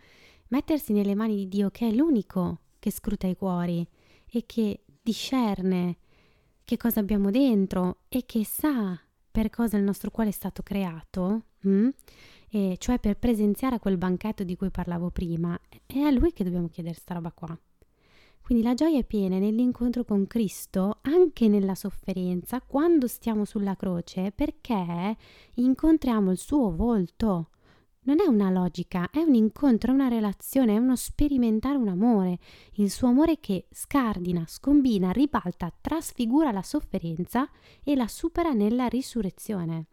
mettersi 0.48 0.92
nelle 0.92 1.14
mani 1.14 1.36
di 1.36 1.48
Dio 1.48 1.70
che 1.70 1.88
è 1.88 1.92
l'unico 1.92 2.60
che 2.78 2.90
scruta 2.90 3.26
i 3.26 3.36
cuori 3.36 3.86
e 4.30 4.44
che 4.44 4.84
discerne 5.02 5.96
che 6.66 6.76
cosa 6.76 6.98
abbiamo 6.98 7.30
dentro 7.30 7.98
e 8.08 8.24
che 8.26 8.44
sa 8.44 9.00
per 9.30 9.50
cosa 9.50 9.76
il 9.76 9.84
nostro 9.84 10.10
cuore 10.10 10.30
è 10.30 10.32
stato 10.32 10.64
creato, 10.64 11.42
mm? 11.66 11.88
e 12.48 12.74
cioè 12.78 12.98
per 12.98 13.16
presenziare 13.16 13.78
quel 13.78 13.96
banchetto 13.96 14.42
di 14.42 14.56
cui 14.56 14.70
parlavo 14.70 15.10
prima, 15.10 15.56
è 15.86 16.00
a 16.00 16.10
lui 16.10 16.32
che 16.32 16.42
dobbiamo 16.42 16.68
chiedere 16.68 16.96
sta 16.96 17.14
roba 17.14 17.30
qua. 17.30 17.56
Quindi 18.40 18.64
la 18.64 18.74
gioia 18.74 18.98
è 18.98 19.04
piena 19.04 19.38
nell'incontro 19.38 20.04
con 20.04 20.26
Cristo, 20.26 20.98
anche 21.02 21.46
nella 21.46 21.76
sofferenza, 21.76 22.60
quando 22.60 23.06
stiamo 23.06 23.44
sulla 23.44 23.76
croce, 23.76 24.32
perché 24.32 25.16
incontriamo 25.54 26.32
il 26.32 26.38
suo 26.38 26.74
volto, 26.74 27.50
non 28.06 28.20
è 28.20 28.26
una 28.26 28.50
logica, 28.50 29.10
è 29.10 29.18
un 29.18 29.34
incontro, 29.34 29.90
è 29.90 29.94
una 29.94 30.06
relazione, 30.08 30.74
è 30.74 30.78
uno 30.78 30.94
sperimentare 30.94 31.76
un 31.76 31.88
amore, 31.88 32.38
il 32.74 32.90
suo 32.90 33.08
amore 33.08 33.40
che 33.40 33.66
scardina, 33.70 34.44
scombina, 34.46 35.10
ribalta, 35.10 35.72
trasfigura 35.80 36.52
la 36.52 36.62
sofferenza 36.62 37.48
e 37.82 37.96
la 37.96 38.06
supera 38.06 38.52
nella 38.52 38.86
risurrezione. 38.86 39.86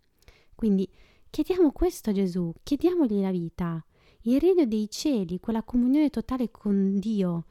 Quindi 0.53 0.87
chiediamo 1.29 1.71
questo 1.71 2.11
a 2.11 2.13
Gesù, 2.13 2.53
chiediamogli 2.61 3.19
la 3.19 3.31
vita, 3.31 3.83
il 4.21 4.39
regno 4.39 4.65
dei 4.65 4.89
cieli, 4.91 5.39
quella 5.39 5.63
comunione 5.63 6.11
totale 6.11 6.51
con 6.51 6.99
Dio, 6.99 7.45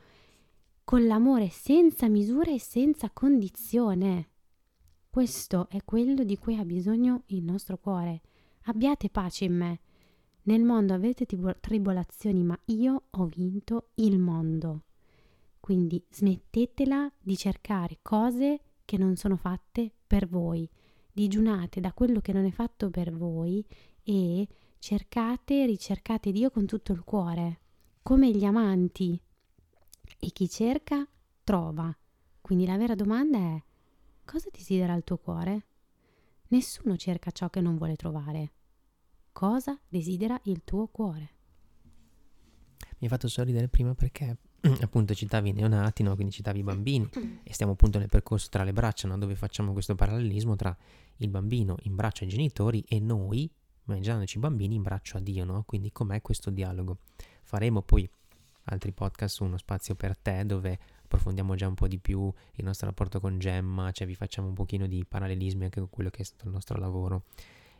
con 0.85 1.05
l'amore 1.07 1.49
senza 1.49 2.09
misura 2.09 2.53
e 2.53 2.61
senza 2.61 3.11
condizione. 3.11 4.29
Questo 5.11 5.69
è 5.69 5.83
quello 5.85 6.23
di 6.23 6.39
cui 6.39 6.57
ha 6.57 6.65
bisogno 6.65 7.25
il 7.27 7.43
nostro 7.43 7.79
cuore. 7.79 8.21
Abbiate 8.67 9.11
pace 9.11 9.45
in 9.45 9.57
me 9.57 9.81
nel 10.45 10.65
mondo 10.65 10.93
avete 10.93 11.25
tribolazioni, 11.61 12.43
ma 12.43 12.59
io 12.67 13.05
ho 13.11 13.27
vinto 13.27 13.91
il 13.97 14.19
mondo. 14.19 14.83
Quindi 15.61 16.05
smettetela 16.11 17.11
di 17.21 17.37
cercare 17.37 17.99
cose 18.03 18.61
che 18.85 18.99
non 18.99 19.15
sono 19.15 19.37
fatte 19.37 19.93
per 20.05 20.27
voi. 20.29 20.69
Digiunate 21.13 21.81
da 21.81 21.93
quello 21.93 22.21
che 22.21 22.33
non 22.33 22.45
è 22.45 22.51
fatto 22.51 22.91
per 22.91 23.13
voi 23.13 23.65
e 24.03 24.49
cercate, 24.79 25.65
ricercate 25.67 26.33
Dio 26.33 26.51
con 26.51 26.67
tutto 26.67 26.93
il 26.93 27.05
cuore, 27.05 27.61
come 28.03 28.33
gli 28.33 28.45
amanti. 28.45 29.21
E 30.19 30.31
chi 30.31 30.49
cerca, 30.49 31.07
trova. 31.45 31.97
Quindi 32.41 32.67
la 32.67 32.77
vera 32.77 32.97
domanda 32.97 33.39
è, 33.39 33.63
cosa 34.25 34.49
desidera 34.51 34.95
il 34.95 35.05
tuo 35.05 35.19
cuore? 35.19 35.67
Nessuno 36.49 36.97
cerca 36.97 37.31
ciò 37.31 37.49
che 37.49 37.61
non 37.61 37.77
vuole 37.77 37.95
trovare 37.95 38.53
cosa 39.33 39.79
desidera 39.89 40.39
il 40.45 40.63
tuo 40.65 40.87
cuore. 40.87 41.31
Mi 42.99 43.07
ha 43.07 43.11
fatto 43.11 43.27
sorridere 43.27 43.69
prima 43.69 43.95
perché 43.95 44.37
appunto 44.81 45.15
citavi 45.15 45.49
i 45.49 45.53
neonati, 45.53 46.03
no? 46.03 46.15
quindi 46.15 46.33
citavi 46.33 46.61
i 46.61 46.63
bambini 46.63 47.09
e 47.43 47.53
stiamo 47.53 47.73
appunto 47.73 47.99
nel 47.99 48.09
percorso 48.09 48.49
tra 48.49 48.63
le 48.63 48.73
braccia, 48.73 49.09
no? 49.09 49.19
dove 49.19 49.35
facciamo 49.35 49.73
questo 49.73 49.95
parallelismo 49.95 50.55
tra 50.55 50.77
il 51.17 51.29
bambino 51.29 51.77
in 51.83 51.97
braccio 51.97 52.25
ai 52.25 52.31
genitori 52.31 52.85
e 52.87 53.01
noi, 53.01 53.51
mangiandoci 53.85 54.37
i 54.37 54.41
bambini, 54.41 54.77
in 54.77 54.83
braccio 54.83 55.17
a 55.17 55.21
Dio, 55.21 55.45
no? 55.45 55.65
quindi 55.65 55.91
com'è 55.91 56.23
questo 56.23 56.51
dialogo? 56.51 56.99
Faremo 57.43 57.83
poi 57.83 58.09
altri 58.67 58.93
podcast 58.93 59.35
su 59.35 59.45
uno 59.45 59.59
spazio 59.59 59.97
per 59.97 60.17
te 60.17 60.47
dove 60.47 60.79
approfondiamo 61.03 61.57
già 61.57 61.67
un 61.67 61.75
po' 61.75 61.89
di 61.89 61.99
più 61.99 62.33
il 62.53 62.65
nostro 62.65 62.87
rapporto 62.87 63.19
con 63.19 63.39
Gemma, 63.41 63.91
cioè 63.91 64.07
vi 64.07 64.15
facciamo 64.15 64.47
un 64.47 64.55
pochino 64.55 64.87
di 64.87 65.05
parallelismi 65.05 65.65
anche 65.65 65.81
con 65.81 65.91
quello 65.91 66.11
che 66.11 66.23
è 66.23 66.25
stato 66.25 66.47
il 66.47 66.53
nostro 66.53 66.79
lavoro 66.79 67.25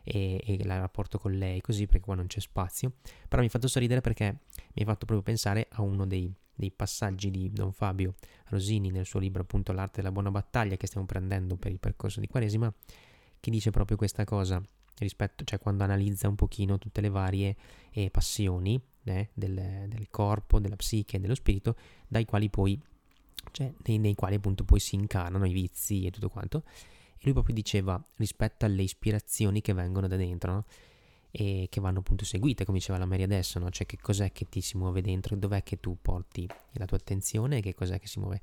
e, 0.03 0.41
e 0.43 0.53
il 0.53 0.65
rapporto 0.65 1.17
con 1.17 1.31
lei, 1.31 1.61
così 1.61 1.85
perché 1.85 2.01
qua 2.01 2.15
non 2.15 2.27
c'è 2.27 2.39
spazio. 2.39 2.93
Però 3.27 3.41
mi 3.41 3.47
ha 3.47 3.51
fatto 3.51 3.67
sorridere 3.67 4.01
perché 4.01 4.39
mi 4.73 4.81
ha 4.81 4.85
fatto 4.85 5.05
proprio 5.05 5.21
pensare 5.21 5.67
a 5.71 5.81
uno 5.81 6.05
dei, 6.05 6.31
dei 6.53 6.71
passaggi 6.71 7.31
di 7.31 7.51
Don 7.51 7.71
Fabio 7.71 8.15
Rosini 8.49 8.91
nel 8.91 9.05
suo 9.05 9.19
libro 9.19 9.41
appunto 9.41 9.71
L'arte 9.71 10.01
della 10.01 10.11
buona 10.11 10.31
battaglia 10.31 10.75
che 10.75 10.87
stiamo 10.87 11.05
prendendo 11.05 11.55
per 11.55 11.71
il 11.71 11.79
percorso 11.79 12.19
di 12.19 12.27
Quaresima, 12.27 12.73
che 13.39 13.51
dice 13.51 13.71
proprio 13.71 13.97
questa 13.97 14.23
cosa 14.23 14.61
rispetto, 14.99 15.43
cioè 15.43 15.59
quando 15.59 15.83
analizza 15.83 16.27
un 16.27 16.35
pochino 16.35 16.77
tutte 16.77 17.01
le 17.01 17.09
varie 17.09 17.55
eh, 17.91 18.09
passioni 18.09 18.79
eh, 19.05 19.29
del, 19.33 19.85
del, 19.87 20.07
corpo, 20.09 20.59
della 20.59 20.75
psiche 20.75 21.19
dello 21.19 21.35
spirito, 21.35 21.75
dai 22.07 22.25
quali 22.25 22.49
poi, 22.49 22.79
cioè 23.51 23.73
nei, 23.85 23.97
nei 23.97 24.15
quali 24.15 24.35
appunto 24.35 24.63
poi 24.63 24.79
si 24.79 24.95
incarnano 24.95 25.45
i 25.45 25.53
vizi 25.53 26.05
e 26.05 26.11
tutto 26.11 26.29
quanto, 26.29 26.63
lui 27.23 27.33
proprio 27.33 27.55
diceva 27.55 28.01
rispetto 28.15 28.65
alle 28.65 28.83
ispirazioni 28.83 29.61
che 29.61 29.73
vengono 29.73 30.07
da 30.07 30.15
dentro, 30.15 30.51
no? 30.51 30.65
E 31.31 31.67
che 31.69 31.81
vanno 31.81 31.99
appunto 31.99 32.25
seguite, 32.25 32.63
come 32.63 32.77
diceva 32.77 32.99
la 32.99 33.05
Mary 33.05 33.23
adesso, 33.23 33.57
no? 33.59 33.69
Cioè 33.69 33.85
che 33.87 33.97
cos'è 33.97 34.31
che 34.31 34.47
ti 34.49 34.61
si 34.61 34.77
muove 34.77 35.01
dentro, 35.01 35.35
dov'è 35.35 35.63
che 35.63 35.79
tu 35.79 35.97
porti 36.01 36.47
la 36.73 36.85
tua 36.85 36.97
attenzione 36.97 37.57
e 37.57 37.61
che 37.61 37.73
cos'è 37.73 37.99
che 37.99 38.07
si 38.07 38.19
muove. 38.19 38.41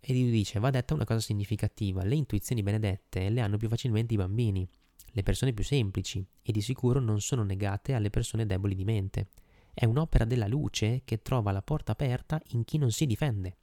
E 0.00 0.12
lui 0.12 0.30
dice, 0.30 0.58
va 0.58 0.70
detta 0.70 0.92
una 0.92 1.04
cosa 1.04 1.20
significativa, 1.20 2.04
le 2.04 2.14
intuizioni 2.16 2.62
benedette 2.62 3.30
le 3.30 3.40
hanno 3.40 3.56
più 3.56 3.68
facilmente 3.68 4.14
i 4.14 4.18
bambini, 4.18 4.68
le 5.12 5.22
persone 5.22 5.52
più 5.52 5.64
semplici, 5.64 6.26
e 6.42 6.52
di 6.52 6.60
sicuro 6.60 7.00
non 7.00 7.20
sono 7.20 7.44
negate 7.44 7.94
alle 7.94 8.10
persone 8.10 8.44
deboli 8.44 8.74
di 8.74 8.84
mente. 8.84 9.28
È 9.72 9.84
un'opera 9.84 10.24
della 10.24 10.46
luce 10.46 11.02
che 11.04 11.22
trova 11.22 11.52
la 11.52 11.62
porta 11.62 11.92
aperta 11.92 12.40
in 12.48 12.64
chi 12.64 12.76
non 12.76 12.90
si 12.90 13.06
difende, 13.06 13.56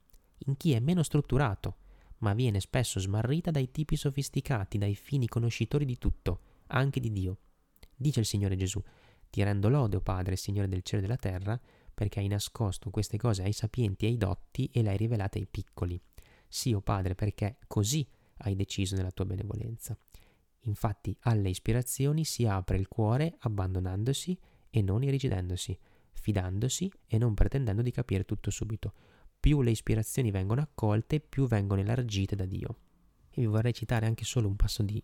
in 0.46 0.56
chi 0.56 0.72
è 0.72 0.80
meno 0.80 1.02
strutturato, 1.02 1.76
ma 2.22 2.34
viene 2.34 2.60
spesso 2.60 2.98
smarrita 2.98 3.50
dai 3.50 3.70
tipi 3.70 3.96
sofisticati, 3.96 4.78
dai 4.78 4.94
fini 4.94 5.28
conoscitori 5.28 5.84
di 5.84 5.98
tutto, 5.98 6.40
anche 6.68 7.00
di 7.00 7.12
Dio. 7.12 7.38
Dice 7.94 8.20
il 8.20 8.26
Signore 8.26 8.56
Gesù, 8.56 8.82
ti 9.28 9.42
rendo 9.42 9.68
lode, 9.68 9.96
o 9.96 10.00
Padre, 10.00 10.36
Signore 10.36 10.68
del 10.68 10.82
cielo 10.82 11.02
e 11.02 11.06
della 11.06 11.16
terra, 11.16 11.60
perché 11.94 12.20
hai 12.20 12.28
nascosto 12.28 12.90
queste 12.90 13.18
cose 13.18 13.42
ai 13.42 13.52
sapienti 13.52 14.06
e 14.06 14.08
ai 14.08 14.16
dotti 14.16 14.68
e 14.72 14.82
le 14.82 14.90
hai 14.90 14.96
rivelate 14.96 15.38
ai 15.38 15.46
piccoli. 15.46 16.00
Sì, 16.48 16.72
o 16.72 16.80
Padre, 16.80 17.14
perché 17.14 17.58
così 17.66 18.06
hai 18.38 18.54
deciso 18.54 18.96
nella 18.96 19.10
tua 19.10 19.24
benevolenza. 19.24 19.96
Infatti 20.66 21.16
alle 21.22 21.48
ispirazioni 21.48 22.24
si 22.24 22.46
apre 22.46 22.76
il 22.76 22.88
cuore 22.88 23.36
abbandonandosi 23.40 24.38
e 24.70 24.80
non 24.80 25.02
irrigidendosi, 25.02 25.76
fidandosi 26.12 26.90
e 27.06 27.18
non 27.18 27.34
pretendendo 27.34 27.82
di 27.82 27.90
capire 27.90 28.24
tutto 28.24 28.50
subito, 28.50 28.92
più 29.42 29.60
le 29.60 29.72
ispirazioni 29.72 30.30
vengono 30.30 30.60
accolte, 30.60 31.18
più 31.18 31.48
vengono 31.48 31.80
elargite 31.80 32.36
da 32.36 32.44
Dio. 32.44 32.76
E 33.28 33.40
vi 33.40 33.46
vorrei 33.46 33.74
citare 33.74 34.06
anche 34.06 34.24
solo 34.24 34.46
un 34.46 34.54
passo 34.54 34.84
di 34.84 35.02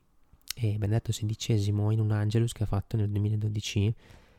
eh, 0.54 0.78
Benedetto 0.78 1.10
XVI 1.10 1.66
in 1.66 1.98
un 1.98 2.12
Angelus 2.12 2.52
che 2.52 2.62
ha 2.62 2.66
fatto 2.66 2.96
nel 2.96 3.10
2012 3.10 3.92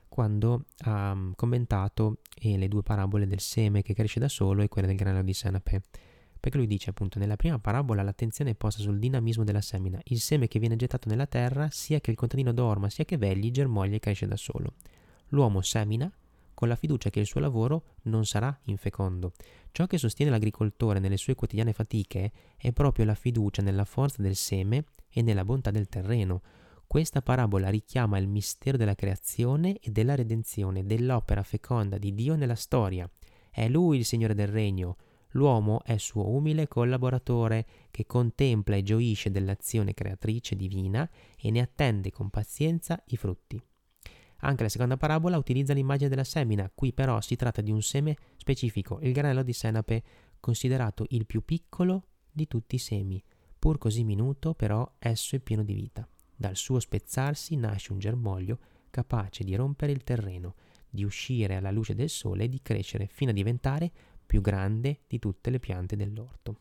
quando 0.07 0.67
ha 0.85 1.11
um, 1.11 1.33
commentato 1.35 2.19
eh, 2.33 2.57
le 2.57 2.69
due 2.69 2.81
parabole 2.81 3.27
del 3.27 3.41
seme 3.41 3.81
che 3.81 3.93
cresce 3.93 4.21
da 4.21 4.29
solo 4.29 4.61
e 4.61 4.69
quella 4.69 4.87
del 4.87 4.95
granello 4.95 5.21
di 5.21 5.33
senape. 5.33 5.81
Perché 6.39 6.57
lui 6.57 6.67
dice 6.67 6.91
appunto 6.91 7.19
nella 7.19 7.35
prima 7.35 7.59
parabola 7.59 8.01
l'attenzione 8.01 8.51
è 8.51 8.55
posta 8.55 8.81
sul 8.81 8.99
dinamismo 8.99 9.43
della 9.43 9.59
semina, 9.59 9.99
il 10.05 10.21
seme 10.21 10.47
che 10.47 10.59
viene 10.59 10.77
gettato 10.77 11.09
nella 11.09 11.27
terra 11.27 11.67
sia 11.71 11.99
che 11.99 12.11
il 12.11 12.15
contadino 12.15 12.53
dorma 12.53 12.89
sia 12.89 13.03
che 13.03 13.17
vegli 13.17 13.51
germoglia 13.51 13.97
e 13.97 13.99
cresce 13.99 14.27
da 14.27 14.37
solo. 14.37 14.75
L'uomo 15.31 15.61
semina 15.61 16.09
con 16.59 16.67
la 16.67 16.75
fiducia 16.75 17.09
che 17.09 17.21
il 17.21 17.25
suo 17.25 17.39
lavoro 17.39 17.95
non 18.03 18.25
sarà 18.25 18.53
infecondo. 18.65 19.31
Ciò 19.71 19.87
che 19.87 19.97
sostiene 19.97 20.29
l'agricoltore 20.29 20.99
nelle 20.99 21.15
sue 21.15 21.33
quotidiane 21.33 21.71
fatiche 21.71 22.33
è 22.57 22.73
proprio 22.73 23.05
la 23.05 23.15
fiducia 23.15 23.61
nella 23.61 23.85
forza 23.85 24.21
del 24.21 24.35
seme 24.35 24.83
e 25.09 25.21
nella 25.21 25.45
bontà 25.45 25.71
del 25.71 25.87
terreno. 25.87 26.41
Questa 26.85 27.21
parabola 27.21 27.69
richiama 27.69 28.17
il 28.17 28.27
mistero 28.27 28.75
della 28.75 28.93
creazione 28.93 29.79
e 29.79 29.89
della 29.89 30.15
redenzione, 30.15 30.85
dell'opera 30.85 31.43
feconda 31.43 31.97
di 31.97 32.13
Dio 32.13 32.35
nella 32.35 32.55
storia. 32.55 33.09
È 33.49 33.69
Lui 33.69 33.99
il 33.99 34.03
Signore 34.03 34.33
del 34.33 34.49
Regno. 34.49 34.97
L'uomo 35.29 35.81
è 35.85 35.95
suo 35.95 36.27
umile 36.27 36.67
collaboratore 36.67 37.65
che 37.89 38.05
contempla 38.05 38.75
e 38.75 38.83
gioisce 38.83 39.31
dell'azione 39.31 39.93
creatrice 39.93 40.57
divina 40.57 41.09
e 41.37 41.51
ne 41.51 41.61
attende 41.61 42.11
con 42.11 42.29
pazienza 42.29 43.01
i 43.05 43.15
frutti. 43.15 43.63
Anche 44.41 44.63
la 44.63 44.69
seconda 44.69 44.97
parabola 44.97 45.37
utilizza 45.37 45.73
l'immagine 45.73 46.09
della 46.09 46.23
semina, 46.23 46.71
qui 46.73 46.93
però 46.93 47.19
si 47.21 47.35
tratta 47.35 47.61
di 47.61 47.71
un 47.71 47.81
seme 47.81 48.15
specifico, 48.37 48.99
il 49.01 49.11
granello 49.11 49.43
di 49.43 49.53
senape, 49.53 50.03
considerato 50.39 51.05
il 51.09 51.25
più 51.25 51.43
piccolo 51.43 52.07
di 52.31 52.47
tutti 52.47 52.75
i 52.75 52.79
semi. 52.79 53.21
Pur 53.57 53.77
così 53.77 54.03
minuto, 54.03 54.53
però, 54.53 54.89
esso 54.99 55.35
è 55.35 55.39
pieno 55.39 55.63
di 55.63 55.73
vita. 55.73 56.07
Dal 56.33 56.55
suo 56.55 56.79
spezzarsi 56.79 57.57
nasce 57.57 57.91
un 57.91 57.99
germoglio 57.99 58.59
capace 58.89 59.43
di 59.43 59.55
rompere 59.55 59.91
il 59.91 60.03
terreno, 60.03 60.55
di 60.89 61.03
uscire 61.03 61.55
alla 61.55 61.71
luce 61.71 61.93
del 61.93 62.09
sole 62.09 62.45
e 62.45 62.49
di 62.49 62.61
crescere 62.61 63.07
fino 63.07 63.31
a 63.31 63.33
diventare 63.33 63.91
più 64.25 64.39
grande 64.41 65.01
di 65.07 65.19
tutte 65.19 65.49
le 65.49 65.59
piante 65.59 65.97
dell'orto. 65.97 66.59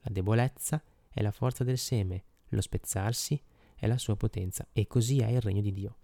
La 0.00 0.10
debolezza 0.10 0.82
è 1.08 1.22
la 1.22 1.30
forza 1.30 1.62
del 1.62 1.78
seme, 1.78 2.24
lo 2.48 2.60
spezzarsi 2.60 3.40
è 3.76 3.86
la 3.86 3.98
sua 3.98 4.16
potenza 4.16 4.66
e 4.72 4.86
così 4.86 5.18
è 5.18 5.28
il 5.28 5.40
regno 5.40 5.60
di 5.60 5.72
Dio. 5.72 5.96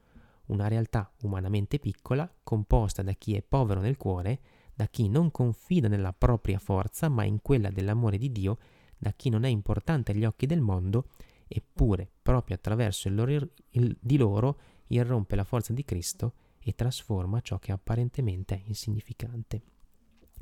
Una 0.49 0.69
realtà 0.69 1.11
umanamente 1.23 1.79
piccola, 1.79 2.31
composta 2.43 3.03
da 3.03 3.13
chi 3.13 3.35
è 3.35 3.43
povero 3.43 3.81
nel 3.81 3.97
cuore, 3.97 4.41
da 4.75 4.87
chi 4.87 5.09
non 5.09 5.31
confida 5.31 5.89
nella 5.89 6.13
propria 6.13 6.59
forza, 6.59 7.09
ma 7.09 7.25
in 7.25 7.43
quella 7.43 7.71
dell'amore 7.71 8.17
di 8.17 8.31
Dio, 8.31 8.59
da 8.97 9.13
chi 9.13 9.29
non 9.29 9.45
è 9.45 9.49
importante 9.49 10.13
agli 10.13 10.25
occhi 10.25 10.47
del 10.47 10.61
mondo, 10.61 11.09
eppure 11.47 12.09
proprio 12.23 12.57
attraverso 12.57 13.09
il 13.09 13.15
loro, 13.15 13.33
il, 13.71 13.97
di 14.01 14.17
loro 14.17 14.59
irrompe 14.89 15.37
la 15.37 15.45
forza 15.45 15.73
di 15.73 15.85
Cristo 15.85 16.35
e 16.61 16.75
trasforma 16.75 17.41
ciò 17.41 17.59
che 17.59 17.73
apparentemente 17.73 18.55
è 18.55 18.63
insignificante. 18.67 19.63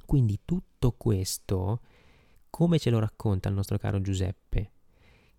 Quindi 0.05 0.41
tutto 0.45 0.93
questo, 0.93 1.81
come 2.51 2.79
ce 2.79 2.91
lo 2.91 2.99
racconta 2.99 3.49
il 3.49 3.55
nostro 3.55 3.79
caro 3.79 4.01
Giuseppe? 4.01 4.73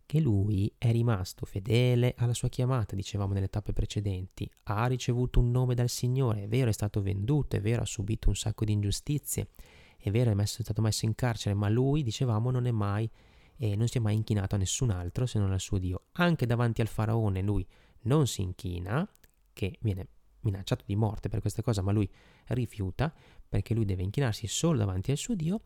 Che 0.07 0.21
lui 0.21 0.73
è 0.77 0.89
rimasto 0.93 1.45
fedele 1.45 2.13
alla 2.15 2.33
sua 2.33 2.47
chiamata, 2.47 2.95
dicevamo 2.95 3.33
nelle 3.33 3.49
tappe 3.49 3.73
precedenti, 3.73 4.49
ha 4.63 4.85
ricevuto 4.87 5.41
un 5.41 5.51
nome 5.51 5.75
dal 5.75 5.89
Signore, 5.89 6.43
è 6.43 6.47
vero 6.47 6.69
è 6.69 6.73
stato 6.73 7.01
venduto, 7.01 7.57
è 7.57 7.59
vero 7.59 7.81
ha 7.81 7.85
subito 7.85 8.29
un 8.29 8.35
sacco 8.35 8.63
di 8.63 8.71
ingiustizie, 8.71 9.49
è 9.97 10.09
vero 10.09 10.31
è, 10.31 10.33
messo, 10.33 10.59
è 10.59 10.63
stato 10.63 10.81
messo 10.81 11.03
in 11.03 11.13
carcere, 11.13 11.55
ma 11.55 11.67
lui, 11.67 12.03
dicevamo, 12.03 12.51
non 12.51 12.67
è 12.67 12.71
mai 12.71 13.11
e 13.57 13.75
non 13.75 13.89
si 13.89 13.97
è 13.97 13.99
mai 13.99 14.15
inchinato 14.15 14.55
a 14.55 14.57
nessun 14.57 14.91
altro 14.91 15.25
se 15.25 15.39
non 15.39 15.51
al 15.51 15.59
suo 15.59 15.77
Dio. 15.77 16.05
Anche 16.13 16.45
davanti 16.45 16.79
al 16.79 16.87
faraone 16.87 17.41
lui 17.41 17.67
non 18.03 18.27
si 18.27 18.41
inchina, 18.41 19.05
che 19.51 19.77
viene 19.81 20.07
minacciato 20.39 20.85
di 20.87 20.95
morte 20.95 21.27
per 21.27 21.41
questa 21.41 21.61
cosa, 21.61 21.81
ma 21.81 21.91
lui 21.91 22.09
rifiuta 22.45 23.13
perché 23.45 23.73
lui 23.73 23.83
deve 23.83 24.03
inchinarsi 24.03 24.47
solo 24.47 24.77
davanti 24.77 25.11
al 25.11 25.17
suo 25.17 25.35
Dio 25.35 25.63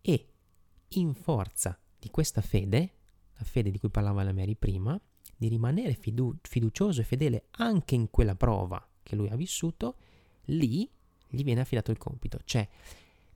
e 0.00 0.34
in 0.90 1.14
forza 1.14 1.76
di 1.98 2.10
questa 2.10 2.42
fede, 2.42 2.95
la 3.36 3.44
fede 3.44 3.70
di 3.70 3.78
cui 3.78 3.90
parlava 3.90 4.22
la 4.22 4.32
Mary 4.32 4.54
prima, 4.54 4.98
di 5.36 5.48
rimanere 5.48 5.94
fidu- 5.94 6.46
fiducioso 6.46 7.00
e 7.00 7.04
fedele 7.04 7.46
anche 7.52 7.94
in 7.94 8.10
quella 8.10 8.34
prova 8.34 8.84
che 9.02 9.16
lui 9.16 9.28
ha 9.28 9.36
vissuto, 9.36 9.96
lì 10.46 10.88
gli 11.28 11.42
viene 11.42 11.60
affidato 11.60 11.90
il 11.90 11.98
compito. 11.98 12.38
Cioè, 12.44 12.68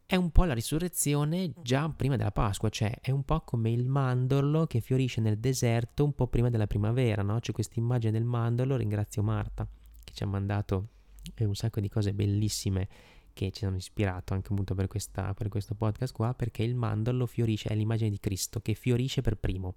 è 0.06 0.16
un 0.16 0.30
po' 0.30 0.44
la 0.44 0.54
risurrezione 0.54 1.52
già 1.62 1.88
prima 1.88 2.16
della 2.16 2.32
Pasqua, 2.32 2.68
cioè 2.68 2.98
è 3.00 3.10
un 3.12 3.22
po' 3.22 3.42
come 3.42 3.70
il 3.70 3.86
mandorlo 3.86 4.66
che 4.66 4.80
fiorisce 4.80 5.20
nel 5.20 5.38
deserto 5.38 6.04
un 6.04 6.14
po' 6.14 6.26
prima 6.26 6.50
della 6.50 6.66
primavera, 6.66 7.22
no? 7.22 7.38
C'è 7.38 7.52
questa 7.52 7.78
immagine 7.78 8.10
del 8.10 8.24
mandorlo, 8.24 8.76
ringrazio 8.76 9.22
Marta 9.22 9.68
che 10.02 10.12
ci 10.12 10.22
ha 10.24 10.26
mandato 10.26 10.88
eh, 11.34 11.44
un 11.44 11.54
sacco 11.54 11.80
di 11.80 11.88
cose 11.88 12.12
bellissime 12.12 12.88
che 13.32 13.52
ci 13.52 13.64
hanno 13.64 13.76
ispirato 13.76 14.34
anche 14.34 14.48
appunto 14.50 14.74
per, 14.74 14.88
questa, 14.88 15.32
per 15.34 15.48
questo 15.48 15.74
podcast 15.74 16.12
qua, 16.12 16.34
perché 16.34 16.62
il 16.62 16.74
mandorlo 16.74 17.26
fiorisce, 17.26 17.68
è 17.68 17.76
l'immagine 17.76 18.10
di 18.10 18.18
Cristo 18.18 18.60
che 18.60 18.74
fiorisce 18.74 19.20
per 19.20 19.36
primo, 19.36 19.76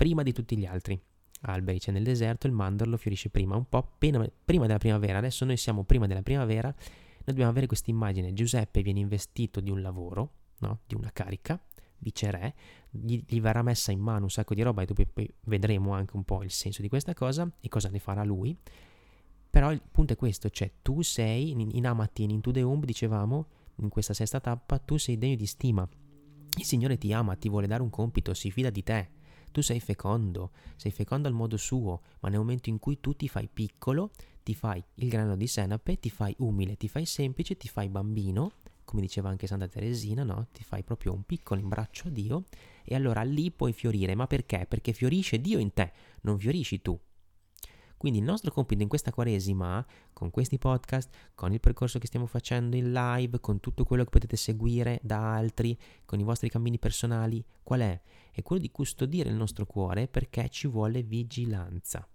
prima 0.00 0.22
di 0.22 0.32
tutti 0.32 0.56
gli 0.56 0.64
altri 0.64 0.98
alberi. 1.42 1.78
C'è 1.78 1.92
nel 1.92 2.04
deserto, 2.04 2.46
il 2.46 2.54
mandorlo 2.54 2.96
fiorisce 2.96 3.28
prima, 3.28 3.54
un 3.54 3.68
po' 3.68 3.76
appena, 3.76 4.26
prima 4.42 4.64
della 4.64 4.78
primavera. 4.78 5.18
Adesso 5.18 5.44
noi 5.44 5.58
siamo 5.58 5.84
prima 5.84 6.06
della 6.06 6.22
primavera, 6.22 6.68
noi 6.68 7.22
dobbiamo 7.26 7.50
avere 7.50 7.66
questa 7.66 7.90
immagine. 7.90 8.32
Giuseppe 8.32 8.80
viene 8.80 9.00
investito 9.00 9.60
di 9.60 9.68
un 9.70 9.82
lavoro, 9.82 10.32
no? 10.60 10.80
di 10.86 10.94
una 10.94 11.10
carica, 11.12 11.62
viceré, 11.98 12.54
gli, 12.88 13.22
gli 13.26 13.42
verrà 13.42 13.60
messa 13.60 13.92
in 13.92 14.00
mano 14.00 14.22
un 14.22 14.30
sacco 14.30 14.54
di 14.54 14.62
roba 14.62 14.80
e 14.80 14.86
dopo 14.86 15.04
poi 15.04 15.30
vedremo 15.42 15.92
anche 15.92 16.16
un 16.16 16.24
po' 16.24 16.42
il 16.42 16.50
senso 16.50 16.80
di 16.80 16.88
questa 16.88 17.12
cosa 17.12 17.46
e 17.60 17.68
cosa 17.68 17.90
ne 17.90 17.98
farà 17.98 18.24
lui. 18.24 18.56
Però 19.50 19.70
il 19.70 19.82
punto 19.82 20.14
è 20.14 20.16
questo, 20.16 20.48
cioè 20.48 20.72
tu 20.80 21.02
sei, 21.02 21.50
in, 21.50 21.68
in 21.72 21.86
Amatin, 21.86 22.30
in 22.30 22.40
Home, 22.64 22.86
dicevamo, 22.86 23.48
in 23.76 23.90
questa 23.90 24.14
sesta 24.14 24.40
tappa, 24.40 24.78
tu 24.78 24.96
sei 24.96 25.18
degno 25.18 25.36
di 25.36 25.46
stima. 25.46 25.86
Il 26.56 26.64
Signore 26.64 26.96
ti 26.96 27.12
ama, 27.12 27.36
ti 27.36 27.50
vuole 27.50 27.66
dare 27.66 27.82
un 27.82 27.90
compito, 27.90 28.32
si 28.32 28.50
fida 28.50 28.70
di 28.70 28.82
te. 28.82 29.18
Tu 29.50 29.62
sei 29.62 29.80
fecondo, 29.80 30.50
sei 30.76 30.92
fecondo 30.92 31.28
al 31.28 31.34
modo 31.34 31.56
suo, 31.56 32.02
ma 32.20 32.28
nel 32.28 32.38
momento 32.38 32.68
in 32.68 32.78
cui 32.78 33.00
tu 33.00 33.14
ti 33.14 33.28
fai 33.28 33.48
piccolo, 33.52 34.10
ti 34.42 34.54
fai 34.54 34.82
il 34.94 35.08
grano 35.08 35.36
di 35.36 35.46
senape, 35.46 35.98
ti 35.98 36.10
fai 36.10 36.34
umile, 36.38 36.76
ti 36.76 36.88
fai 36.88 37.04
semplice, 37.04 37.56
ti 37.56 37.68
fai 37.68 37.88
bambino, 37.88 38.52
come 38.84 39.02
diceva 39.02 39.28
anche 39.28 39.46
Santa 39.46 39.68
Teresina, 39.68 40.24
no? 40.24 40.48
Ti 40.52 40.64
fai 40.64 40.82
proprio 40.82 41.12
un 41.12 41.22
piccolo 41.24 41.60
imbraccio 41.60 42.08
a 42.08 42.10
Dio 42.10 42.44
e 42.84 42.94
allora 42.94 43.22
lì 43.22 43.50
puoi 43.50 43.72
fiorire. 43.72 44.14
Ma 44.14 44.26
perché? 44.26 44.66
Perché 44.68 44.92
fiorisce 44.92 45.40
Dio 45.40 45.58
in 45.58 45.72
te, 45.72 45.92
non 46.22 46.38
fiorisci 46.38 46.80
tu. 46.82 46.98
Quindi 48.00 48.20
il 48.20 48.24
nostro 48.24 48.50
compito 48.50 48.80
in 48.80 48.88
questa 48.88 49.12
quaresima, 49.12 49.86
con 50.14 50.30
questi 50.30 50.56
podcast, 50.56 51.32
con 51.34 51.52
il 51.52 51.60
percorso 51.60 51.98
che 51.98 52.06
stiamo 52.06 52.24
facendo 52.24 52.74
in 52.74 52.92
live, 52.92 53.40
con 53.40 53.60
tutto 53.60 53.84
quello 53.84 54.04
che 54.04 54.08
potete 54.08 54.36
seguire 54.36 55.00
da 55.02 55.34
altri, 55.34 55.78
con 56.06 56.18
i 56.18 56.22
vostri 56.22 56.48
cammini 56.48 56.78
personali, 56.78 57.44
qual 57.62 57.80
è? 57.80 58.00
È 58.30 58.40
quello 58.40 58.62
di 58.62 58.70
custodire 58.70 59.28
il 59.28 59.34
nostro 59.34 59.66
cuore 59.66 60.08
perché 60.08 60.48
ci 60.48 60.66
vuole 60.66 61.02
vigilanza. 61.02 62.08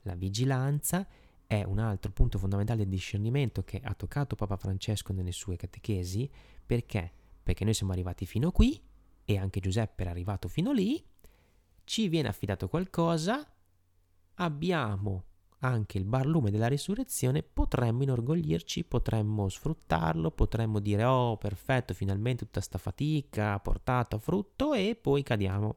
La 0.00 0.16
vigilanza 0.16 1.06
è 1.46 1.62
un 1.62 1.78
altro 1.78 2.10
punto 2.10 2.36
fondamentale 2.36 2.82
di 2.82 2.90
discernimento 2.90 3.62
che 3.62 3.80
ha 3.80 3.94
toccato 3.94 4.34
Papa 4.34 4.56
Francesco 4.56 5.12
nelle 5.12 5.30
sue 5.30 5.54
catechesi. 5.54 6.28
Perché? 6.66 7.08
Perché 7.40 7.62
noi 7.62 7.74
siamo 7.74 7.92
arrivati 7.92 8.26
fino 8.26 8.50
qui 8.50 8.82
e 9.24 9.38
anche 9.38 9.60
Giuseppe 9.60 10.02
era 10.02 10.10
arrivato 10.10 10.48
fino 10.48 10.72
lì, 10.72 11.00
ci 11.84 12.08
viene 12.08 12.26
affidato 12.26 12.66
qualcosa, 12.66 13.48
abbiamo 14.40 15.24
anche 15.62 15.98
il 15.98 16.04
barlume 16.04 16.50
della 16.50 16.68
risurrezione, 16.68 17.42
potremmo 17.42 18.02
inorgoglirci, 18.02 18.84
potremmo 18.84 19.48
sfruttarlo, 19.48 20.30
potremmo 20.30 20.78
dire 20.78 21.04
oh 21.04 21.36
perfetto, 21.36 21.92
finalmente 21.92 22.44
tutta 22.46 22.62
sta 22.62 22.78
fatica 22.78 23.52
ha 23.52 23.60
portato 23.60 24.16
a 24.16 24.18
frutto 24.18 24.72
e 24.72 24.96
poi 25.00 25.22
cadiamo. 25.22 25.76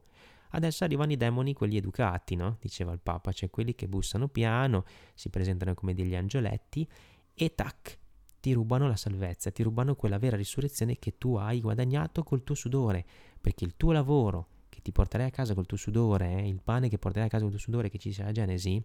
Adesso 0.52 0.84
arrivano 0.84 1.12
i 1.12 1.18
demoni, 1.18 1.54
quelli 1.54 1.78
educati, 1.78 2.36
no? 2.36 2.58
Diceva 2.62 2.94
il 2.94 3.00
Papa, 3.02 3.32
cioè 3.32 3.50
quelli 3.50 3.76
che 3.76 3.88
bussano 3.88 4.28
piano, 4.28 4.86
si 5.16 5.30
presentano 5.30 5.74
come 5.74 5.94
degli 5.94 6.16
angioletti 6.16 6.88
e 7.34 7.56
tac, 7.56 7.98
ti 8.40 8.54
rubano 8.54 8.88
la 8.88 8.96
salvezza, 8.96 9.52
ti 9.52 9.64
rubano 9.64 9.96
quella 9.96 10.20
vera 10.20 10.38
risurrezione 10.38 10.98
che 10.98 11.18
tu 11.18 11.36
hai 11.36 11.60
guadagnato 11.60 12.24
col 12.24 12.44
tuo 12.44 12.56
sudore, 12.56 13.04
perché 13.42 13.66
il 13.66 13.76
tuo 13.76 13.92
lavoro 13.92 14.48
che 14.74 14.82
ti 14.82 14.92
porterai 14.92 15.28
a 15.28 15.32
casa 15.32 15.54
col 15.54 15.66
tuo 15.66 15.78
sudore, 15.78 16.40
eh, 16.40 16.48
il 16.48 16.62
pane 16.62 16.90
che 16.90 16.98
porterai 16.98 17.28
a 17.28 17.32
casa 17.32 17.44
col 17.44 17.52
tuo 17.52 17.62
sudore 17.62 17.90
che 17.90 17.98
ci 17.98 18.12
sia 18.12 18.26
a 18.26 18.32
Genesi, 18.32 18.84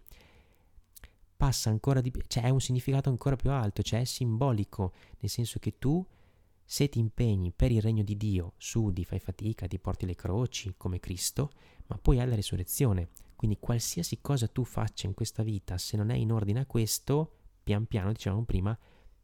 passa 1.35 1.69
ancora 1.69 2.01
di 2.01 2.11
più, 2.11 2.21
cioè 2.27 2.45
ha 2.45 2.51
un 2.51 2.61
significato 2.61 3.09
ancora 3.09 3.35
più 3.35 3.49
alto, 3.49 3.81
cioè 3.81 4.01
è 4.01 4.05
simbolico, 4.05 4.93
nel 5.19 5.29
senso 5.29 5.59
che 5.59 5.77
tu 5.79 6.05
se 6.63 6.87
ti 6.87 6.99
impegni 6.99 7.51
per 7.51 7.71
il 7.71 7.81
regno 7.81 8.03
di 8.03 8.15
Dio, 8.15 8.53
sudi, 8.57 9.03
fai 9.03 9.19
fatica, 9.19 9.65
ti 9.65 9.79
porti 9.79 10.05
le 10.05 10.13
croci 10.13 10.75
come 10.77 10.99
Cristo, 10.99 11.49
ma 11.87 11.97
poi 11.97 12.19
hai 12.19 12.27
la 12.27 12.35
risurrezione. 12.35 13.09
Quindi 13.35 13.57
qualsiasi 13.59 14.19
cosa 14.21 14.47
tu 14.47 14.63
faccia 14.63 15.07
in 15.07 15.15
questa 15.15 15.41
vita, 15.41 15.79
se 15.79 15.97
non 15.97 16.11
è 16.11 16.15
in 16.15 16.31
ordine 16.31 16.59
a 16.59 16.65
questo, 16.67 17.37
pian 17.63 17.87
piano, 17.87 18.11
dicevamo 18.11 18.43
prima, 18.43 18.77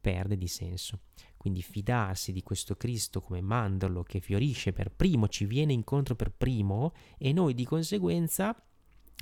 perde 0.06 0.36
di 0.36 0.46
senso. 0.46 1.00
Quindi 1.36 1.62
fidarsi 1.62 2.30
di 2.30 2.44
questo 2.44 2.76
Cristo 2.76 3.20
come 3.20 3.40
mandorlo 3.40 4.04
che 4.04 4.20
fiorisce 4.20 4.72
per 4.72 4.92
primo, 4.92 5.26
ci 5.26 5.46
viene 5.46 5.72
incontro 5.72 6.14
per 6.14 6.30
primo 6.30 6.92
e 7.18 7.32
noi 7.32 7.54
di 7.54 7.64
conseguenza 7.64 8.54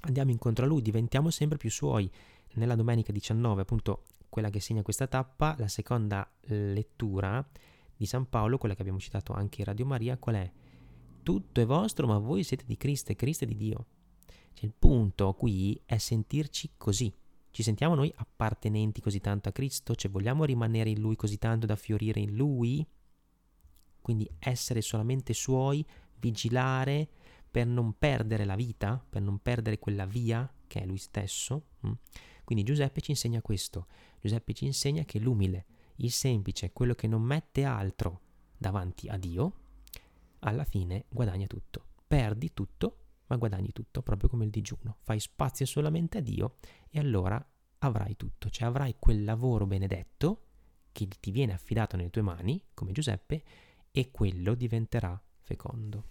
andiamo 0.03 0.31
incontro 0.31 0.67
a 0.67 0.69
lui, 0.69 0.83
diventiamo 0.83 1.31
sempre 1.31 1.57
più 1.57 1.71
suoi. 1.71 2.11
Nella 2.57 2.75
domenica 2.75 3.13
19, 3.13 3.63
appunto 3.63 4.03
quella 4.29 4.51
che 4.51 4.61
segna 4.61 4.83
questa 4.83 5.07
tappa, 5.07 5.57
la 5.59 5.69
seconda 5.69 6.31
lettura 6.49 7.49
di 7.97 8.05
San 8.05 8.29
Paolo, 8.29 8.59
quella 8.59 8.75
che 8.75 8.83
abbiamo 8.83 9.01
citato 9.01 9.33
anche 9.33 9.61
in 9.61 9.67
Radio 9.67 9.87
Maria, 9.87 10.19
qual 10.19 10.35
è? 10.35 10.53
Tutto 11.23 11.63
è 11.63 11.65
vostro, 11.65 12.07
ma 12.07 12.19
voi 12.19 12.43
siete 12.43 12.65
di 12.67 12.77
Cristo 12.77 13.11
e 13.11 13.17
Cristo 13.17 13.45
è 13.45 13.47
di 13.47 13.57
Dio. 13.57 13.87
Cioè, 14.53 14.67
il 14.67 14.75
punto 14.79 15.33
qui 15.33 15.81
è 15.87 15.97
sentirci 15.97 16.73
così, 16.77 17.11
ci 17.55 17.63
sentiamo 17.63 17.95
noi 17.95 18.13
appartenenti 18.17 19.01
così 19.01 19.21
tanto 19.21 19.49
a 19.49 19.53
Cristo? 19.53 19.95
Cioè 19.95 20.11
vogliamo 20.11 20.43
rimanere 20.45 20.91
in 20.91 20.99
Lui 20.99 21.15
così 21.15 21.39
tanto 21.39 21.67
da 21.67 21.77
fiorire 21.77 22.19
in 22.19 22.35
Lui? 22.35 22.85
Quindi 24.01 24.29
essere 24.41 24.81
solamente 24.81 25.33
Suoi, 25.35 25.87
vigilare 26.19 27.09
per 27.49 27.69
non 27.69 27.97
perdere 27.97 28.45
la 28.45 28.57
vita, 28.57 29.01
per 29.09 29.23
non 29.23 29.39
perdere 29.39 29.79
quella 29.79 30.05
via 30.05 30.53
che 30.67 30.81
è 30.81 30.85
Lui 30.85 30.97
stesso. 30.97 31.67
Mm? 31.87 31.93
Quindi 32.43 32.65
Giuseppe 32.65 33.01
ci 33.01 33.13
insegna 33.13 33.41
questo. 33.41 33.87
Giuseppe 34.21 34.53
ci 34.53 34.65
insegna 34.65 35.05
che 35.05 35.21
l'umile, 35.21 35.67
il 35.99 36.11
semplice, 36.11 36.73
quello 36.73 36.95
che 36.95 37.07
non 37.07 37.23
mette 37.23 37.63
altro 37.63 38.21
davanti 38.59 39.07
a 39.07 39.17
Dio, 39.17 39.53
alla 40.41 40.65
fine 40.65 41.05
guadagna 41.09 41.47
tutto. 41.47 41.87
Perdi 42.05 42.53
tutto, 42.53 43.04
ma 43.35 43.37
guadagni 43.37 43.73
tutto, 43.73 44.03
proprio 44.03 44.29
come 44.29 44.45
il 44.45 44.51
digiuno. 44.51 44.99
Fai 45.03 45.19
spazio 45.19 45.67
solamente 45.67 46.19
a 46.19 46.21
Dio 46.21 46.57
e 46.89 47.01
allora 47.01 47.45
avrai 47.79 48.17
tutto, 48.17 48.49
cioè 48.49 48.69
avrai 48.69 48.97
quel 48.99 49.25
lavoro 49.25 49.67
benedetto 49.67 50.43
che 50.93 51.09
ti 51.21 51.31
viene 51.33 51.53
affidato 51.53 51.97
nelle 51.97 52.11
tue 52.11 52.23
mani, 52.23 52.63
come 52.73 52.93
Giuseppe, 52.93 53.43
e 53.91 54.11
quello 54.11 54.55
diventerà 54.55 55.21
fecondo. 55.41 56.11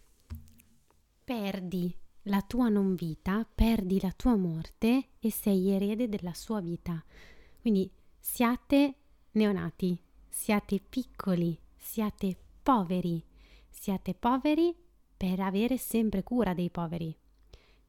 Perdi 1.23 1.95
la 2.23 2.41
tua 2.41 2.67
non 2.67 2.95
vita, 2.95 3.45
perdi 3.45 3.99
la 4.01 4.11
tua 4.11 4.35
morte 4.35 5.11
e 5.19 5.31
sei 5.31 5.69
erede 5.69 6.09
della 6.09 6.33
sua 6.33 6.59
vita. 6.59 7.03
Quindi 7.61 7.89
siate 8.19 8.95
neonati, 9.31 9.97
siate 10.27 10.81
piccoli, 10.81 11.57
siate 11.75 12.37
poveri, 12.61 13.25
siate 13.69 14.13
poveri 14.13 14.75
per 15.23 15.39
avere 15.39 15.77
sempre 15.77 16.21
cura 16.21 16.53
dei 16.53 16.69
poveri. 16.69 17.15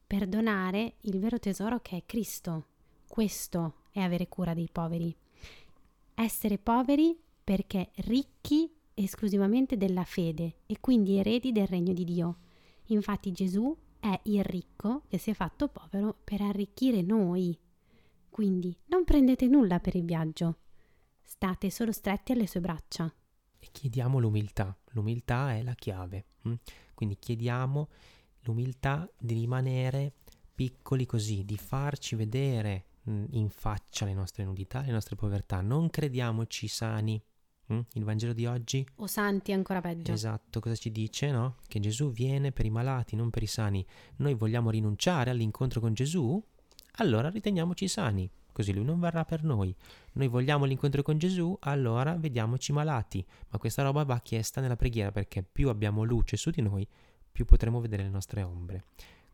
per 0.06 0.28
donare 0.28 0.98
il 1.00 1.18
vero 1.18 1.40
tesoro 1.40 1.80
che 1.80 1.96
è 1.96 2.02
Cristo. 2.06 2.66
Questo 3.08 3.78
è 3.90 3.98
avere 3.98 4.28
cura 4.28 4.54
dei 4.54 4.68
poveri. 4.70 5.12
Essere 6.14 6.58
poveri 6.58 7.18
perché 7.42 7.90
ricchi 7.96 8.72
esclusivamente 8.94 9.76
della 9.76 10.04
fede 10.04 10.58
e 10.66 10.78
quindi 10.78 11.16
eredi 11.16 11.50
del 11.50 11.66
regno 11.66 11.92
di 11.92 12.04
Dio. 12.04 12.36
Infatti 12.84 13.32
Gesù 13.32 13.76
è 13.98 14.16
il 14.24 14.44
ricco 14.44 15.02
che 15.08 15.18
si 15.18 15.30
è 15.30 15.34
fatto 15.34 15.66
povero 15.66 16.16
per 16.22 16.40
arricchire 16.40 17.02
noi. 17.02 17.58
Quindi 18.30 18.76
non 18.86 19.02
prendete 19.02 19.48
nulla 19.48 19.80
per 19.80 19.96
il 19.96 20.04
viaggio, 20.04 20.58
state 21.20 21.68
solo 21.70 21.90
stretti 21.90 22.30
alle 22.30 22.46
sue 22.46 22.60
braccia. 22.60 23.12
E 23.64 23.68
chiediamo 23.72 24.18
l'umiltà, 24.18 24.76
l'umiltà 24.90 25.54
è 25.54 25.62
la 25.62 25.72
chiave. 25.74 26.26
hm? 26.42 26.52
Quindi 26.92 27.16
chiediamo 27.18 27.88
l'umiltà 28.42 29.10
di 29.16 29.32
rimanere 29.32 30.12
piccoli 30.54 31.06
così, 31.06 31.46
di 31.46 31.56
farci 31.56 32.14
vedere 32.14 32.84
mm, 33.08 33.24
in 33.30 33.48
faccia 33.48 34.04
le 34.04 34.12
nostre 34.12 34.44
nudità, 34.44 34.82
le 34.82 34.92
nostre 34.92 35.16
povertà. 35.16 35.62
Non 35.62 35.88
crediamoci 35.88 36.68
sani. 36.68 37.18
hm? 37.68 37.80
Il 37.94 38.04
Vangelo 38.04 38.34
di 38.34 38.44
oggi 38.44 38.86
O 38.96 39.06
santi 39.06 39.52
ancora 39.52 39.80
peggio. 39.80 40.12
Esatto, 40.12 40.60
cosa 40.60 40.76
ci 40.76 40.92
dice, 40.92 41.30
no? 41.30 41.56
Che 41.66 41.80
Gesù 41.80 42.12
viene 42.12 42.52
per 42.52 42.66
i 42.66 42.70
malati, 42.70 43.16
non 43.16 43.30
per 43.30 43.42
i 43.42 43.46
sani. 43.46 43.84
Noi 44.16 44.34
vogliamo 44.34 44.68
rinunciare 44.68 45.30
all'incontro 45.30 45.80
con 45.80 45.94
Gesù? 45.94 46.38
Allora 46.98 47.30
riteniamoci 47.30 47.88
sani, 47.88 48.30
così 48.54 48.72
lui 48.72 48.84
non 48.84 49.00
verrà 49.00 49.24
per 49.24 49.42
noi. 49.42 49.74
Noi 50.12 50.28
vogliamo 50.28 50.64
l'incontro 50.64 51.02
con 51.02 51.18
Gesù? 51.18 51.54
Allora 51.60 52.14
vediamoci 52.14 52.72
malati. 52.72 53.22
Ma 53.50 53.58
questa 53.58 53.82
roba 53.82 54.04
va 54.04 54.20
chiesta 54.20 54.60
nella 54.60 54.76
preghiera 54.76 55.10
perché 55.10 55.42
più 55.42 55.68
abbiamo 55.68 56.04
luce 56.04 56.36
su 56.36 56.50
di 56.50 56.62
noi, 56.62 56.88
più 57.30 57.44
potremo 57.44 57.80
vedere 57.80 58.04
le 58.04 58.08
nostre 58.08 58.42
ombre. 58.42 58.84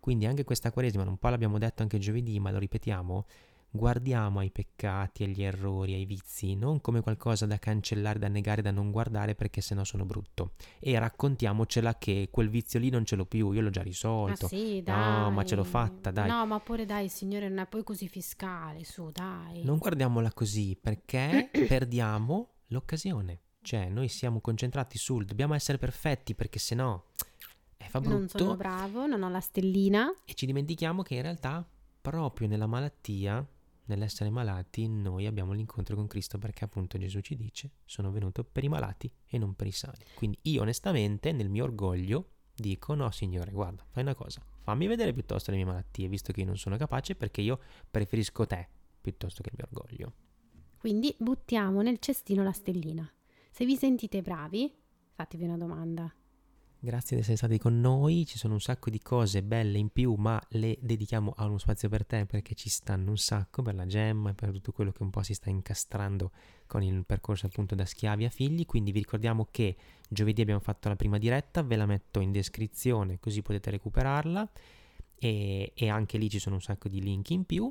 Quindi 0.00 0.24
anche 0.24 0.44
questa 0.44 0.72
Quaresima, 0.72 1.02
un 1.04 1.18
po' 1.18 1.28
l'abbiamo 1.28 1.58
detto 1.58 1.82
anche 1.82 1.98
giovedì, 1.98 2.40
ma 2.40 2.50
lo 2.50 2.58
ripetiamo, 2.58 3.26
guardiamo 3.72 4.40
ai 4.40 4.50
peccati, 4.50 5.24
agli 5.24 5.42
errori, 5.42 5.94
ai 5.94 6.04
vizi, 6.04 6.54
non 6.54 6.80
come 6.80 7.00
qualcosa 7.00 7.46
da 7.46 7.58
cancellare, 7.58 8.18
da 8.18 8.28
negare, 8.28 8.62
da 8.62 8.70
non 8.70 8.90
guardare 8.90 9.34
perché 9.34 9.60
sennò 9.60 9.84
sono 9.84 10.04
brutto. 10.04 10.52
E 10.78 10.98
raccontiamocela 10.98 11.96
che 11.98 12.28
quel 12.30 12.48
vizio 12.50 12.78
lì 12.80 12.90
non 12.90 13.04
ce 13.04 13.16
l'ho 13.16 13.26
più, 13.26 13.52
io 13.52 13.60
l'ho 13.60 13.70
già 13.70 13.80
Ah 13.80 13.84
risolto. 13.84 14.46
sì, 14.48 14.82
dai. 14.82 15.20
No, 15.22 15.30
ma 15.30 15.44
ce 15.44 15.54
l'ho 15.54 15.64
fatta, 15.64 16.10
dai. 16.10 16.28
No, 16.28 16.46
ma 16.46 16.58
pure 16.60 16.84
dai, 16.84 17.08
Signore 17.08 17.48
non 17.48 17.58
è 17.58 17.66
poi 17.66 17.84
così 17.84 18.08
fiscale, 18.08 18.84
su, 18.84 19.10
dai. 19.10 19.62
Non 19.64 19.78
guardiamola 19.78 20.32
così 20.32 20.76
perché 20.80 21.50
perdiamo 21.68 22.48
l'occasione. 22.68 23.40
Cioè, 23.62 23.88
noi 23.88 24.08
siamo 24.08 24.40
concentrati 24.40 24.96
sul 24.96 25.24
dobbiamo 25.26 25.52
essere 25.54 25.76
perfetti 25.76 26.34
perché 26.34 26.58
sennò 26.58 27.00
eh, 27.76 27.88
fa 27.88 27.98
Non 28.00 28.26
sono 28.26 28.44
brutto 28.44 28.56
bravo, 28.56 29.06
non 29.06 29.22
ho 29.22 29.28
la 29.28 29.40
stellina. 29.40 30.10
e 30.24 30.32
ci 30.34 30.46
dimentichiamo 30.46 31.02
che 31.02 31.14
in 31.16 31.22
realtà 31.22 31.66
proprio 32.00 32.48
nella 32.48 32.66
malattia, 32.66 33.46
nell'essere 33.90 34.30
malati, 34.30 34.88
noi 34.88 35.26
abbiamo 35.26 35.52
l'incontro 35.52 35.96
con 35.96 36.06
Cristo 36.06 36.38
perché 36.38 36.64
appunto 36.64 36.98
Gesù 36.98 37.20
ci 37.20 37.36
dice 37.36 37.72
sono 37.84 38.10
venuto 38.10 38.44
per 38.44 38.64
i 38.64 38.68
malati 38.68 39.12
e 39.26 39.38
non 39.38 39.54
per 39.54 39.66
i 39.66 39.72
sani. 39.72 40.04
Quindi 40.14 40.38
io 40.42 40.62
onestamente 40.62 41.32
nel 41.32 41.48
mio 41.48 41.64
orgoglio 41.64 42.30
dico 42.54 42.94
no 42.94 43.10
signore 43.10 43.52
guarda 43.52 43.86
fai 43.88 44.02
una 44.02 44.14
cosa 44.14 44.42
fammi 44.60 44.86
vedere 44.86 45.14
piuttosto 45.14 45.50
le 45.50 45.56
mie 45.56 45.64
malattie 45.64 46.08
visto 46.08 46.32
che 46.32 46.40
io 46.40 46.46
non 46.46 46.58
sono 46.58 46.76
capace 46.76 47.14
perché 47.14 47.40
io 47.40 47.58
preferisco 47.90 48.46
te 48.46 48.68
piuttosto 49.00 49.42
che 49.42 49.50
il 49.50 49.56
mio 49.58 49.68
orgoglio. 49.70 50.12
Quindi 50.78 51.14
buttiamo 51.18 51.82
nel 51.82 51.98
cestino 51.98 52.42
la 52.42 52.52
stellina. 52.52 53.10
Se 53.50 53.64
vi 53.64 53.76
sentite 53.76 54.22
bravi, 54.22 54.72
fatevi 55.12 55.44
una 55.44 55.56
domanda. 55.56 56.12
Grazie 56.82 57.16
di 57.16 57.20
essere 57.20 57.36
stati 57.36 57.58
con 57.58 57.78
noi, 57.78 58.24
ci 58.24 58.38
sono 58.38 58.54
un 58.54 58.60
sacco 58.60 58.88
di 58.88 59.00
cose 59.00 59.42
belle 59.42 59.76
in 59.76 59.90
più, 59.90 60.14
ma 60.14 60.42
le 60.52 60.78
dedichiamo 60.80 61.34
a 61.36 61.44
uno 61.44 61.58
spazio 61.58 61.90
per 61.90 62.06
te 62.06 62.24
perché 62.24 62.54
ci 62.54 62.70
stanno 62.70 63.10
un 63.10 63.18
sacco 63.18 63.60
per 63.60 63.74
la 63.74 63.84
gemma 63.84 64.30
e 64.30 64.32
per 64.32 64.50
tutto 64.50 64.72
quello 64.72 64.90
che 64.90 65.02
un 65.02 65.10
po' 65.10 65.22
si 65.22 65.34
sta 65.34 65.50
incastrando 65.50 66.30
con 66.66 66.82
il 66.82 67.04
percorso 67.04 67.44
appunto 67.44 67.74
da 67.74 67.84
schiavi 67.84 68.24
a 68.24 68.30
figli. 68.30 68.64
Quindi 68.64 68.92
vi 68.92 69.00
ricordiamo 69.00 69.46
che 69.50 69.76
giovedì 70.08 70.40
abbiamo 70.40 70.60
fatto 70.60 70.88
la 70.88 70.96
prima 70.96 71.18
diretta, 71.18 71.62
ve 71.62 71.76
la 71.76 71.84
metto 71.84 72.20
in 72.20 72.32
descrizione 72.32 73.20
così 73.20 73.42
potete 73.42 73.68
recuperarla 73.68 74.50
e, 75.16 75.72
e 75.74 75.88
anche 75.90 76.16
lì 76.16 76.30
ci 76.30 76.38
sono 76.38 76.54
un 76.54 76.62
sacco 76.62 76.88
di 76.88 77.02
link 77.02 77.28
in 77.28 77.44
più. 77.44 77.70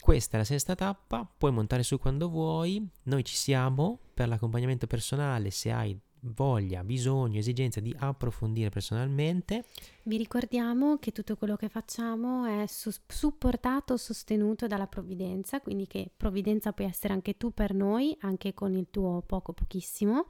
Questa 0.00 0.36
è 0.36 0.38
la 0.38 0.46
sesta 0.46 0.74
tappa, 0.74 1.30
puoi 1.36 1.52
montare 1.52 1.82
su 1.82 1.98
quando 1.98 2.30
vuoi, 2.30 2.88
noi 3.02 3.22
ci 3.22 3.34
siamo 3.34 3.98
per 4.14 4.28
l'accompagnamento 4.28 4.86
personale 4.86 5.50
se 5.50 5.70
hai 5.70 6.00
voglia, 6.20 6.82
bisogno, 6.82 7.38
esigenza 7.38 7.80
di 7.80 7.94
approfondire 7.98 8.68
personalmente. 8.68 9.64
Vi 10.04 10.16
ricordiamo 10.16 10.98
che 10.98 11.12
tutto 11.12 11.36
quello 11.36 11.56
che 11.56 11.68
facciamo 11.68 12.44
è 12.44 12.66
su- 12.66 12.90
supportato, 13.06 13.96
sostenuto 13.96 14.66
dalla 14.66 14.86
provvidenza, 14.86 15.60
quindi 15.60 15.86
che 15.86 16.10
provvidenza 16.16 16.72
puoi 16.72 16.88
essere 16.88 17.12
anche 17.12 17.36
tu 17.36 17.52
per 17.52 17.74
noi, 17.74 18.16
anche 18.20 18.54
con 18.54 18.74
il 18.74 18.88
tuo 18.90 19.22
poco 19.26 19.52
pochissimo, 19.52 20.26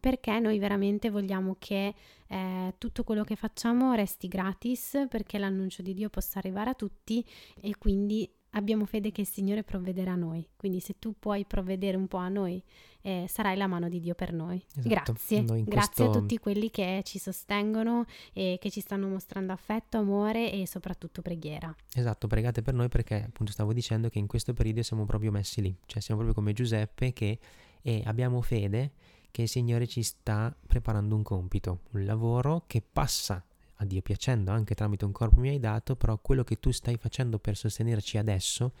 perché 0.00 0.38
noi 0.38 0.58
veramente 0.58 1.10
vogliamo 1.10 1.56
che 1.58 1.94
eh, 2.28 2.74
tutto 2.78 3.02
quello 3.02 3.24
che 3.24 3.36
facciamo 3.36 3.94
resti 3.94 4.28
gratis, 4.28 5.06
perché 5.08 5.38
l'annuncio 5.38 5.82
di 5.82 5.94
Dio 5.94 6.08
possa 6.08 6.38
arrivare 6.38 6.70
a 6.70 6.74
tutti 6.74 7.24
e 7.60 7.76
quindi 7.76 8.30
abbiamo 8.50 8.84
fede 8.86 9.12
che 9.12 9.20
il 9.22 9.26
Signore 9.26 9.62
provvederà 9.62 10.12
a 10.12 10.16
noi. 10.16 10.46
Quindi 10.56 10.80
se 10.80 10.96
tu 10.98 11.14
puoi 11.18 11.44
provvedere 11.44 11.96
un 11.96 12.06
po' 12.08 12.16
a 12.16 12.28
noi, 12.28 12.62
eh, 13.02 13.26
sarai 13.28 13.56
la 13.56 13.66
mano 13.66 13.88
di 13.88 14.00
Dio 14.00 14.14
per 14.14 14.32
noi. 14.32 14.62
Esatto. 14.76 14.88
Grazie, 14.88 15.42
Noi 15.42 15.64
grazie 15.64 16.04
a 16.04 16.06
questo- 16.08 16.20
tutti 16.20 16.38
quelli 16.38 16.70
che 16.70 17.02
ci 17.04 17.18
sostengono 17.18 18.04
e 18.32 18.58
che 18.60 18.70
ci 18.70 18.80
stanno 18.80 19.08
mostrando 19.08 19.52
affetto, 19.52 19.98
amore 19.98 20.52
e 20.52 20.66
soprattutto 20.66 21.22
preghiera. 21.22 21.74
Esatto, 21.94 22.26
pregate 22.26 22.62
per 22.62 22.74
noi 22.74 22.88
perché 22.88 23.24
appunto 23.26 23.52
stavo 23.52 23.72
dicendo 23.72 24.08
che 24.08 24.18
in 24.18 24.26
questo 24.26 24.52
periodo 24.52 24.82
siamo 24.82 25.04
proprio 25.04 25.30
messi 25.30 25.60
lì, 25.62 25.74
cioè 25.86 26.00
siamo 26.00 26.20
proprio 26.22 26.42
come 26.42 26.52
Giuseppe 26.54 27.12
che 27.12 27.38
eh, 27.82 28.02
abbiamo 28.06 28.40
fede 28.40 28.92
che 29.30 29.42
il 29.42 29.48
Signore 29.48 29.86
ci 29.86 30.02
sta 30.02 30.54
preparando 30.66 31.14
un 31.14 31.22
compito, 31.22 31.80
un 31.92 32.04
lavoro 32.04 32.64
che 32.66 32.82
passa 32.82 33.44
a 33.80 33.84
Dio 33.84 34.02
piacendo 34.02 34.50
anche 34.50 34.74
tramite 34.74 35.04
un 35.04 35.12
corpo 35.12 35.40
mi 35.40 35.50
hai 35.50 35.60
dato, 35.60 35.96
però 35.96 36.18
quello 36.18 36.44
che 36.44 36.58
tu 36.58 36.70
stai 36.70 36.96
facendo 36.96 37.38
per 37.38 37.56
sostenerci 37.56 38.18
adesso, 38.18 38.72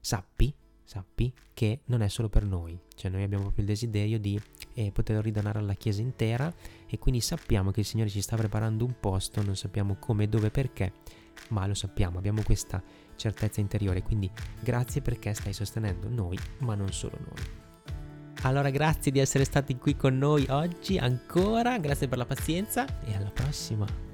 sappi, 0.00 0.52
sappi 0.82 1.32
che 1.54 1.80
non 1.86 2.02
è 2.02 2.08
solo 2.08 2.28
per 2.28 2.44
noi, 2.44 2.78
cioè 2.94 3.10
noi 3.10 3.22
abbiamo 3.22 3.44
proprio 3.44 3.64
il 3.64 3.70
desiderio 3.70 4.18
di 4.18 4.40
eh, 4.74 4.90
poterlo 4.92 5.22
ridonare 5.22 5.58
alla 5.58 5.74
Chiesa 5.74 6.02
intera 6.02 6.52
e 6.86 6.98
quindi 6.98 7.20
sappiamo 7.20 7.70
che 7.70 7.80
il 7.80 7.86
Signore 7.86 8.10
ci 8.10 8.20
sta 8.20 8.36
preparando 8.36 8.84
un 8.84 8.94
posto, 9.00 9.42
non 9.42 9.56
sappiamo 9.56 9.96
come, 9.98 10.28
dove, 10.28 10.50
perché, 10.50 10.92
ma 11.48 11.66
lo 11.66 11.74
sappiamo, 11.74 12.18
abbiamo 12.18 12.42
questa 12.42 12.82
certezza 13.16 13.60
interiore, 13.60 14.02
quindi 14.02 14.30
grazie 14.60 15.00
perché 15.00 15.32
stai 15.32 15.54
sostenendo 15.54 16.08
noi, 16.08 16.38
ma 16.58 16.74
non 16.74 16.92
solo 16.92 17.18
noi. 17.18 17.62
Allora 18.42 18.68
grazie 18.68 19.10
di 19.10 19.20
essere 19.20 19.44
stati 19.44 19.78
qui 19.78 19.96
con 19.96 20.18
noi 20.18 20.44
oggi 20.50 20.98
ancora, 20.98 21.78
grazie 21.78 22.08
per 22.08 22.18
la 22.18 22.26
pazienza 22.26 22.84
e 23.04 23.14
alla 23.14 23.30
prossima. 23.30 24.13